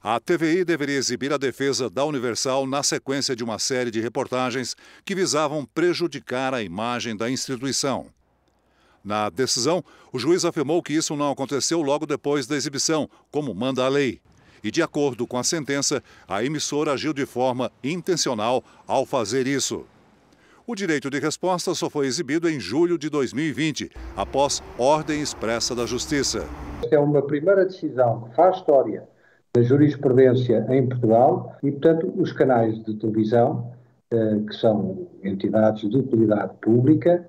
A 0.00 0.20
TVI 0.20 0.64
deveria 0.64 0.98
exibir 0.98 1.32
a 1.32 1.38
defesa 1.38 1.90
da 1.90 2.04
Universal 2.04 2.64
na 2.64 2.84
sequência 2.84 3.34
de 3.34 3.42
uma 3.42 3.58
série 3.58 3.90
de 3.90 4.00
reportagens 4.00 4.76
que 5.04 5.16
visavam 5.16 5.64
prejudicar 5.64 6.54
a 6.54 6.62
imagem 6.62 7.16
da 7.16 7.28
instituição. 7.28 8.06
Na 9.04 9.28
decisão, 9.28 9.82
o 10.12 10.18
juiz 10.18 10.44
afirmou 10.44 10.82
que 10.82 10.92
isso 10.92 11.16
não 11.16 11.30
aconteceu 11.30 11.82
logo 11.82 12.06
depois 12.06 12.46
da 12.46 12.56
exibição, 12.56 13.08
como 13.30 13.54
manda 13.54 13.84
a 13.84 13.88
lei. 13.88 14.20
E, 14.62 14.70
de 14.70 14.80
acordo 14.80 15.26
com 15.26 15.36
a 15.36 15.42
sentença, 15.42 16.02
a 16.28 16.44
emissora 16.44 16.92
agiu 16.92 17.12
de 17.12 17.26
forma 17.26 17.70
intencional 17.82 18.62
ao 18.86 19.04
fazer 19.04 19.46
isso. 19.48 19.84
O 20.64 20.76
direito 20.76 21.10
de 21.10 21.18
resposta 21.18 21.74
só 21.74 21.90
foi 21.90 22.06
exibido 22.06 22.48
em 22.48 22.60
julho 22.60 22.96
de 22.96 23.10
2020, 23.10 23.90
após 24.16 24.62
ordem 24.78 25.20
expressa 25.20 25.74
da 25.74 25.84
Justiça. 25.84 26.46
Esta 26.84 26.94
é 26.94 26.98
uma 27.00 27.22
primeira 27.22 27.64
decisão 27.64 28.28
que 28.28 28.36
faz 28.36 28.56
história 28.58 29.02
da 29.52 29.62
jurisprudência 29.62 30.64
em 30.70 30.88
Portugal 30.88 31.56
e, 31.64 31.72
portanto, 31.72 32.12
os 32.16 32.32
canais 32.32 32.80
de 32.84 32.94
televisão, 32.94 33.72
eh, 34.12 34.38
que 34.48 34.54
são 34.54 35.08
entidades 35.24 35.90
de 35.90 35.96
utilidade 35.96 36.52
pública, 36.62 37.28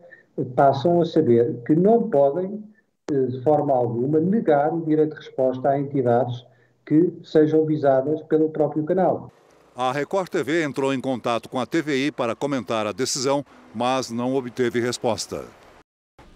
passam 0.55 1.01
a 1.01 1.05
saber 1.05 1.61
que 1.65 1.75
não 1.75 2.09
podem 2.09 2.63
de 3.11 3.41
forma 3.41 3.73
alguma, 3.73 4.19
negar 4.19 4.73
o 4.73 4.85
direito 4.85 5.15
de 5.15 5.25
resposta 5.25 5.69
a 5.69 5.79
entidades 5.79 6.45
que 6.85 7.11
sejam 7.23 7.65
visadas 7.65 8.21
pelo 8.23 8.49
próprio 8.49 8.83
canal. 8.83 9.31
A 9.75 9.91
Record 9.91 10.29
TV 10.29 10.63
entrou 10.63 10.93
em 10.93 11.01
contato 11.01 11.49
com 11.49 11.59
a 11.59 11.65
TVI 11.65 12.11
para 12.11 12.35
comentar 12.35 12.85
a 12.85 12.91
decisão, 12.91 13.43
mas 13.73 14.11
não 14.11 14.35
obteve 14.35 14.79
resposta. 14.79 15.45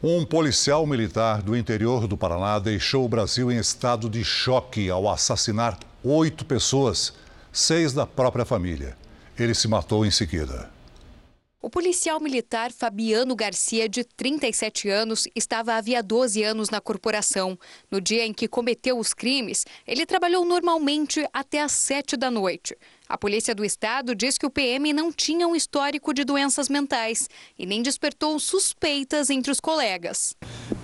Um 0.03 0.25
policial 0.25 0.85
militar 0.85 1.41
do 1.41 1.55
interior 1.55 2.07
do 2.07 2.17
Paraná 2.17 2.59
deixou 2.59 3.05
o 3.05 3.09
Brasil 3.09 3.51
em 3.51 3.57
estado 3.57 4.09
de 4.09 4.23
choque 4.23 4.89
ao 4.89 5.09
assassinar 5.09 5.77
oito 6.03 6.45
pessoas, 6.45 7.13
seis 7.51 7.93
da 7.93 8.05
própria 8.05 8.45
família. 8.45 8.95
Ele 9.37 9.53
se 9.53 9.67
matou 9.67 10.05
em 10.05 10.11
seguida. 10.11 10.76
O 11.59 11.71
policial 11.71 12.19
militar 12.19 12.71
Fabiano 12.71 13.35
Garcia, 13.35 13.89
de 13.89 14.03
37 14.03 14.89
anos, 14.89 15.27
estava 15.35 15.73
havia 15.73 16.03
12 16.03 16.43
anos 16.43 16.69
na 16.69 16.79
corporação. 16.79 17.57
No 17.89 17.99
dia 17.99 18.23
em 18.27 18.31
que 18.31 18.47
cometeu 18.47 18.99
os 18.99 19.11
crimes, 19.11 19.65
ele 19.85 20.05
trabalhou 20.05 20.45
normalmente 20.45 21.27
até 21.33 21.63
às 21.63 21.71
7 21.71 22.15
da 22.15 22.29
noite. 22.29 22.77
A 23.09 23.17
Polícia 23.17 23.55
do 23.55 23.65
Estado 23.65 24.13
diz 24.13 24.37
que 24.37 24.45
o 24.45 24.51
PM 24.51 24.93
não 24.93 25.11
tinha 25.11 25.47
um 25.47 25.55
histórico 25.55 26.13
de 26.13 26.23
doenças 26.23 26.69
mentais 26.69 27.27
e 27.57 27.65
nem 27.65 27.81
despertou 27.81 28.39
suspeitas 28.39 29.31
entre 29.31 29.51
os 29.51 29.59
colegas. 29.59 30.35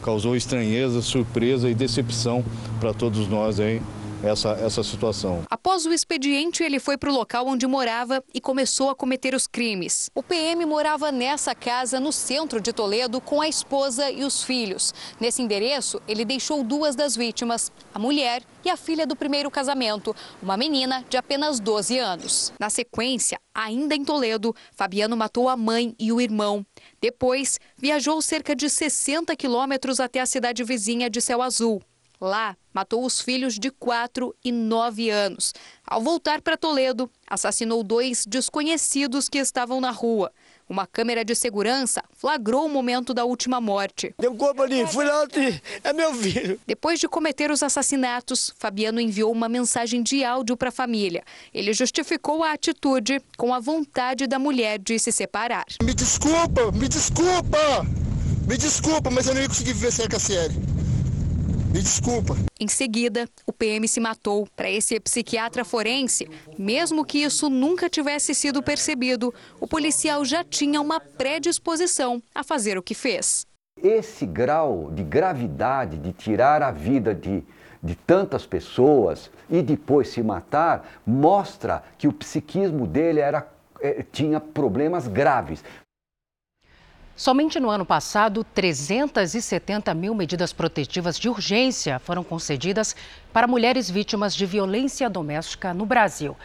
Causou 0.01 0.35
estranheza, 0.35 1.03
surpresa 1.03 1.69
e 1.69 1.75
decepção 1.75 2.43
para 2.79 2.95
todos 2.95 3.27
nós 3.27 3.59
aí 3.59 3.79
essa, 4.23 4.51
essa 4.51 4.83
situação. 4.83 5.43
Após 5.49 5.85
o 5.85 5.93
expediente, 5.93 6.63
ele 6.63 6.79
foi 6.79 6.97
para 6.97 7.09
o 7.09 7.13
local 7.13 7.47
onde 7.47 7.67
morava 7.67 8.23
e 8.33 8.39
começou 8.39 8.89
a 8.89 8.95
cometer 8.95 9.35
os 9.35 9.47
crimes. 9.47 10.09
O 10.15 10.23
PM 10.23 10.65
morava 10.65 11.11
nessa 11.11 11.53
casa 11.53 11.99
no 11.99 12.11
centro 12.11 12.61
de 12.61 12.71
Toledo 12.71 13.19
com 13.19 13.41
a 13.41 13.47
esposa 13.47 14.09
e 14.09 14.23
os 14.23 14.43
filhos. 14.43 14.93
Nesse 15.19 15.41
endereço, 15.41 16.01
ele 16.07 16.25
deixou 16.25 16.63
duas 16.63 16.95
das 16.95 17.15
vítimas, 17.15 17.71
a 17.93 17.99
mulher 17.99 18.43
e 18.63 18.69
a 18.69 18.77
filha 18.77 19.05
do 19.05 19.15
primeiro 19.15 19.51
casamento, 19.51 20.15
uma 20.41 20.55
menina 20.55 21.03
de 21.09 21.17
apenas 21.17 21.59
12 21.59 21.99
anos. 21.99 22.53
Na 22.59 22.69
sequência, 22.69 23.39
ainda 23.53 23.95
em 23.95 24.05
Toledo, 24.05 24.55
Fabiano 24.73 25.17
matou 25.17 25.49
a 25.49 25.57
mãe 25.57 25.93
e 25.99 26.11
o 26.11 26.21
irmão. 26.21 26.65
Depois, 27.01 27.59
viajou 27.77 28.21
cerca 28.21 28.55
de 28.55 28.69
60 28.69 29.35
quilômetros 29.35 29.99
até 29.99 30.21
a 30.21 30.25
cidade 30.25 30.63
vizinha 30.63 31.09
de 31.09 31.19
Céu 31.19 31.41
Azul. 31.41 31.81
Lá, 32.23 32.55
matou 32.73 33.05
os 33.05 33.19
filhos 33.19 33.59
de 33.59 33.69
4 33.69 34.33
e 34.45 34.49
9 34.49 35.09
anos. 35.09 35.53
Ao 35.85 36.01
voltar 36.01 36.41
para 36.41 36.55
Toledo, 36.55 37.11
assassinou 37.27 37.83
dois 37.83 38.25
desconhecidos 38.25 39.27
que 39.27 39.37
estavam 39.37 39.81
na 39.81 39.91
rua. 39.91 40.31
Uma 40.69 40.87
câmera 40.87 41.25
de 41.25 41.35
segurança 41.35 42.01
flagrou 42.13 42.65
o 42.65 42.69
momento 42.69 43.13
da 43.13 43.25
última 43.25 43.59
morte. 43.59 44.15
Deu 44.17 44.31
um 44.31 44.37
corpo 44.37 44.61
ali, 44.61 44.87
fui 44.87 45.03
lá, 45.03 45.27
é 45.83 45.91
meu 45.91 46.15
filho. 46.15 46.57
Depois 46.65 46.97
de 46.97 47.09
cometer 47.09 47.51
os 47.51 47.61
assassinatos, 47.61 48.53
Fabiano 48.57 49.01
enviou 49.01 49.29
uma 49.29 49.49
mensagem 49.49 50.01
de 50.01 50.23
áudio 50.23 50.55
para 50.55 50.69
a 50.69 50.71
família. 50.71 51.25
Ele 51.53 51.73
justificou 51.73 52.41
a 52.41 52.53
atitude 52.53 53.21
com 53.37 53.53
a 53.53 53.59
vontade 53.59 54.27
da 54.27 54.39
mulher 54.39 54.79
de 54.79 54.97
se 54.97 55.11
separar. 55.11 55.65
Me 55.83 55.93
desculpa, 55.93 56.71
me 56.71 56.87
desculpa, 56.87 57.85
me 58.47 58.55
desculpa, 58.55 59.11
mas 59.11 59.27
eu 59.27 59.35
não 59.35 59.41
ia 59.41 59.49
conseguir 59.49 59.73
viver 59.73 59.91
sem 59.91 60.05
a 60.05 60.09
Cassiere. 60.09 60.72
Me 61.73 61.81
desculpa. 61.81 62.35
Em 62.59 62.67
seguida, 62.67 63.27
o 63.47 63.51
PM 63.51 63.87
se 63.87 63.99
matou. 63.99 64.47
Para 64.55 64.69
esse 64.69 64.99
psiquiatra 64.99 65.65
forense, 65.65 66.29
mesmo 66.55 67.03
que 67.03 67.23
isso 67.23 67.49
nunca 67.49 67.89
tivesse 67.89 68.35
sido 68.35 68.61
percebido, 68.61 69.33
o 69.59 69.65
policial 69.65 70.23
já 70.23 70.43
tinha 70.43 70.79
uma 70.79 70.99
predisposição 70.99 72.21
a 72.35 72.43
fazer 72.43 72.77
o 72.77 72.83
que 72.83 72.93
fez. 72.93 73.47
Esse 73.81 74.23
grau 74.23 74.91
de 74.93 75.01
gravidade 75.01 75.97
de 75.97 76.13
tirar 76.13 76.61
a 76.61 76.69
vida 76.69 77.15
de, 77.15 77.43
de 77.81 77.95
tantas 77.95 78.45
pessoas 78.45 79.31
e 79.49 79.63
depois 79.63 80.09
se 80.09 80.21
matar 80.21 81.01
mostra 81.03 81.83
que 81.97 82.07
o 82.07 82.13
psiquismo 82.13 82.85
dele 82.85 83.19
era, 83.19 83.47
eh, 83.81 84.05
tinha 84.11 84.39
problemas 84.39 85.07
graves. 85.07 85.63
Somente 87.15 87.59
no 87.59 87.69
ano 87.69 87.85
passado, 87.85 88.43
370 88.43 89.93
mil 89.93 90.15
medidas 90.15 90.51
protetivas 90.51 91.19
de 91.19 91.29
urgência 91.29 91.99
foram 91.99 92.23
concedidas 92.23 92.95
para 93.31 93.47
mulheres 93.47 93.89
vítimas 93.89 94.35
de 94.35 94.47
violência 94.47 95.07
doméstica 95.07 95.73
no 95.75 95.85
Brasil. 95.85 96.35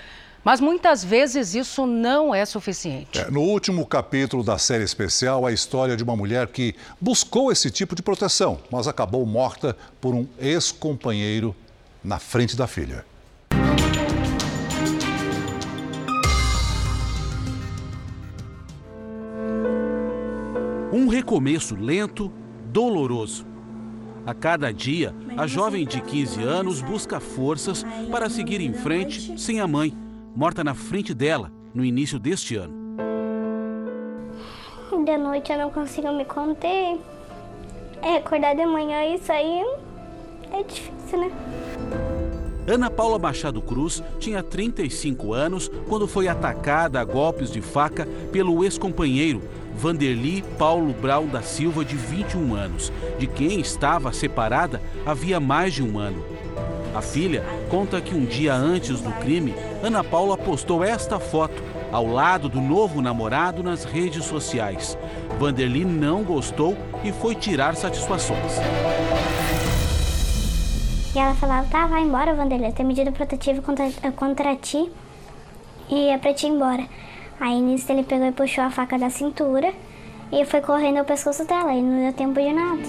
Mas 0.44 0.60
muitas 0.60 1.02
vezes 1.02 1.54
isso 1.54 1.86
não 1.86 2.34
é 2.34 2.44
suficiente. 2.44 3.18
É, 3.18 3.30
no 3.30 3.40
último 3.40 3.84
capítulo 3.86 4.44
da 4.44 4.58
série 4.58 4.84
especial, 4.84 5.46
a 5.46 5.52
história 5.52 5.96
de 5.96 6.04
uma 6.04 6.14
mulher 6.14 6.46
que 6.48 6.74
buscou 7.00 7.50
esse 7.50 7.70
tipo 7.70 7.94
de 7.94 8.02
proteção, 8.02 8.60
mas 8.70 8.86
acabou 8.86 9.24
morta 9.24 9.76
por 10.00 10.14
um 10.14 10.26
ex-companheiro 10.38 11.56
na 12.04 12.18
frente 12.18 12.56
da 12.56 12.66
filha. 12.66 13.04
Um 20.90 21.06
recomeço 21.08 21.76
lento, 21.76 22.32
doloroso. 22.66 23.46
A 24.24 24.32
cada 24.32 24.72
dia, 24.72 25.14
a 25.36 25.46
jovem 25.46 25.86
de 25.86 26.00
15 26.00 26.42
anos 26.42 26.80
busca 26.80 27.20
forças 27.20 27.84
para 28.10 28.30
seguir 28.30 28.60
em 28.60 28.72
frente 28.72 29.38
sem 29.38 29.60
a 29.60 29.66
mãe, 29.66 29.92
morta 30.34 30.64
na 30.64 30.74
frente 30.74 31.12
dela 31.12 31.52
no 31.74 31.84
início 31.84 32.18
deste 32.18 32.56
ano. 32.56 32.74
De 35.04 35.16
noite 35.16 35.52
eu 35.52 35.58
não 35.58 35.70
consigo 35.70 36.10
me 36.12 36.24
conter. 36.24 36.98
É 38.02 38.16
acordar 38.16 38.54
de 38.54 38.64
manhã 38.64 39.14
e 39.14 39.18
sair 39.18 39.64
é 40.52 40.62
difícil, 40.62 41.18
né? 41.20 42.07
Ana 42.68 42.90
Paula 42.90 43.18
Machado 43.18 43.62
Cruz 43.62 44.02
tinha 44.18 44.42
35 44.42 45.32
anos 45.32 45.70
quando 45.88 46.06
foi 46.06 46.28
atacada 46.28 47.00
a 47.00 47.04
golpes 47.04 47.50
de 47.50 47.62
faca 47.62 48.06
pelo 48.30 48.62
ex-companheiro 48.62 49.40
Vanderli 49.74 50.42
Paulo 50.58 50.92
Brau 50.92 51.24
da 51.24 51.40
Silva, 51.40 51.82
de 51.82 51.96
21 51.96 52.54
anos, 52.54 52.92
de 53.18 53.26
quem 53.26 53.58
estava 53.60 54.12
separada 54.12 54.82
havia 55.06 55.40
mais 55.40 55.72
de 55.72 55.82
um 55.82 55.98
ano. 55.98 56.22
A 56.94 57.00
filha 57.00 57.42
conta 57.70 58.02
que 58.02 58.14
um 58.14 58.26
dia 58.26 58.54
antes 58.54 59.00
do 59.00 59.12
crime, 59.12 59.54
Ana 59.82 60.04
Paula 60.04 60.36
postou 60.36 60.84
esta 60.84 61.18
foto 61.18 61.62
ao 61.90 62.06
lado 62.06 62.50
do 62.50 62.60
novo 62.60 63.00
namorado 63.00 63.62
nas 63.62 63.84
redes 63.84 64.26
sociais. 64.26 64.98
Vanderli 65.38 65.86
não 65.86 66.22
gostou 66.22 66.76
e 67.02 67.12
foi 67.12 67.34
tirar 67.34 67.76
satisfações. 67.76 68.58
E 71.18 71.20
ela 71.20 71.34
falava, 71.34 71.66
tá, 71.66 71.84
vai 71.88 72.02
embora, 72.02 72.32
Vanderlei, 72.32 72.70
tem 72.70 72.86
medida 72.86 73.10
protetiva 73.10 73.60
contra, 73.60 73.90
contra 74.12 74.54
ti 74.54 74.88
e 75.90 76.10
é 76.10 76.16
pra 76.16 76.32
te 76.32 76.46
ir 76.46 76.50
embora. 76.50 76.86
Aí 77.40 77.60
nisso 77.60 77.90
ele 77.90 78.04
pegou 78.04 78.28
e 78.28 78.30
puxou 78.30 78.62
a 78.62 78.70
faca 78.70 78.96
da 78.96 79.10
cintura 79.10 79.74
e 80.30 80.44
foi 80.44 80.60
correndo 80.60 80.98
ao 80.98 81.04
pescoço 81.04 81.44
dela 81.44 81.74
e 81.74 81.82
não 81.82 82.04
deu 82.04 82.12
tempo 82.12 82.40
de 82.40 82.52
nada. 82.52 82.82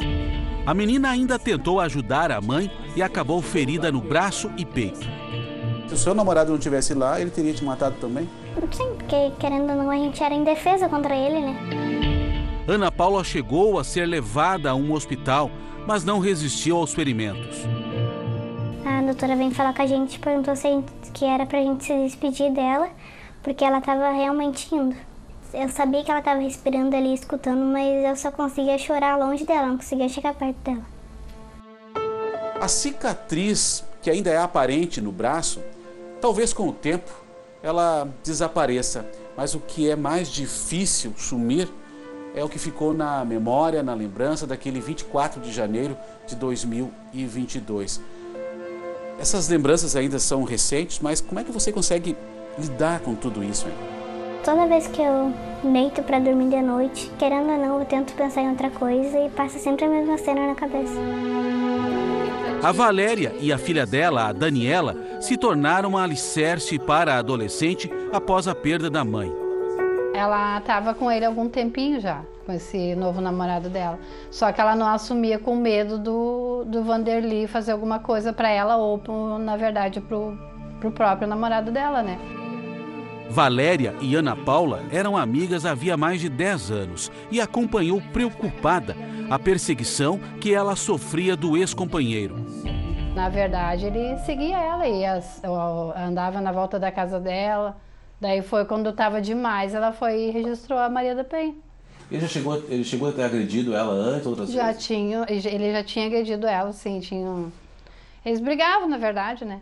A 0.64 0.76
menina 0.76 1.10
ainda 1.10 1.40
tentou 1.40 1.80
ajudar 1.80 2.32
a 2.32 2.40
mãe 2.40 2.70
e 2.96 3.02
acabou 3.02 3.42
ferida 3.42 3.92
no 3.92 4.00
braço 4.00 4.52
e 4.56 4.64
peito. 4.64 5.08
Se 5.88 5.96
o 5.96 5.98
seu 5.98 6.14
namorado 6.14 6.52
não 6.52 6.60
tivesse 6.60 6.94
lá, 6.94 7.20
ele 7.20 7.32
teria 7.32 7.56
te 7.56 7.66
matado 7.66 7.96
também? 8.00 8.30
Sim, 8.72 8.90
porque 8.96 9.32
querendo 9.40 9.72
ou 9.72 9.76
não, 9.76 9.90
a 9.90 9.96
gente 9.96 10.24
era 10.24 10.36
indefesa 10.36 10.88
contra 10.88 11.16
ele, 11.16 11.40
né? 11.40 11.58
Ana 12.68 12.92
Paula 12.92 13.24
chegou 13.24 13.80
a 13.80 13.84
ser 13.84 14.06
levada 14.06 14.70
a 14.70 14.76
um 14.76 14.94
hospital, 14.94 15.50
mas 15.88 16.06
não 16.06 16.20
resistiu 16.20 16.78
aos 16.78 16.94
ferimentos. 16.94 17.66
A 18.90 19.04
doutora 19.04 19.36
veio 19.36 19.52
falar 19.52 19.76
com 19.76 19.84
a 19.84 19.86
gente, 19.86 20.18
perguntou 20.18 20.56
se 20.56 20.68
que 21.14 21.24
era 21.24 21.46
pra 21.46 21.62
gente 21.62 21.86
se 21.86 21.94
despedir 21.94 22.52
dela, 22.52 22.90
porque 23.44 23.64
ela 23.64 23.78
estava 23.78 24.10
realmente 24.10 24.74
indo. 24.74 24.96
Eu 25.54 25.70
sabia 25.70 26.04
que 26.04 26.10
ela 26.10 26.22
estava 26.22 26.40
respirando 26.42 26.96
ali, 26.96 27.14
escutando, 27.14 27.64
mas 27.66 28.04
eu 28.04 28.16
só 28.16 28.32
conseguia 28.32 28.80
chorar 28.80 29.16
longe 29.16 29.46
dela, 29.46 29.68
não 29.68 29.78
conseguia 29.78 30.10
chegar 30.10 30.34
perto 30.34 30.58
dela. 30.64 30.84
A 32.60 32.68
cicatriz, 32.68 33.86
que 34.02 34.10
ainda 34.10 34.32
é 34.32 34.38
aparente 34.38 35.00
no 35.00 35.12
braço, 35.12 35.62
talvez 36.20 36.52
com 36.52 36.68
o 36.68 36.74
tempo 36.74 37.12
ela 37.62 38.08
desapareça, 38.24 39.08
mas 39.38 39.54
o 39.54 39.60
que 39.60 39.88
é 39.88 39.96
mais 39.96 40.30
difícil 40.30 41.14
sumir 41.16 41.70
é 42.34 42.44
o 42.44 42.50
que 42.50 42.58
ficou 42.58 42.92
na 42.92 43.24
memória, 43.24 43.84
na 43.84 43.94
lembrança 43.94 44.48
daquele 44.48 44.80
24 44.80 45.40
de 45.40 45.52
janeiro 45.52 45.96
de 46.26 46.36
2022. 46.36 48.19
Essas 49.20 49.50
lembranças 49.50 49.96
ainda 49.96 50.18
são 50.18 50.44
recentes, 50.44 51.00
mas 51.00 51.20
como 51.20 51.40
é 51.40 51.44
que 51.44 51.52
você 51.52 51.72
consegue 51.72 52.16
lidar 52.58 53.02
com 53.02 53.14
tudo 53.16 53.44
isso? 53.44 53.68
Hein? 53.68 53.74
Toda 54.44 54.66
vez 54.66 54.88
que 54.88 55.02
eu 55.02 55.34
deito 55.62 56.02
para 56.04 56.20
dormir 56.20 56.50
de 56.50 56.62
noite, 56.62 57.12
querendo 57.20 57.50
ou 57.50 57.58
não, 57.58 57.80
eu 57.80 57.86
tento 57.86 58.14
pensar 58.14 58.42
em 58.42 58.50
outra 58.50 58.70
coisa 58.70 59.20
e 59.20 59.30
passa 59.30 59.60
sempre 59.60 59.86
a 59.86 59.90
mesma 59.90 60.18
cena 60.18 60.48
na 60.48 60.56
cabeça. 60.56 60.94
A 62.64 62.72
Valéria 62.72 63.34
e 63.42 63.52
a 63.52 63.58
filha 63.58 63.86
dela, 63.86 64.28
a 64.28 64.32
Daniela, 64.32 64.96
se 65.20 65.38
tornaram 65.38 65.92
um 65.92 65.98
alicerce 65.98 66.80
para 66.80 67.16
a 67.16 67.18
adolescente 67.20 67.92
após 68.14 68.48
a 68.48 68.56
perda 68.56 68.90
da 68.90 69.04
mãe. 69.04 69.39
Ela 70.20 70.58
estava 70.58 70.94
com 70.94 71.10
ele 71.10 71.24
há 71.24 71.30
algum 71.30 71.48
tempinho 71.48 72.02
já, 72.02 72.24
com 72.46 72.52
esse 72.52 72.94
novo 72.94 73.22
namorado 73.22 73.70
dela. 73.70 73.98
Só 74.30 74.52
que 74.52 74.60
ela 74.60 74.76
não 74.76 74.86
assumia 74.86 75.40
com 75.40 75.56
medo 75.56 75.98
do, 75.98 76.66
do 76.66 76.84
Vanderly 76.84 77.48
fazer 77.48 77.72
alguma 77.72 78.00
coisa 78.00 78.34
para 78.34 78.50
ela 78.50 78.76
ou, 78.76 79.02
na 79.40 79.56
verdade, 79.56 80.02
pro, 80.02 80.38
pro 80.82 80.92
próprio 80.92 81.26
namorado 81.26 81.72
dela, 81.72 82.04
né? 82.04 82.20
Valéria 83.30 83.96
e 84.02 84.14
Ana 84.14 84.36
Paula 84.36 84.82
eram 84.92 85.16
amigas 85.16 85.66
havia 85.66 85.96
mais 85.96 86.20
de 86.20 86.28
10 86.28 86.70
anos 86.70 87.10
e 87.32 87.40
acompanhou 87.40 88.02
preocupada 88.12 88.98
a 89.30 89.40
perseguição 89.40 90.20
que 90.42 90.54
ela 90.54 90.76
sofria 90.76 91.38
do 91.38 91.56
ex-companheiro. 91.56 92.36
Na 93.16 93.30
verdade, 93.30 93.86
ele 93.86 94.18
seguia 94.26 94.58
ela 94.58 94.86
e 94.86 95.06
andava 95.96 96.42
na 96.42 96.52
volta 96.52 96.78
da 96.78 96.92
casa 96.92 97.22
dela. 97.22 97.78
Daí 98.20 98.42
foi 98.42 98.66
quando 98.66 98.90
estava 98.90 99.22
demais, 99.22 99.74
ela 99.74 99.94
foi 99.94 100.28
e 100.28 100.32
registrou 100.32 100.78
a 100.78 100.90
Maria 100.90 101.16
da 101.16 101.24
Penha. 101.24 101.56
Ele 102.12 102.22
já 102.22 102.28
chegou, 102.28 102.56
ele 102.68 102.84
chegou 102.84 103.10
a 103.10 103.12
ter 103.12 103.24
agredido 103.24 103.74
ela 103.74 103.94
antes, 103.94 104.26
outras 104.26 104.52
já 104.52 104.68
vezes? 104.68 104.84
Tinha, 104.84 105.26
ele 105.30 105.72
já 105.72 105.84
tinha 105.84 106.08
agredido 106.08 106.48
ela, 106.48 106.74
sim. 106.74 107.00
Tinha... 107.00 107.52
Eles 108.26 108.42
brigavam, 108.42 108.90
na 108.90 108.98
verdade, 108.98 109.46
né? 109.46 109.62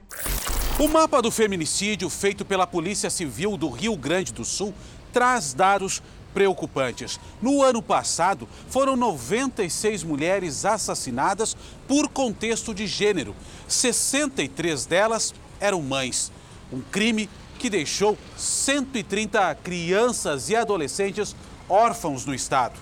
O 0.80 0.88
mapa 0.88 1.22
do 1.22 1.30
feminicídio 1.30 2.10
feito 2.10 2.46
pela 2.46 2.66
Polícia 2.66 3.10
Civil 3.10 3.58
do 3.58 3.70
Rio 3.70 3.96
Grande 3.98 4.32
do 4.32 4.46
Sul 4.46 4.74
traz 5.12 5.54
dados 5.54 6.02
preocupantes. 6.34 7.20
No 7.42 7.64
ano 7.64 7.82
passado, 7.82 8.48
foram 8.70 8.96
96 8.96 10.04
mulheres 10.04 10.66
assassinadas 10.66 11.58
por 11.88 12.08
contexto 12.08 12.74
de 12.74 12.88
gênero. 12.88 13.36
63 13.68 14.86
delas 14.86 15.34
eram 15.60 15.82
mães. 15.82 16.32
Um 16.72 16.80
crime 16.80 17.30
que 17.58 17.70
deixou 17.70 18.18
130 18.38 19.56
crianças 19.56 20.50
e 20.50 20.56
adolescentes 20.56 21.36
órfãos 21.68 22.26
no 22.26 22.34
estado. 22.34 22.80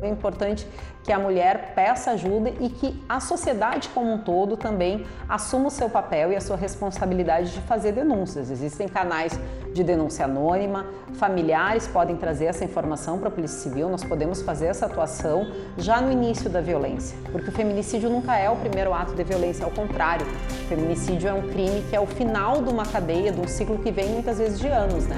É 0.00 0.08
importante 0.08 0.66
que 1.02 1.12
a 1.12 1.18
mulher 1.18 1.72
peça 1.74 2.12
ajuda 2.12 2.52
e 2.60 2.68
que 2.68 3.02
a 3.08 3.20
sociedade 3.20 3.88
como 3.88 4.12
um 4.12 4.18
todo 4.18 4.56
também 4.56 5.06
assuma 5.28 5.68
o 5.68 5.70
seu 5.70 5.88
papel 5.88 6.32
e 6.32 6.36
a 6.36 6.40
sua 6.40 6.56
responsabilidade 6.56 7.52
de 7.52 7.60
fazer 7.62 7.92
denúncias. 7.92 8.50
Existem 8.50 8.88
canais 8.88 9.38
de 9.72 9.84
denúncia 9.84 10.24
anônima, 10.24 10.86
familiares 11.14 11.86
podem 11.86 12.16
trazer 12.16 12.46
essa 12.46 12.64
informação 12.64 13.18
para 13.18 13.28
a 13.28 13.30
Polícia 13.30 13.58
Civil, 13.58 13.88
nós 13.88 14.02
podemos 14.02 14.42
fazer 14.42 14.66
essa 14.66 14.86
atuação 14.86 15.50
já 15.78 16.00
no 16.00 16.10
início 16.10 16.50
da 16.50 16.60
violência, 16.60 17.16
porque 17.30 17.48
o 17.48 17.52
feminicídio 17.52 18.10
nunca 18.10 18.36
é 18.36 18.50
o 18.50 18.56
primeiro 18.56 18.92
ato 18.92 19.14
de 19.14 19.22
violência, 19.22 19.64
ao 19.64 19.70
contrário. 19.70 20.26
O 20.26 20.68
feminicídio 20.68 21.28
é 21.28 21.32
um 21.32 21.48
crime 21.48 21.84
que 21.88 21.94
é 21.94 22.00
o 22.00 22.06
final 22.06 22.62
de 22.62 22.68
uma 22.68 22.84
cadeia, 22.84 23.32
de 23.32 23.40
um 23.40 23.46
ciclo 23.46 23.78
que 23.78 23.90
vem 23.90 24.08
muitas 24.10 24.38
vezes 24.38 24.58
de 24.58 24.68
anos, 24.68 25.06
né? 25.06 25.16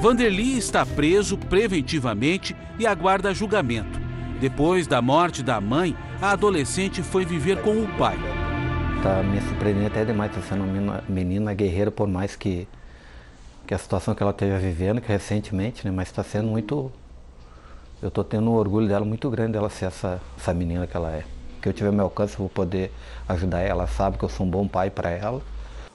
Vanderly 0.00 0.56
está 0.56 0.86
preso 0.86 1.36
preventivamente 1.36 2.56
e 2.78 2.86
aguarda 2.86 3.34
julgamento. 3.34 3.97
Depois 4.40 4.86
da 4.86 5.02
morte 5.02 5.42
da 5.42 5.60
mãe, 5.60 5.96
a 6.22 6.30
adolescente 6.30 7.02
foi 7.02 7.24
viver 7.24 7.60
com 7.60 7.82
o 7.82 7.88
pai. 7.98 8.16
Tá 9.02 9.20
me 9.20 9.40
surpreendendo 9.40 9.88
até 9.88 10.04
demais, 10.04 10.32
tá 10.32 10.40
sendo 10.40 10.62
uma 10.62 11.02
menina 11.08 11.52
guerreira, 11.52 11.90
por 11.90 12.06
mais 12.06 12.36
que, 12.36 12.68
que 13.66 13.74
a 13.74 13.78
situação 13.78 14.14
que 14.14 14.22
ela 14.22 14.30
esteja 14.30 14.56
vivendo, 14.56 15.00
que 15.00 15.08
recentemente, 15.08 15.84
né, 15.84 15.90
mas 15.90 16.06
está 16.06 16.22
sendo 16.22 16.46
muito. 16.46 16.92
Eu 18.00 18.08
estou 18.08 18.22
tendo 18.22 18.48
um 18.48 18.54
orgulho 18.54 18.86
dela 18.86 19.04
muito 19.04 19.28
grande 19.28 19.54
dela 19.54 19.68
ser 19.68 19.86
essa, 19.86 20.20
essa 20.38 20.54
menina 20.54 20.86
que 20.86 20.96
ela 20.96 21.10
é. 21.10 21.24
Que 21.60 21.68
eu 21.68 21.72
tiver 21.72 21.90
meu 21.90 22.04
alcance, 22.04 22.34
eu 22.34 22.38
vou 22.38 22.48
poder 22.48 22.92
ajudar 23.28 23.58
ela. 23.58 23.82
Ela 23.82 23.86
sabe 23.88 24.18
que 24.18 24.24
eu 24.24 24.28
sou 24.28 24.46
um 24.46 24.48
bom 24.48 24.68
pai 24.68 24.88
para 24.88 25.10
ela. 25.10 25.42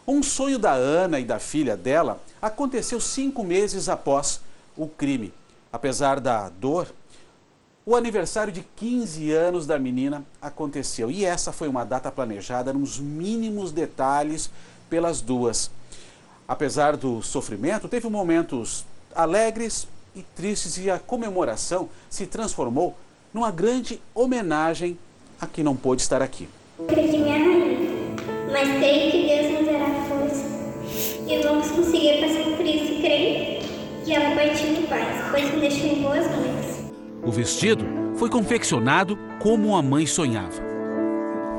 Um 0.06 0.22
sonho 0.22 0.60
da 0.60 0.74
Ana 0.74 1.18
e 1.18 1.24
da 1.24 1.40
filha 1.40 1.78
dela 1.78 2.20
aconteceu 2.42 3.00
cinco 3.00 3.42
meses 3.42 3.88
após 3.88 4.42
o 4.76 4.86
crime. 4.86 5.34
Apesar 5.72 6.20
da 6.20 6.50
dor, 6.50 6.88
o 7.86 7.96
aniversário 7.96 8.54
de 8.54 8.66
15 8.76 9.32
anos 9.32 9.68
da 9.68 9.78
menina 9.78 10.24
aconteceu 10.42 11.12
e 11.12 11.26
essa 11.26 11.52
foi 11.52 11.68
uma 11.68 11.84
data 11.84 12.12
planejada 12.12 12.72
nos 12.72 12.98
mínimos 12.98 13.72
detalhes 13.72 14.50
pelas 14.90 15.22
duas. 15.22 15.70
Apesar 16.48 16.96
do 16.96 17.22
sofrimento, 17.22 17.88
teve 17.90 18.08
momentos 18.10 18.86
alegres 19.14 19.88
e 20.16 20.22
tristes 20.36 20.78
e 20.78 20.90
a 20.90 20.98
comemoração 20.98 21.90
se 22.10 22.26
transformou 22.26 22.96
numa 23.34 23.52
grande 23.52 24.02
homenagem 24.14 24.98
a 25.40 25.48
quem 25.48 25.64
não 25.64 25.76
pôde 25.76 26.02
estar 26.02 26.22
aqui. 26.22 26.48
Perdi 26.88 27.18
minha 27.18 27.38
rainha, 27.38 27.80
mas 28.52 28.68
sei 28.80 29.12
que 29.12 29.28
Deus 29.28 29.60
nos 29.60 29.66
dará 29.66 29.90
força 30.08 30.46
e 31.28 31.42
vamos 31.44 31.70
conseguir 31.72 32.22
passar 32.22 32.56
por 32.56 32.66
isso 32.66 32.94
e 32.94 33.02
creio 33.02 34.06
que 34.06 34.14
ela 34.14 34.36
partiu 34.36 34.68
em 34.70 34.86
paz, 34.86 35.32
pois 35.32 35.54
me 35.54 35.60
deixou 35.60 35.88
em 35.88 36.02
boas 36.02 36.28
mãos. 36.28 36.73
O 37.26 37.32
vestido 37.32 37.86
foi 38.16 38.30
confeccionado 38.30 39.18
como 39.40 39.78
a 39.78 39.82
mãe 39.82 40.06
sonhava. 40.06 40.62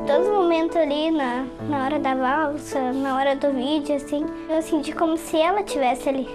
Todo 0.06 0.30
momento 0.30 0.76
ali, 0.76 1.10
na, 1.10 1.46
na 1.70 1.84
hora 1.84 1.98
da 1.98 2.14
valsa, 2.14 2.92
na 2.92 3.16
hora 3.16 3.34
do 3.34 3.50
vídeo, 3.50 3.96
assim, 3.96 4.26
eu 4.50 4.60
senti 4.60 4.92
como 4.92 5.16
se 5.16 5.38
ela 5.38 5.62
estivesse 5.62 6.10
ali. 6.10 6.28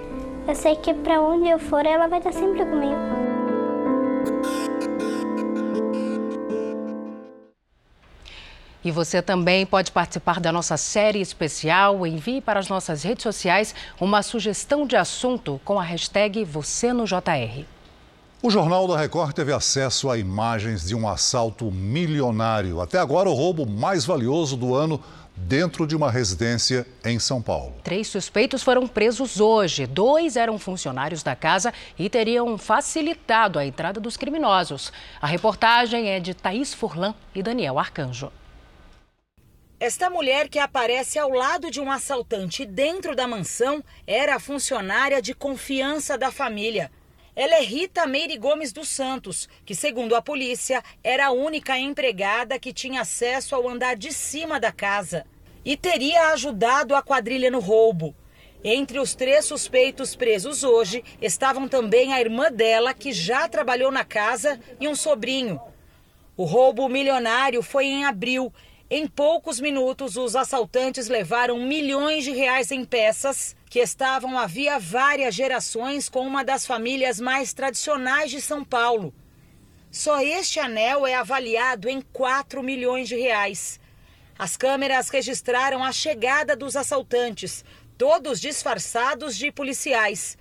Eu 0.47 0.55
sei 0.55 0.75
que 0.77 0.95
para 0.95 1.21
onde 1.21 1.47
eu 1.47 1.59
for, 1.59 1.85
ela 1.85 2.07
vai 2.07 2.17
estar 2.17 2.31
sempre 2.31 2.65
comigo. 2.65 2.97
E 8.83 8.89
você 8.89 9.21
também 9.21 9.63
pode 9.63 9.91
participar 9.91 10.39
da 10.39 10.51
nossa 10.51 10.75
série 10.75 11.21
especial. 11.21 12.07
Envie 12.07 12.41
para 12.41 12.59
as 12.59 12.67
nossas 12.67 13.03
redes 13.03 13.21
sociais 13.21 13.75
uma 14.01 14.23
sugestão 14.23 14.87
de 14.87 14.95
assunto 14.95 15.61
com 15.63 15.79
a 15.79 15.83
hashtag 15.83 16.43
Você 16.45 16.91
no 16.91 17.05
JR. 17.05 17.78
O 18.41 18.49
Jornal 18.49 18.87
da 18.87 18.97
Record 18.97 19.33
teve 19.33 19.51
acesso 19.51 20.09
a 20.09 20.17
imagens 20.17 20.87
de 20.87 20.95
um 20.95 21.09
assalto 21.09 21.69
milionário. 21.69 22.79
Até 22.79 22.97
agora, 22.97 23.27
o 23.27 23.33
roubo 23.33 23.65
mais 23.65 24.05
valioso 24.05 24.55
do 24.55 24.73
ano 24.73 25.03
dentro 25.35 25.85
de 25.85 25.93
uma 25.93 26.09
residência 26.09 26.87
em 27.03 27.19
São 27.19 27.41
Paulo. 27.41 27.75
Três 27.83 28.07
suspeitos 28.07 28.63
foram 28.63 28.87
presos 28.87 29.41
hoje. 29.41 29.85
Dois 29.85 30.37
eram 30.37 30.57
funcionários 30.57 31.21
da 31.21 31.35
casa 31.35 31.73
e 31.97 32.09
teriam 32.09 32.57
facilitado 32.57 33.59
a 33.59 33.65
entrada 33.65 33.99
dos 33.99 34.15
criminosos. 34.15 34.93
A 35.21 35.27
reportagem 35.27 36.07
é 36.07 36.21
de 36.21 36.33
Thaís 36.33 36.73
Furlan 36.73 37.13
e 37.35 37.43
Daniel 37.43 37.77
Arcanjo. 37.77 38.31
Esta 39.77 40.09
mulher 40.09 40.47
que 40.47 40.59
aparece 40.59 41.19
ao 41.19 41.29
lado 41.29 41.69
de 41.69 41.81
um 41.81 41.91
assaltante 41.91 42.65
dentro 42.65 43.17
da 43.17 43.27
mansão 43.27 43.83
era 44.07 44.37
a 44.37 44.39
funcionária 44.39 45.21
de 45.21 45.33
confiança 45.33 46.17
da 46.17 46.31
família. 46.31 46.89
Ela 47.41 47.55
é 47.55 47.61
Rita 47.61 48.05
Meire 48.05 48.37
Gomes 48.37 48.73
dos 48.73 48.89
Santos, 48.89 49.47
que, 49.65 49.73
segundo 49.73 50.13
a 50.13 50.21
polícia, 50.21 50.83
era 51.01 51.27
a 51.27 51.31
única 51.31 51.79
empregada 51.79 52.59
que 52.59 52.73
tinha 52.73 52.99
acesso 52.99 53.55
ao 53.55 53.69
andar 53.69 53.95
de 53.95 54.11
cima 54.11 54.59
da 54.59 54.73
casa 54.73 55.25
e 55.63 55.77
teria 55.77 56.33
ajudado 56.33 56.93
a 56.93 57.01
quadrilha 57.01 57.49
no 57.49 57.61
roubo. 57.61 58.13
Entre 58.61 58.99
os 58.99 59.15
três 59.15 59.45
suspeitos 59.45 60.17
presos 60.17 60.65
hoje 60.65 61.01
estavam 61.21 61.69
também 61.69 62.11
a 62.11 62.19
irmã 62.19 62.51
dela, 62.51 62.93
que 62.93 63.13
já 63.13 63.47
trabalhou 63.47 63.89
na 63.89 64.03
casa, 64.03 64.59
e 64.77 64.89
um 64.89 64.93
sobrinho. 64.93 65.61
O 66.35 66.43
roubo 66.43 66.89
milionário 66.89 67.63
foi 67.63 67.85
em 67.85 68.03
abril 68.03 68.53
em 68.91 69.05
poucos 69.05 69.59
minutos, 69.59 70.17
os 70.17 70.35
assaltantes 70.35 71.07
levaram 71.07 71.59
milhões 71.59 72.23
de 72.23 72.31
reais 72.31 72.71
em 72.71 72.83
peças 72.83 73.55
que 73.69 73.77
estavam 73.77 74.35
havia 74.35 74.79
várias 74.79 75.35
gerações 75.35 76.09
com 76.09 76.25
uma 76.25 76.43
das 76.43 76.65
famílias 76.65 77.19
mais 77.19 77.53
tradicionais 77.53 78.31
de 78.31 78.41
São 78.41 78.65
Paulo. 78.65 79.13
Só 79.91 80.19
este 80.21 80.59
anel 80.59 81.05
é 81.05 81.13
avaliado 81.13 81.87
em 81.87 82.01
4 82.01 82.63
milhões 82.63 83.07
de 83.07 83.15
reais. 83.15 83.79
As 84.39 84.57
câmeras 84.57 85.09
registraram 85.09 85.83
a 85.83 85.91
chegada 85.91 86.55
dos 86.55 86.75
assaltantes, 86.75 87.63
todos 87.95 88.41
disfarçados 88.41 89.37
de 89.37 89.51
policiais. 89.51 90.35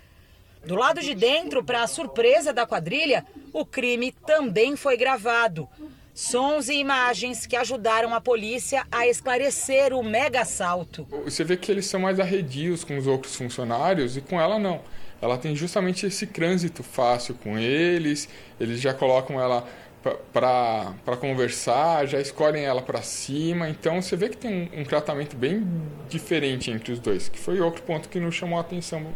Do 0.65 0.75
lado 0.75 1.03
de 1.03 1.15
dentro, 1.15 1.63
para 1.63 1.83
a 1.83 1.87
surpresa 1.87 2.51
da 2.51 2.67
quadrilha, 2.67 3.27
o 3.53 3.67
crime 3.67 4.11
também 4.11 4.75
foi 4.75 4.97
gravado. 4.97 5.69
Sons 6.19 6.69
e 6.69 6.75
imagens 6.75 7.47
que 7.47 7.55
ajudaram 7.55 8.13
a 8.13 8.21
polícia 8.21 8.85
a 8.91 9.07
esclarecer 9.07 9.95
o 9.95 10.03
mega 10.03 10.41
assalto. 10.41 11.07
Você 11.23 11.45
vê 11.45 11.57
que 11.57 11.71
eles 11.71 11.87
são 11.87 12.01
mais 12.01 12.19
arredios 12.19 12.83
com 12.83 12.99
os 12.99 13.07
outros 13.07 13.37
funcionários 13.37 14.17
e 14.17 14.21
com 14.21 14.41
ela 14.41 14.59
não. 14.59 14.81
Ela 15.23 15.39
tem 15.39 15.55
justamente 15.55 16.07
esse 16.07 16.27
trânsito 16.27 16.83
fácil 16.83 17.37
com 17.37 17.57
eles, 17.57 18.29
eles 18.59 18.81
já 18.81 18.93
colocam 18.93 19.41
ela 19.41 19.65
para 20.33 21.17
conversar, 21.21 22.05
já 22.09 22.21
escolhem 22.21 22.65
ela 22.65 22.83
para 22.83 23.01
cima. 23.01 23.69
Então 23.69 24.03
você 24.03 24.17
vê 24.17 24.29
que 24.29 24.37
tem 24.37 24.69
um, 24.75 24.81
um 24.81 24.85
tratamento 24.85 25.37
bem 25.37 25.65
diferente 26.09 26.69
entre 26.69 26.95
os 26.95 26.99
dois, 26.99 27.29
que 27.29 27.39
foi 27.39 27.61
outro 27.61 27.85
ponto 27.85 28.09
que 28.09 28.19
nos 28.19 28.35
chamou 28.35 28.59
a 28.59 28.63
atenção 28.63 29.07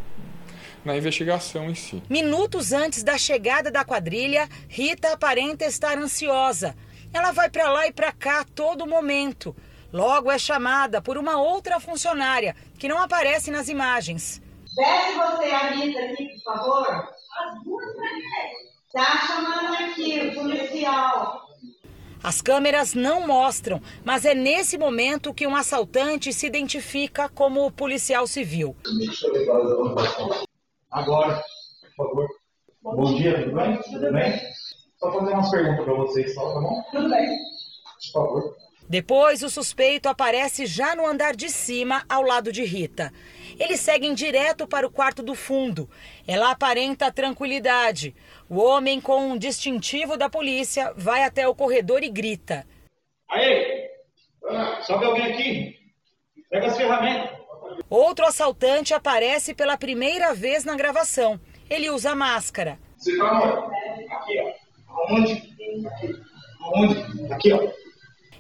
na 0.85 0.97
investigação 0.97 1.69
em 1.69 1.75
si. 1.75 2.01
Minutos 2.09 2.73
antes 2.73 3.03
da 3.03 3.19
chegada 3.19 3.73
da 3.73 3.85
quadrilha, 3.85 4.49
Rita 4.69 5.13
aparenta 5.13 5.65
estar 5.65 5.99
ansiosa. 5.99 6.77
Ela 7.13 7.31
vai 7.33 7.51
para 7.51 7.71
lá 7.71 7.87
e 7.87 7.93
para 7.93 8.13
cá 8.13 8.41
a 8.41 8.45
todo 8.45 8.87
momento. 8.87 9.55
Logo 9.93 10.31
é 10.31 10.39
chamada 10.39 11.03
por 11.03 11.19
uma 11.19 11.39
outra 11.41 11.79
funcionária 11.79 12.57
que 12.79 12.89
não 12.89 12.99
aparece 12.99 13.51
nas 13.51 13.69
imagens. 13.69 14.41
Desce 14.75 15.13
você, 15.15 15.51
Anitta, 15.51 16.01
aqui, 16.01 16.29
por 16.29 16.55
favor. 16.55 16.89
As 16.89 17.65
duas 17.65 17.95
pra 17.95 18.09
Tá 18.93 19.27
chamando 19.27 19.75
aqui 19.75 20.21
o 20.29 20.35
policial. 20.35 21.43
As 22.23 22.41
câmeras 22.41 22.95
não 22.95 23.27
mostram, 23.27 23.83
mas 24.05 24.25
é 24.25 24.35
nesse 24.35 24.79
momento 24.79 25.35
que 25.35 25.47
um 25.47 25.57
assaltante 25.57 26.33
se 26.33 26.47
identifica 26.47 27.29
como 27.29 27.71
policial 27.73 28.27
civil. 28.27 28.77
Agora, 30.91 31.43
por 31.97 32.09
favor. 32.09 32.29
Bom 32.83 33.15
dia, 33.15 33.43
tudo 33.45 33.57
bem? 33.57 33.81
Tudo 33.83 34.13
bem? 34.13 34.41
Só 35.03 35.11
fazer 35.11 35.33
umas 35.33 35.51
perguntas 35.51 35.85
para 35.85 35.95
vocês, 35.95 36.33
tá 36.33 36.43
bom? 36.43 36.85
Tudo 36.93 37.11
bem. 37.11 37.39
Por 38.13 38.13
favor. 38.13 38.57
Depois, 38.89 39.43
o 39.43 39.51
suspeito 39.51 40.09
aparece 40.09 40.65
já 40.65 40.95
no 40.95 41.05
andar 41.05 41.35
de 41.35 41.49
cima, 41.51 42.05
ao 42.09 42.23
lado 42.23 42.53
de 42.53 42.63
Rita. 42.63 43.13
Eles 43.59 43.81
seguem 43.81 44.15
direto 44.15 44.65
para 44.65 44.87
o 44.87 44.91
quarto 44.93 45.21
do 45.21 45.35
fundo. 45.35 45.91
Ela 46.25 46.53
aparenta 46.53 47.11
tranquilidade. 47.11 48.15
O 48.49 48.61
homem, 48.61 49.01
com 49.01 49.33
um 49.33 49.37
distintivo 49.37 50.17
da 50.17 50.31
polícia, 50.31 50.93
vai 50.97 51.25
até 51.25 51.49
o 51.49 51.55
corredor 51.55 52.05
e 52.05 52.09
grita: 52.09 52.65
Aí! 53.29 53.91
Sobe 54.83 55.05
alguém 55.05 55.33
aqui! 55.33 55.77
Pega 56.49 56.69
as 56.69 56.77
ferramentas! 56.77 57.39
Outro 57.91 58.25
assaltante 58.25 58.95
aparece 58.95 59.53
pela 59.53 59.77
primeira 59.77 60.33
vez 60.33 60.65
na 60.65 60.77
gravação. 60.77 61.41
Ele 61.69 61.91
usa 61.91 62.15
máscara. 62.15 62.79
Você 62.97 63.19
tá 63.19 63.33
onde? 63.33 64.13
Aqui, 64.13 64.39
ó. 64.39 64.62
Aonde? 65.09 65.33
Aqui. 65.87 66.21
Aonde? 66.61 67.33
Aqui, 67.33 67.53
ó. 67.53 67.69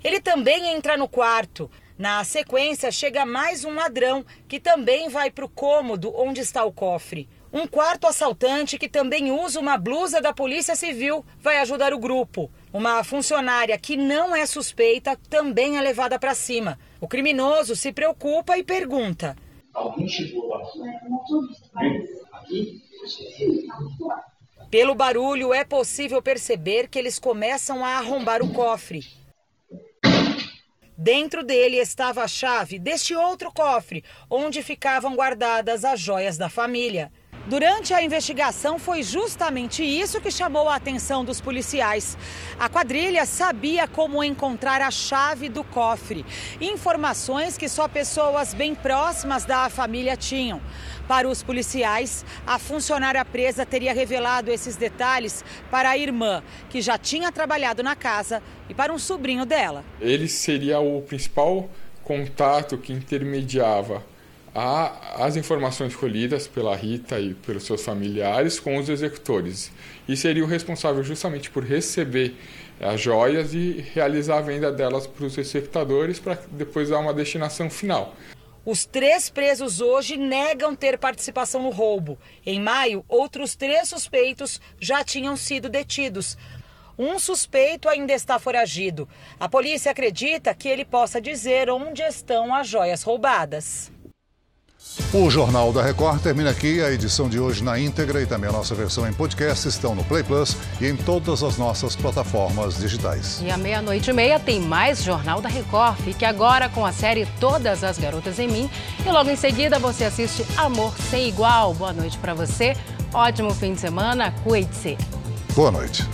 Ele 0.04 0.20
também 0.20 0.68
entra 0.68 0.96
no 0.96 1.08
quarto. 1.08 1.70
Na 1.98 2.24
sequência, 2.24 2.90
chega 2.90 3.24
mais 3.24 3.64
um 3.64 3.74
ladrão 3.74 4.24
que 4.48 4.58
também 4.58 5.08
vai 5.08 5.30
para 5.30 5.44
o 5.44 5.48
cômodo 5.48 6.12
onde 6.16 6.40
está 6.40 6.64
o 6.64 6.72
cofre. 6.72 7.28
Um 7.52 7.66
quarto 7.66 8.06
assaltante 8.06 8.78
que 8.78 8.88
também 8.88 9.30
usa 9.30 9.60
uma 9.60 9.76
blusa 9.76 10.20
da 10.20 10.32
Polícia 10.32 10.74
Civil 10.74 11.24
vai 11.38 11.58
ajudar 11.58 11.92
o 11.92 11.98
grupo. 11.98 12.50
Uma 12.72 13.04
funcionária 13.04 13.78
que 13.78 13.96
não 13.96 14.34
é 14.34 14.46
suspeita 14.46 15.16
também 15.28 15.76
é 15.76 15.80
levada 15.80 16.18
para 16.18 16.34
cima. 16.34 16.78
O 17.00 17.06
criminoso 17.06 17.76
se 17.76 17.92
preocupa 17.92 18.56
e 18.56 18.64
pergunta: 18.64 19.36
Alguém 19.74 20.08
chegou 20.08 20.54
aqui? 20.54 20.80
Aqui? 22.32 22.82
Pelo 24.72 24.94
barulho, 24.94 25.52
é 25.52 25.64
possível 25.64 26.22
perceber 26.22 26.88
que 26.88 26.98
eles 26.98 27.18
começam 27.18 27.84
a 27.84 27.98
arrombar 27.98 28.42
o 28.42 28.54
cofre. 28.54 29.06
Dentro 30.96 31.44
dele 31.44 31.76
estava 31.76 32.22
a 32.22 32.26
chave 32.26 32.78
deste 32.78 33.14
outro 33.14 33.52
cofre, 33.52 34.02
onde 34.30 34.62
ficavam 34.62 35.14
guardadas 35.14 35.84
as 35.84 36.00
joias 36.00 36.38
da 36.38 36.48
família. 36.48 37.12
Durante 37.46 37.92
a 37.92 38.00
investigação, 38.00 38.78
foi 38.78 39.02
justamente 39.02 39.82
isso 39.82 40.20
que 40.20 40.30
chamou 40.30 40.68
a 40.68 40.76
atenção 40.76 41.24
dos 41.24 41.40
policiais. 41.40 42.16
A 42.58 42.68
quadrilha 42.68 43.26
sabia 43.26 43.88
como 43.88 44.22
encontrar 44.22 44.80
a 44.80 44.92
chave 44.92 45.48
do 45.48 45.64
cofre, 45.64 46.24
informações 46.60 47.58
que 47.58 47.68
só 47.68 47.88
pessoas 47.88 48.54
bem 48.54 48.76
próximas 48.76 49.44
da 49.44 49.68
família 49.68 50.16
tinham. 50.16 50.60
Para 51.08 51.28
os 51.28 51.42
policiais, 51.42 52.24
a 52.46 52.60
funcionária 52.60 53.24
presa 53.24 53.66
teria 53.66 53.92
revelado 53.92 54.52
esses 54.52 54.76
detalhes 54.76 55.44
para 55.68 55.90
a 55.90 55.98
irmã, 55.98 56.44
que 56.70 56.80
já 56.80 56.96
tinha 56.96 57.32
trabalhado 57.32 57.82
na 57.82 57.96
casa, 57.96 58.40
e 58.68 58.74
para 58.74 58.92
um 58.92 58.98
sobrinho 59.00 59.44
dela. 59.44 59.84
Ele 60.00 60.28
seria 60.28 60.78
o 60.78 61.02
principal 61.02 61.68
contato 62.04 62.78
que 62.78 62.92
intermediava 62.92 64.11
a, 64.54 65.24
as 65.24 65.36
informações 65.36 65.96
colhidas 65.96 66.46
pela 66.46 66.76
Rita 66.76 67.18
e 67.18 67.34
pelos 67.34 67.64
seus 67.64 67.84
familiares 67.84 68.60
com 68.60 68.76
os 68.76 68.88
executores 68.88 69.72
e 70.08 70.16
seria 70.16 70.44
o 70.44 70.46
responsável 70.46 71.02
justamente 71.02 71.50
por 71.50 71.64
receber 71.64 72.34
as 72.80 73.00
joias 73.00 73.54
e 73.54 73.84
realizar 73.94 74.38
a 74.38 74.42
venda 74.42 74.72
delas 74.72 75.06
para 75.06 75.24
os 75.24 75.36
receptadores 75.36 76.18
para 76.18 76.38
depois 76.50 76.90
dar 76.90 76.98
uma 76.98 77.14
destinação 77.14 77.70
final. 77.70 78.14
Os 78.64 78.84
três 78.84 79.28
presos 79.28 79.80
hoje 79.80 80.16
negam 80.16 80.74
ter 80.76 80.96
participação 80.98 81.62
no 81.62 81.70
roubo. 81.70 82.18
Em 82.46 82.60
maio, 82.60 83.04
outros 83.08 83.56
três 83.56 83.88
suspeitos 83.88 84.60
já 84.78 85.02
tinham 85.02 85.36
sido 85.36 85.68
detidos. 85.68 86.36
Um 86.96 87.18
suspeito 87.18 87.88
ainda 87.88 88.12
está 88.12 88.38
foragido. 88.38 89.08
A 89.40 89.48
polícia 89.48 89.90
acredita 89.90 90.54
que 90.54 90.68
ele 90.68 90.84
possa 90.84 91.20
dizer 91.20 91.70
onde 91.70 92.02
estão 92.02 92.54
as 92.54 92.68
joias 92.68 93.02
roubadas. 93.02 93.91
O 95.12 95.28
Jornal 95.30 95.72
da 95.72 95.82
Record 95.82 96.22
termina 96.22 96.50
aqui. 96.50 96.82
A 96.82 96.90
edição 96.90 97.28
de 97.28 97.38
hoje 97.38 97.62
na 97.62 97.78
íntegra 97.78 98.22
e 98.22 98.26
também 98.26 98.48
a 98.48 98.52
nossa 98.52 98.74
versão 98.74 99.06
em 99.08 99.12
podcast 99.12 99.68
estão 99.68 99.94
no 99.94 100.02
Play 100.04 100.22
Plus 100.22 100.56
e 100.80 100.86
em 100.86 100.96
todas 100.96 101.42
as 101.42 101.58
nossas 101.58 101.94
plataformas 101.94 102.78
digitais. 102.78 103.40
E 103.42 103.50
à 103.50 103.56
meia-noite 103.56 104.10
e 104.10 104.12
meia 104.12 104.38
tem 104.38 104.60
mais 104.60 105.02
Jornal 105.02 105.40
da 105.40 105.48
Record. 105.48 105.96
Fique 105.98 106.24
agora 106.24 106.68
com 106.68 106.84
a 106.84 106.92
série 106.92 107.26
Todas 107.38 107.84
as 107.84 107.98
Garotas 107.98 108.38
em 108.38 108.48
Mim. 108.48 108.70
E 109.04 109.10
logo 109.10 109.28
em 109.28 109.36
seguida 109.36 109.78
você 109.78 110.04
assiste 110.04 110.46
Amor 110.56 110.94
Sem 111.10 111.28
Igual. 111.28 111.74
Boa 111.74 111.92
noite 111.92 112.18
para 112.18 112.34
você. 112.34 112.74
Ótimo 113.12 113.54
fim 113.54 113.74
de 113.74 113.80
semana. 113.80 114.32
Cuide-se. 114.42 114.96
Boa 115.54 115.70
noite. 115.70 116.06